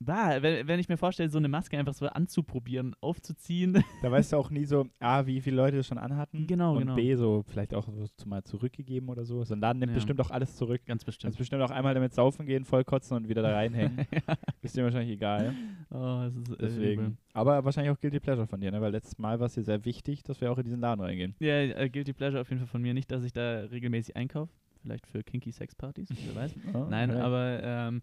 [0.00, 4.32] bah, wenn, wenn ich mir vorstelle, so eine Maske einfach so anzuprobieren, aufzuziehen, Da weißt
[4.32, 6.46] du auch nie so, A, wie viele Leute das schon anhatten.
[6.46, 6.94] Genau, und genau.
[6.94, 9.42] B, so vielleicht auch so mal zurückgegeben oder so.
[9.44, 9.96] So ein Laden nimmt Ja.
[9.96, 10.82] bestimmt auch alles zurück.
[10.86, 11.36] ganz bestimmt.
[11.36, 14.06] bestimmt auch einmal damit saufen gehen, voll kotzen und wieder da reinhängen.
[14.62, 15.54] Ist dir wahrscheinlich egal.
[15.90, 17.02] oh, es ist Deswegen.
[17.02, 17.16] übel.
[17.34, 18.80] Aber wahrscheinlich auch Guilty Pleasure von dir, ne?
[18.80, 21.34] Weil letztes Mal war es dir sehr wichtig, dass wir auch in diesen Laden reingehen.
[21.38, 22.94] Ja, äh, Guilty Pleasure auf jeden Fall von mir.
[22.94, 24.52] Nicht, dass ich da regelmäßig einkaufe.
[24.82, 26.54] Vielleicht für kinky Sexpartys, wer weiß.
[26.74, 27.20] Oh, Nein, okay.
[27.20, 28.02] aber ähm,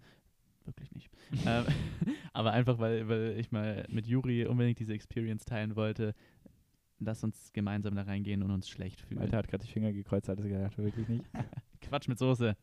[0.66, 1.09] wirklich nicht.
[1.45, 1.66] ähm,
[2.34, 6.14] aber einfach, weil, weil ich mal mit Juri unbedingt diese Experience teilen wollte.
[6.99, 9.20] Lass uns gemeinsam da reingehen und uns schlecht fühlen.
[9.22, 11.26] Alter hat gerade die Finger gekreuzt, hat es gedacht, wirklich nicht.
[11.82, 12.55] Quatsch mit Soße.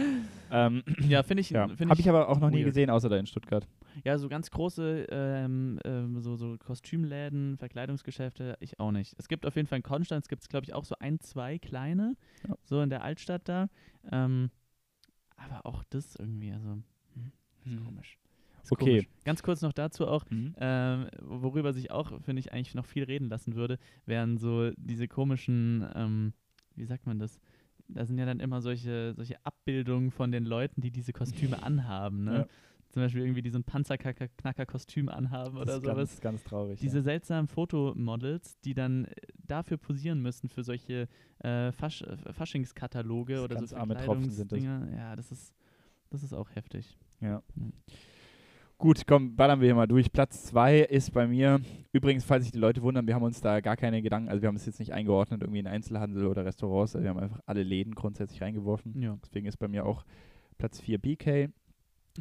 [0.50, 1.50] ähm, Ja, finde ich.
[1.50, 1.68] ja.
[1.68, 2.66] Find Habe ich aber auch noch nie weird.
[2.66, 3.68] gesehen, außer da in Stuttgart.
[4.02, 9.14] Ja, so ganz große ähm, ähm, so, so Kostümläden, Verkleidungsgeschäfte, ich auch nicht.
[9.18, 11.58] Es gibt auf jeden Fall in Konstanz, gibt es glaube ich auch so ein, zwei
[11.58, 12.16] kleine,
[12.48, 12.56] Ja.
[12.64, 13.68] so in der Altstadt da.
[14.10, 14.50] Ähm,
[15.36, 16.78] aber auch das irgendwie, also,
[17.64, 18.18] hm, ist komisch.
[18.62, 18.84] Ist Okay.
[18.84, 19.08] Komisch.
[19.24, 20.54] Ganz kurz noch dazu auch, Mhm.
[20.58, 25.06] ähm, worüber sich auch, finde ich, eigentlich noch viel reden lassen würde, wären so diese
[25.08, 26.32] komischen, ähm,
[26.76, 27.38] wie sagt man das?
[27.88, 32.24] Da sind ja dann immer solche, solche Abbildungen von den Leuten, die diese Kostüme anhaben,
[32.24, 32.38] ne?
[32.38, 32.46] Ja.
[32.90, 35.96] Zum Beispiel irgendwie, die so ein Panzerknacker-Kostüm anhaben Das oder ist sowas.
[35.96, 36.78] ganz, ganz traurig.
[36.80, 37.02] Diese ja.
[37.02, 39.14] seltsamen Fotomodels, die dann äh,
[39.46, 41.08] dafür posieren müssen für solche
[41.40, 44.62] äh, Fasch Faschingskataloge Das oder ganz so arme Tropfen sind das.
[44.62, 45.52] Ja, das ist,
[46.10, 46.96] das ist auch heftig.
[47.20, 47.42] Ja.
[48.76, 50.12] Gut, komm, ballern wir hier mal durch.
[50.12, 51.60] Platz 2 ist bei mir,
[51.92, 54.48] übrigens, falls sich die Leute wundern, wir haben uns da gar keine Gedanken, also wir
[54.48, 57.62] haben es jetzt nicht eingeordnet, irgendwie in Einzelhandel oder Restaurants, also wir haben einfach alle
[57.62, 59.00] Läden grundsätzlich reingeworfen.
[59.00, 59.16] Ja.
[59.24, 60.04] Deswegen ist bei mir auch
[60.58, 61.48] Platz 4 BK.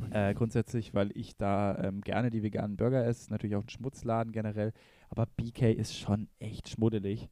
[0.09, 4.31] Äh, grundsätzlich, weil ich da ähm, gerne die veganen Burger esse, natürlich auch ein Schmutzladen
[4.31, 4.73] generell,
[5.09, 7.29] aber BK ist schon echt schmuddelig.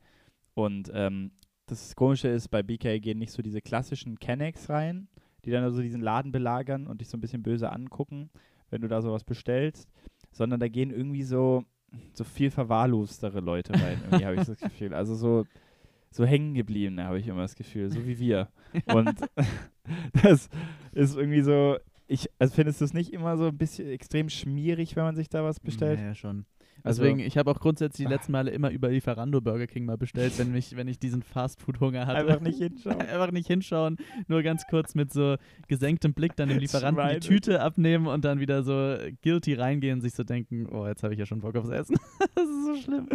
[0.53, 1.31] Und ähm,
[1.65, 5.07] das Komische ist, bei BK gehen nicht so diese klassischen Kennex rein,
[5.45, 8.29] die dann also diesen Laden belagern und dich so ein bisschen böse angucken,
[8.69, 9.89] wenn du da sowas bestellst,
[10.31, 11.65] sondern da gehen irgendwie so,
[12.13, 14.93] so viel verwahrlostere Leute rein, irgendwie habe ich das Gefühl.
[14.93, 15.45] Also so,
[16.09, 18.49] so hängen gebliebene habe ich immer das Gefühl, so wie wir.
[18.87, 19.19] Und
[20.23, 20.49] das
[20.91, 21.77] ist irgendwie so,
[22.07, 25.29] ich, also findest du es nicht immer so ein bisschen extrem schmierig, wenn man sich
[25.29, 25.99] da was bestellt?
[25.99, 26.45] Ja, ja schon.
[26.83, 29.97] Also- Deswegen, ich habe auch grundsätzlich die letzten Male immer über Lieferando Burger King mal
[29.97, 32.19] bestellt, wenn, mich, wenn ich diesen Fastfood-Hunger hatte.
[32.19, 33.01] Einfach nicht hinschauen.
[33.01, 33.97] Einfach nicht hinschauen,
[34.27, 35.35] nur ganz kurz mit so
[35.67, 40.01] gesenktem Blick dann dem Lieferanten die Tüte abnehmen und dann wieder so guilty reingehen und
[40.01, 41.97] sich so denken, oh, jetzt habe ich ja schon Bock aufs Essen.
[42.35, 43.07] das ist so schlimm.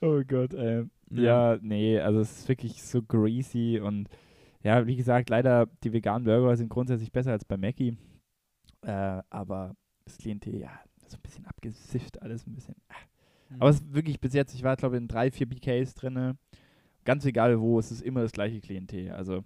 [0.00, 0.84] Oh Gott, ey.
[1.10, 1.58] Ja.
[1.60, 4.08] nee, also es ist wirklich so greasy und
[4.62, 7.96] ja, wie gesagt, leider die veganen Burger sind grundsätzlich besser als bei Mackie.
[8.82, 9.74] Äh, aber
[10.04, 10.70] das Klientel, ja,
[11.10, 12.74] so ein bisschen abgesifft, alles ein bisschen.
[12.88, 12.94] ah.
[13.50, 13.56] Mhm.
[13.60, 16.38] Aber es ist wirklich bis jetzt, ich war glaube in drei, vier BKs drin.
[17.04, 19.10] Ganz egal wo, es ist immer das gleiche Klientel.
[19.12, 19.42] Also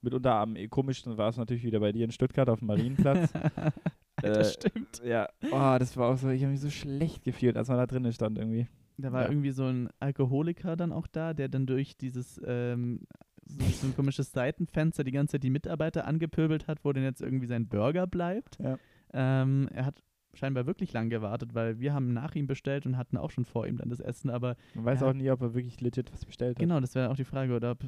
[0.00, 3.32] mitunter am komischsten war es natürlich wieder bei dir in Stuttgart auf dem Marienplatz.
[4.22, 5.02] das Äh, stimmt.
[5.04, 7.86] ja, oh, das war auch so, ich habe mich so schlecht gefühlt, als man da
[7.86, 8.66] drinnen stand irgendwie.
[8.96, 9.28] Da war Ja.
[9.28, 13.00] irgendwie so ein Alkoholiker dann auch da, der dann durch dieses ähm,
[13.44, 17.20] so, so ein komisches Seitenfenster die ganze Zeit die Mitarbeiter angepöbelt hat, wo denn jetzt
[17.22, 18.58] irgendwie sein Burger bleibt.
[18.60, 18.78] Ja.
[19.12, 20.02] Ähm, er hat
[20.38, 23.66] scheinbar wirklich lang gewartet, weil wir haben nach ihm bestellt und hatten auch schon vor
[23.66, 26.56] ihm dann das Essen, aber Man weiß auch nie, ob er wirklich legit was bestellt
[26.56, 26.60] hat.
[26.60, 27.84] genau, das wäre auch die Frage, oder ob,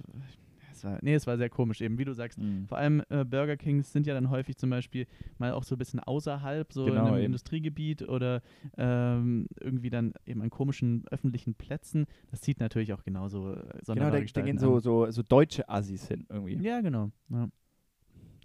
[0.73, 2.39] es war, nee, es war sehr komisch eben, wie du sagst.
[2.39, 2.67] Mhm.
[2.67, 5.07] Vor allem äh, Burger Kings sind ja dann häufig zum Beispiel
[5.39, 7.25] mal auch so ein bisschen außerhalb, so in Genau, einem eben.
[7.27, 8.41] Industriegebiet oder
[8.79, 12.07] ähm, irgendwie dann eben an komischen öffentlichen Plätzen.
[12.31, 16.09] Das zieht natürlich auch genauso äh, Genau, da, da gehen so, so, so deutsche Assis
[16.09, 16.57] hin irgendwie.
[16.67, 17.11] Ja, genau.
[17.29, 17.49] Ja.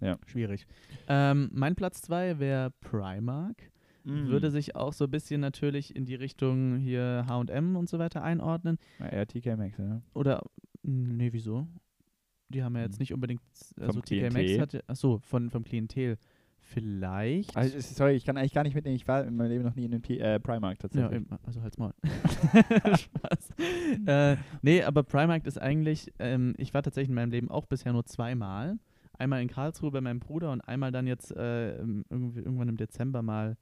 [0.02, 0.18] Ja.
[0.26, 0.66] Schwierig.
[1.08, 3.70] Ähm, mein Platz zwei wäre Primark.
[4.06, 4.28] Mhm.
[4.28, 8.22] Würde sich auch so ein bisschen natürlich in die Richtung hier HM und so weiter
[8.22, 8.78] einordnen.
[9.00, 10.00] Ja, eher TK Maxx, ja.
[10.14, 10.42] Oder,
[10.82, 11.66] nee, wieso?
[12.48, 13.00] Die haben ja jetzt Hm.
[13.00, 13.40] nicht unbedingt,
[13.80, 14.60] also Vom TK Maxx Klientel?
[14.60, 16.16] hatte, achso, von, vom Klientel.
[16.60, 17.56] Vielleicht.
[17.56, 18.96] Also, sorry, ich kann eigentlich gar nicht mitnehmen.
[18.96, 21.12] Ich war in meinem Leben noch nie in den P äh, Primark Ja, tatsächlich.
[21.12, 21.92] eben, also halt's Maul.
[22.96, 23.50] Spaß.
[24.06, 27.92] äh, nee, aber Primark ist eigentlich, ähm, ich war tatsächlich in meinem Leben auch bisher
[27.92, 28.78] nur zweimal.
[29.18, 33.22] Einmal in Karlsruhe bei meinem Bruder und einmal dann jetzt äh, irgendwie, irgendwann im Dezember
[33.22, 33.56] mal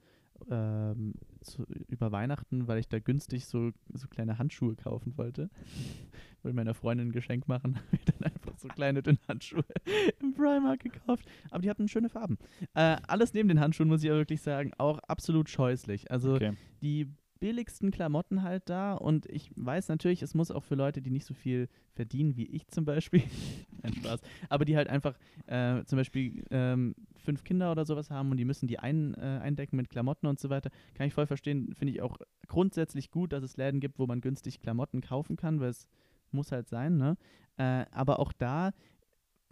[0.51, 5.51] ähm, zu, über Weihnachten, weil ich da günstig so, so kleine Handschuhe kaufen wollte.
[6.43, 9.65] wollte meiner Freundin ein Geschenk machen, habe ich dann einfach so kleine dünne Handschuhe
[10.21, 11.25] im Primark gekauft.
[11.51, 12.39] Aber die hatten schöne Farben.
[12.75, 16.11] Äh, alles neben den Handschuhen, muss ich ja wirklich sagen, auch absolut scheußlich.
[16.11, 16.53] Also Okay.
[16.83, 17.09] die
[17.45, 21.27] billigsten Klamotten halt da und ich weiß natürlich, es muss auch für Leute, die nicht
[21.27, 23.23] so viel verdienen wie ich zum Beispiel,
[23.83, 28.31] ein Spaß, aber die halt einfach äh, zum Beispiel ähm, fünf Kinder oder sowas haben
[28.31, 31.27] und die müssen die ein, äh, eindecken mit Klamotten und so weiter, kann ich voll
[31.27, 32.17] verstehen, finde ich auch
[32.49, 35.87] grundsätzlich gut, dass es Läden gibt, wo man günstig Klamotten kaufen kann, weil es
[36.31, 37.19] muss halt sein, ne?
[37.59, 38.73] Äh, aber auch da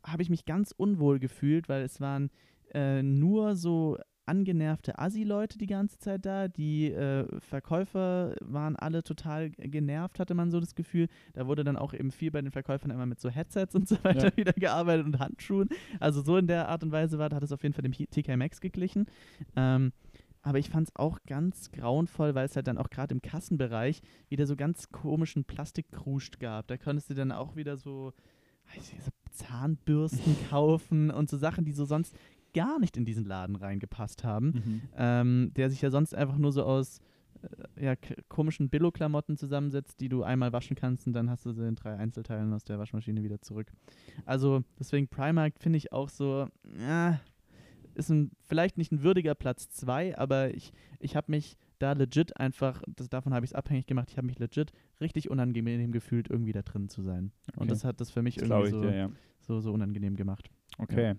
[0.02, 2.30] habe ich mich ganz unwohl gefühlt, weil es waren
[2.72, 6.48] äh, nur so angenervte Assi-Leute die ganze Zeit da.
[6.48, 11.08] Die äh, Verkäufer waren alle total genervt, hatte man so das Gefühl.
[11.32, 13.96] Da wurde dann auch eben viel bei den Verkäufern immer mit so Headsets und so
[14.02, 14.32] weiter Ja.
[14.36, 15.68] wieder gearbeitet und Handschuhen.
[16.00, 18.36] Also so in der Art und Weise war, hat es auf jeden Fall dem TK
[18.36, 19.06] Maxx geglichen.
[19.56, 19.92] Ähm,
[20.42, 24.02] aber ich fand es auch ganz grauenvoll, weil es halt dann auch gerade im Kassenbereich
[24.28, 26.66] wieder so ganz komischen Plastikkruscht gab.
[26.66, 28.12] Da konntest du dann auch wieder so,
[28.74, 32.16] weiß ich, so Zahnbürsten kaufen und so Sachen, die so sonst
[32.54, 34.46] gar nicht in diesen Laden reingepasst haben.
[34.46, 34.80] Mhm.
[34.96, 37.00] Ähm, der sich ja sonst einfach nur so aus
[37.76, 37.94] äh, ja,
[38.28, 41.96] komischen Billo-Klamotten zusammensetzt, die du einmal waschen kannst und dann hast du sie in drei
[41.96, 43.72] Einzelteilen aus der Waschmaschine wieder zurück.
[44.24, 46.46] Also deswegen Primark finde ich auch so,
[46.78, 47.20] ja,
[47.94, 52.36] ist ein, vielleicht nicht ein würdiger Platz 2, aber ich, ich habe mich da legit
[52.38, 56.30] einfach, das, davon habe ich es abhängig gemacht, ich habe mich legit richtig unangenehm gefühlt,
[56.30, 57.32] irgendwie da drin zu sein.
[57.56, 57.68] Und Okay.
[57.68, 59.10] das hat das für mich Das irgendwie so, dir, ja.
[59.40, 60.48] so, so unangenehm gemacht.
[60.78, 61.14] Okay.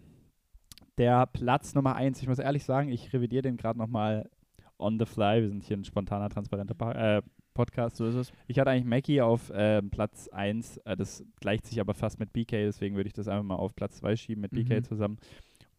[0.98, 4.30] Der Platz Nummer eins, ich muss ehrlich sagen, ich revidiere den gerade nochmal
[4.78, 5.41] on the fly.
[5.41, 7.22] Wir sind hier ein spontaner, transparenter pa äh,
[7.56, 7.98] Podcast.
[7.98, 8.32] So ist es.
[8.48, 12.32] Ich hatte eigentlich Mackie auf ähm, Platz 1, äh, das gleicht sich aber fast mit
[12.34, 14.84] BK, deswegen würde ich das einfach mal auf Platz 2 schieben mit BK Mhm.
[14.84, 15.18] zusammen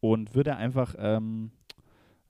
[0.00, 1.50] und würde einfach ähm,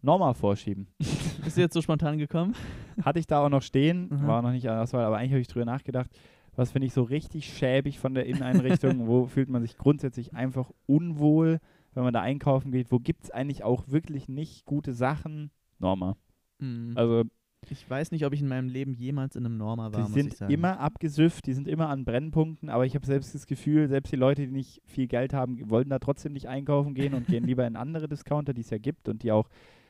[0.02, 0.86] Norma vorschieben.
[1.44, 2.54] Bist du jetzt so spontan gekommen?
[3.02, 4.26] Hatte ich da auch noch stehen, Mhm.
[4.26, 6.10] war noch nicht an Auswahl, aber eigentlich habe ich drüber nachgedacht,
[6.56, 10.70] was finde ich so richtig schäbig von der Inneneinrichtung, wo fühlt man sich grundsätzlich einfach
[10.86, 11.60] unwohl,
[11.94, 15.50] wenn man da einkaufen geht, wo gibt es eigentlich auch wirklich nicht gute Sachen?
[15.78, 16.16] Norma.
[16.58, 16.92] Mhm.
[16.96, 17.24] Also
[17.68, 20.40] Ich weiß nicht, ob ich in meinem Leben jemals in einem Norma war, die sind
[20.50, 24.16] immer abgesüfft, die sind immer an Brennpunkten, aber ich habe selbst das Gefühl, selbst die
[24.16, 27.66] Leute, die nicht viel Geld haben, wollen da trotzdem nicht einkaufen gehen und gehen lieber
[27.66, 29.48] in andere Discounter, die es ja gibt und die auch,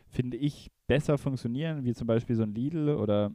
[0.08, 3.32] finde ich, besser funktionieren, wie zum Beispiel so ein Lidl oder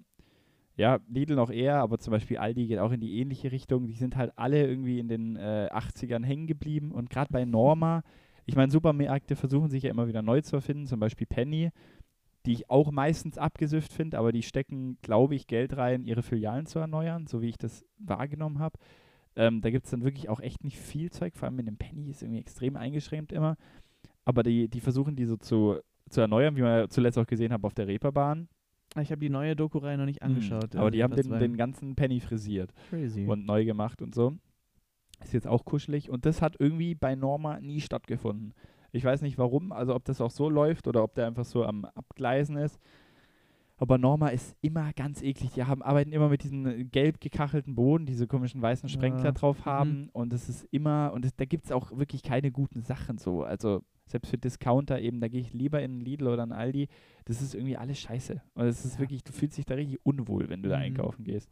[0.78, 3.86] ja, Lidl noch eher, aber zum Beispiel Aldi geht auch in die ähnliche Richtung.
[3.88, 8.02] Die sind halt alle irgendwie in den äh, 80ern hängen geblieben und gerade bei Norma,
[8.50, 11.70] ich meine, Supermärkte versuchen sich ja immer wieder neu zu erfinden, zum Beispiel Penny,
[12.48, 16.66] die ich auch meistens abgesüfft finde, aber die stecken, glaube ich, Geld rein, ihre Filialen
[16.66, 18.80] zu erneuern, so wie ich das wahrgenommen habe.
[19.36, 21.78] Ähm, da gibt es dann wirklich auch echt nicht viel Zeug, vor allem mit dem
[21.78, 23.56] Penny ist irgendwie extrem eingeschränkt immer.
[24.26, 25.78] Aber die, die versuchen die so zu,
[26.10, 28.48] zu erneuern, wie man zuletzt auch gesehen hat auf der Reeperbahn.
[28.96, 30.76] Ah, Ich habe die neue Doku-Reihe noch nicht angeschaut.
[30.76, 33.28] Aber äh, die haben den, den ganzen Penny frisiert Crazy.
[33.28, 34.36] und neu gemacht und so.
[35.22, 38.54] Ist jetzt auch kuschelig und das hat irgendwie bei Norma nie stattgefunden.
[38.92, 41.64] Ich weiß nicht warum, also ob das auch so läuft oder ob der einfach so
[41.66, 42.80] am Abgleisen ist.
[43.78, 45.52] Aber Norma ist immer ganz eklig.
[45.54, 49.32] Die haben, arbeiten immer mit diesen äh, gelb gekachelten Boden, diese komischen weißen Sprenkler Ja.
[49.32, 49.66] drauf Mhm.
[49.66, 50.10] haben.
[50.12, 53.44] Und es ist immer, und das, da gibt es auch wirklich keine guten Sachen so.
[53.44, 56.88] Also selbst für Discounter eben, da gehe ich lieber in einen Lidl oder einen Aldi.
[57.26, 58.42] Das ist irgendwie alles scheiße.
[58.56, 59.00] Und es ist Ja.
[59.02, 60.84] wirklich, du fühlst dich da richtig unwohl, wenn du da Mhm.
[60.84, 61.50] einkaufen gehst.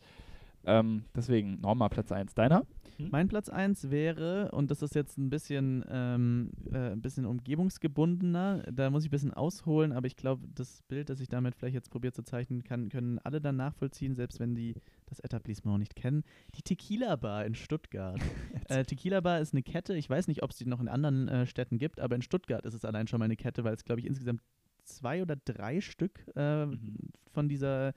[0.67, 2.35] Ähm, deswegen Norma Platz 1.
[2.35, 2.67] Deiner?
[2.97, 3.07] Hm?
[3.09, 8.63] Mein Platz 1 wäre, und das ist jetzt ein bisschen, ähm, äh, ein bisschen umgebungsgebundener,
[8.71, 11.75] da muss ich ein bisschen ausholen, aber ich glaube, das Bild, das ich damit vielleicht
[11.75, 14.75] jetzt probiert zu zeichnen kann, können alle dann nachvollziehen, selbst wenn die
[15.05, 16.23] das Etablissement nicht kennen.
[16.55, 18.19] Die Tequila Bar in Stuttgart.
[18.67, 21.29] äh, Tequila Bar ist eine Kette, ich weiß nicht, ob es die noch in anderen
[21.29, 23.85] äh, Städten gibt, aber in Stuttgart ist es allein schon mal eine Kette, weil es,
[23.85, 24.41] glaube ich, insgesamt
[24.83, 27.11] zwei oder drei Stück äh, mhm.
[27.31, 27.93] von dieser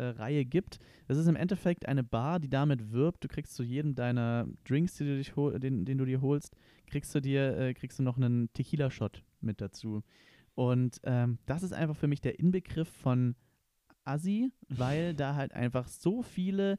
[0.00, 0.78] äh, Reihe gibt.
[1.06, 4.94] Das ist im Endeffekt eine Bar, die damit wirbt, du kriegst zu jedem deiner Drinks,
[4.94, 6.56] die du dich den, den du dir holst,
[6.86, 10.02] kriegst du dir, äh, kriegst du noch einen Tequila-Shot mit dazu.
[10.54, 13.36] Und ähm, das ist einfach für mich der Inbegriff von
[14.04, 16.78] Assi, weil da halt einfach so viele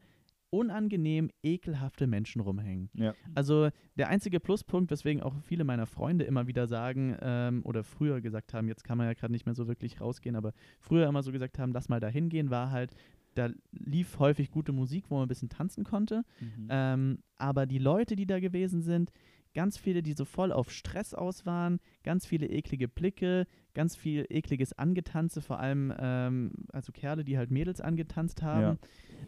[0.52, 2.90] unangenehm ekelhafte Menschen rumhängen.
[2.94, 3.15] Ja.
[3.34, 8.22] Also der einzige Pluspunkt, weswegen auch viele meiner Freunde immer wieder sagen ähm, oder früher
[8.22, 11.23] gesagt haben, jetzt kann man ja gerade nicht mehr so wirklich rausgehen, aber früher immer
[11.23, 12.94] so gesagt haben, lass mal da hingehen, war halt,
[13.34, 16.23] da lief häufig gute Musik, wo man ein bisschen tanzen konnte.
[16.40, 16.68] Mhm.
[16.69, 19.11] Ähm, aber die Leute, die da gewesen sind,
[19.53, 24.26] ganz viele, die so voll auf Stress aus waren, ganz viele eklige Blicke, ganz viel
[24.30, 28.61] ekliges Angetanze, vor allem ähm, also Kerle, die halt Mädels angetanzt haben.
[28.61, 28.77] Ja,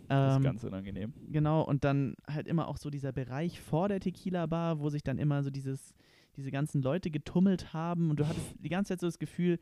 [0.07, 1.13] das ähm, ist ganz unangenehm.
[1.29, 5.17] Genau, und dann halt immer auch so dieser Bereich vor der Tequila-Bar, wo sich dann
[5.17, 5.93] immer so dieses,
[6.35, 9.59] diese ganzen Leute getummelt haben und du hattest die ganze Zeit so das Gefühl,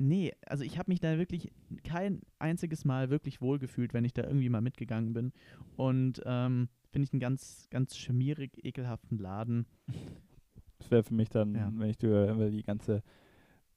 [0.00, 1.52] nee, also ich habe mich da wirklich
[1.84, 5.32] kein einziges Mal wirklich wohlgefühlt, wenn ich da irgendwie mal mitgegangen bin.
[5.76, 9.66] Und ähm, finde ich einen ganz, ganz schmierig, ekelhaften Laden.
[10.78, 11.70] Das wäre für mich dann, ja.
[11.74, 13.02] wenn ich die, die ganze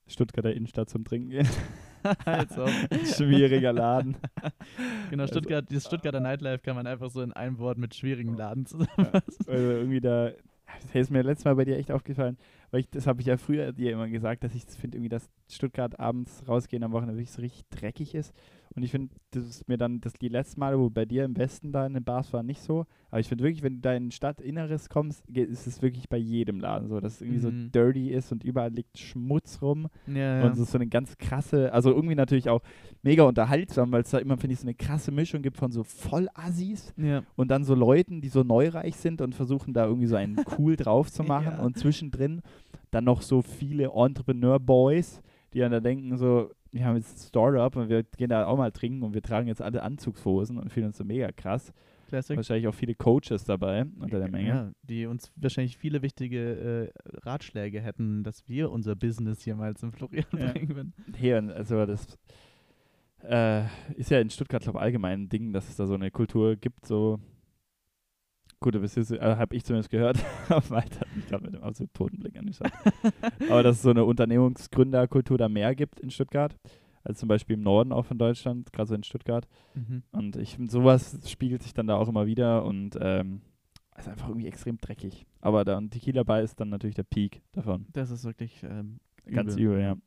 [0.08, 1.44] Stuttgarter Innenstadt zum Trinken gehe.
[2.26, 2.68] also.
[3.06, 4.18] Schwieriger Laden.
[5.10, 8.36] genau, also, Stuttgart, dieses Stuttgarter Nightlife kann man einfach so in einem Wort mit schwierigen
[8.36, 9.46] Laden zusammenfassen.
[9.48, 10.32] Also irgendwie da,
[10.82, 12.38] das ist mir letztes Mal bei dir echt aufgefallen,
[12.74, 15.30] weil ich, das habe ich ja früher dir immer gesagt, dass ich finde irgendwie, dass
[15.48, 18.34] Stuttgart abends rausgehen am Wochenende wirklich so richtig dreckig ist.
[18.76, 21.38] Und ich finde, das ist mir dann das die letzte Mal, wo bei dir im
[21.38, 22.88] Westen da in den Bars war, nicht so.
[23.12, 26.60] Aber ich finde wirklich, wenn du da in Stadtinneres kommst, ist es wirklich bei jedem
[26.60, 27.64] Laden so, dass es irgendwie mhm.
[27.66, 29.90] so dirty ist und überall liegt Schmutz rum.
[30.08, 30.46] Ja, ja.
[30.46, 32.64] Und es ist so eine ganz krasse, also irgendwie natürlich auch
[33.04, 35.84] mega unterhaltsam, weil es da immer, finde ich, so eine krasse Mischung gibt von so
[35.84, 37.22] Vollassis ja.
[37.36, 40.76] und dann so Leuten, die so neureich sind und versuchen da irgendwie so einen cool
[40.76, 41.60] drauf zu machen.
[41.60, 42.42] Und zwischendrin
[42.92, 45.22] dann noch so viele Entrepreneur-Boys,
[45.54, 48.72] die dann da denken so, wir haben jetzt Startup und wir gehen da auch mal
[48.72, 51.72] trinken und wir tragen jetzt alle Anzugshosen und fühlen uns so mega krass.
[52.08, 52.36] Classic.
[52.38, 54.48] Wahrscheinlich auch viele Coaches dabei unter der Menge.
[54.48, 59.76] Ja, die uns wahrscheinlich viele wichtige äh, Ratschläge hätten, dass wir unser Business hier mal
[59.76, 60.52] zum Florian ja.
[60.52, 60.94] bringen würden.
[61.18, 62.20] Hier, also das
[63.24, 63.64] äh,
[63.96, 66.56] ist ja in Stuttgart, glaube ich, allgemein ein Ding, dass es da so eine Kultur
[66.56, 67.20] gibt, so
[68.64, 70.18] Gut, das äh, habe ich zumindest gehört.
[70.70, 72.72] Weiter hat mich gerade mit dem absolut toten Blick angeschaut.
[73.50, 76.56] Aber dass es so eine Unternehmungsgründerkultur da mehr gibt in Stuttgart,
[77.04, 79.50] als zum Beispiel im Norden auch von Deutschland, gerade so in Stuttgart.
[79.76, 80.04] Mhm.
[80.14, 83.42] Und ich finde, sowas spiegelt sich dann da auch immer wieder und ähm,
[83.98, 85.26] ist einfach irgendwie extrem dreckig.
[85.42, 87.88] Aber da ein Tequila Bar ist dann natürlich der Peak davon.
[87.92, 89.98] Das ist wirklich ähm, ganz übel, ja.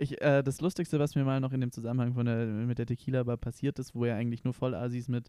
[0.00, 2.86] Ich, äh, das Lustigste, was mir mal noch in dem Zusammenhang von der, mit der
[2.86, 5.28] Tequila Bar passiert ist, wo ja eigentlich nur Vollasis mit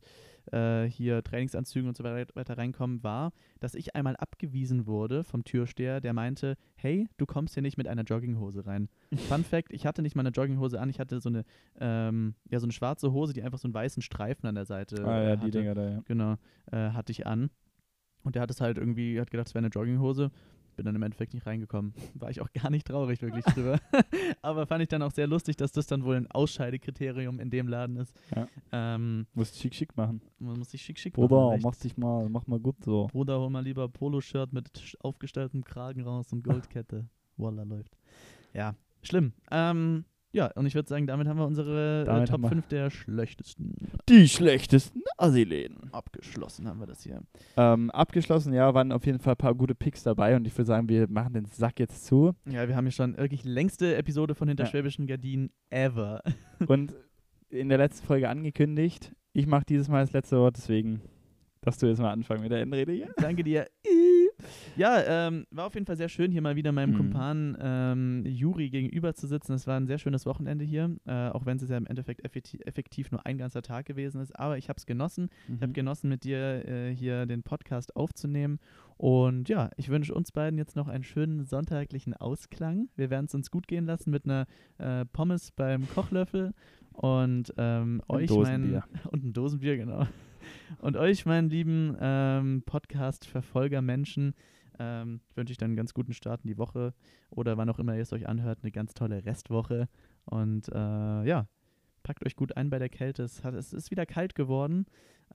[0.52, 6.02] äh, hier Trainingsanzügen und so weiter reinkommen, war, dass ich einmal abgewiesen wurde vom Türsteher,
[6.02, 8.90] der meinte, hey, du kommst hier nicht mit einer Jogginghose rein.
[9.28, 11.46] Fun Fact, ich hatte nicht mal eine Jogginghose an, ich hatte so eine,
[11.80, 15.04] ähm, ja, so eine schwarze Hose, die einfach so einen weißen Streifen an der Seite
[15.04, 15.46] Ah ja, hatte.
[15.46, 16.02] die Dinger da, ja.
[16.06, 16.36] Genau,
[16.72, 17.50] äh, hatte ich an.
[18.22, 20.30] Und der hat es halt irgendwie, hat gedacht, es wäre eine Jogginghose
[20.80, 21.94] bin dann im Endeffekt nicht reingekommen.
[22.14, 23.80] War ich auch gar nicht traurig wirklich drüber.
[24.42, 27.68] Aber fand ich dann auch sehr lustig, dass das dann wohl ein Ausscheidekriterium in dem
[27.68, 28.16] Laden ist.
[28.34, 28.48] Ja.
[28.72, 30.22] Ähm, musst schick schick machen.
[30.40, 31.50] Man muss sich schick schick Bruder, machen.
[31.50, 33.08] Bruder, mach dich mal, mach mal gut so.
[33.08, 37.10] Bruder, hol mal lieber Poloshirt mit aufgestelltem Kragen raus und Goldkette.
[37.36, 37.98] Voila, läuft.
[38.54, 39.34] Ja, schlimm.
[39.52, 43.76] Ähm, ja, und ich würde sagen, damit haben wir unsere äh, Top 5 der schlechtesten.
[44.08, 45.92] Die schlechtesten Assi-Läden.
[45.92, 47.22] Abgeschlossen haben wir das hier.
[47.58, 50.68] Ähm, abgeschlossen, ja, waren auf jeden Fall ein paar gute Picks dabei und ich würde
[50.68, 52.34] sagen, wir machen den Sack jetzt zu.
[52.46, 55.16] Ja, wir haben hier schon wirklich längste Episode von Hinterschwäbischen ja.
[55.16, 56.22] Gardinen ever.
[56.68, 56.94] und
[57.50, 61.02] in der letzten Folge angekündigt, ich mache dieses Mal das letzte Wort, deswegen
[61.62, 63.14] darfst du jetzt mal anfangen mit der Endrede hier.
[63.18, 63.68] Danke dir.
[64.76, 66.98] Ja, ähm, war auf jeden Fall sehr schön, hier mal wieder meinem mhm.
[66.98, 69.54] Kumpan ähm, Juri gegenüber zu sitzen.
[69.54, 72.62] Es war ein sehr schönes Wochenende hier, äh, auch wenn es ja im Endeffekt effektiv,
[72.66, 74.38] effektiv, nur ein ganzer Tag gewesen ist.
[74.38, 75.30] Aber ich habe es genossen.
[75.48, 75.56] Mhm.
[75.56, 78.60] Ich habe genossen, mit dir äh, hier den Podcast aufzunehmen.
[78.98, 82.90] Und ja, ich wünsche uns beiden jetzt noch einen schönen sonntaglichen Ausklang.
[82.96, 84.46] Wir werden es uns gut gehen lassen mit einer
[84.78, 86.54] äh, Pommes beim Kochlöffel
[86.94, 90.06] und ähm, euch mein und ein Dosenbier genau
[90.80, 94.34] und euch, meinen lieben ähm, Podcast-Verfolger-Menschen,
[94.80, 96.94] ähm, wünsche ich dann einen ganz guten Start in die Woche
[97.32, 99.90] oder wann auch immer ihr es euch anhört, eine ganz tolle Restwoche.
[100.26, 101.48] Und äh, ja,
[102.04, 103.24] packt euch gut ein bei der Kälte.
[103.24, 104.86] Es, hat, es ist wieder kalt geworden.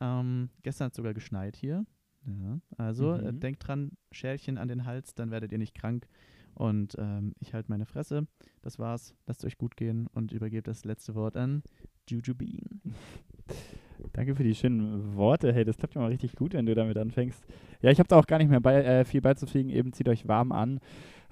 [0.00, 1.84] Ähm, gestern hat es sogar geschneit hier.
[2.26, 3.40] Ja, also äh, Mhm.
[3.40, 6.06] denkt dran, Schälchen an den Hals, dann werdet ihr nicht krank.
[6.54, 8.26] Und ähm, ich halte meine Fresse.
[8.62, 9.14] Das war's.
[9.26, 11.62] Lasst euch gut gehen und übergebt das letzte Wort an
[12.08, 12.80] Juju Bean.
[14.12, 15.52] Danke für die schönen Worte.
[15.52, 17.44] Hey, das klappt ja mal richtig gut, wenn du damit anfängst.
[17.82, 19.70] Ja, ich habe da auch gar nicht mehr bei, äh, viel beizufliegen.
[19.70, 20.80] Eben zieht euch warm an.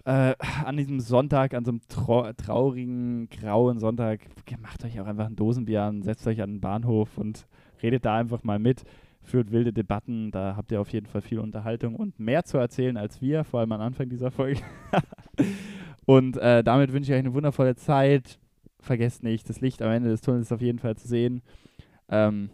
[0.04, 0.34] Äh,
[0.64, 4.20] an diesem Sonntag, an so einem trau traurigen, grauen Sonntag,
[4.60, 7.46] macht euch auch einfach ein Dosenbier an, setzt euch an den Bahnhof und
[7.82, 8.82] redet da einfach mal mit.
[9.22, 12.96] Führt wilde Debatten, da habt ihr auf jeden Fall viel Unterhaltung und mehr zu erzählen
[12.96, 14.60] als wir, vor allem am Anfang dieser Folge.
[16.06, 18.40] und äh, damit wünsche ich euch eine wundervolle Zeit.
[18.80, 21.42] Vergesst nicht, das Licht am Ende des Tunnels ist auf jeden Fall zu sehen.
[22.08, 22.50] Ähm,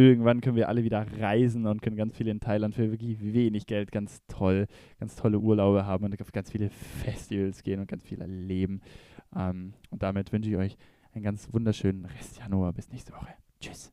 [0.00, 3.66] irgendwann können wir alle wieder reisen und können ganz viel in Thailand für wirklich wenig
[3.66, 4.66] Geld ganz toll,
[4.98, 8.80] ganz tolle Urlaube haben und auf ganz viele Festivals gehen und ganz viel erleben.
[9.36, 10.76] Ähm, und damit wünsche ich euch
[11.12, 12.72] einen ganz wunderschönen Rest Januar.
[12.72, 13.34] Bis nächste Woche.
[13.60, 13.92] Tschüss.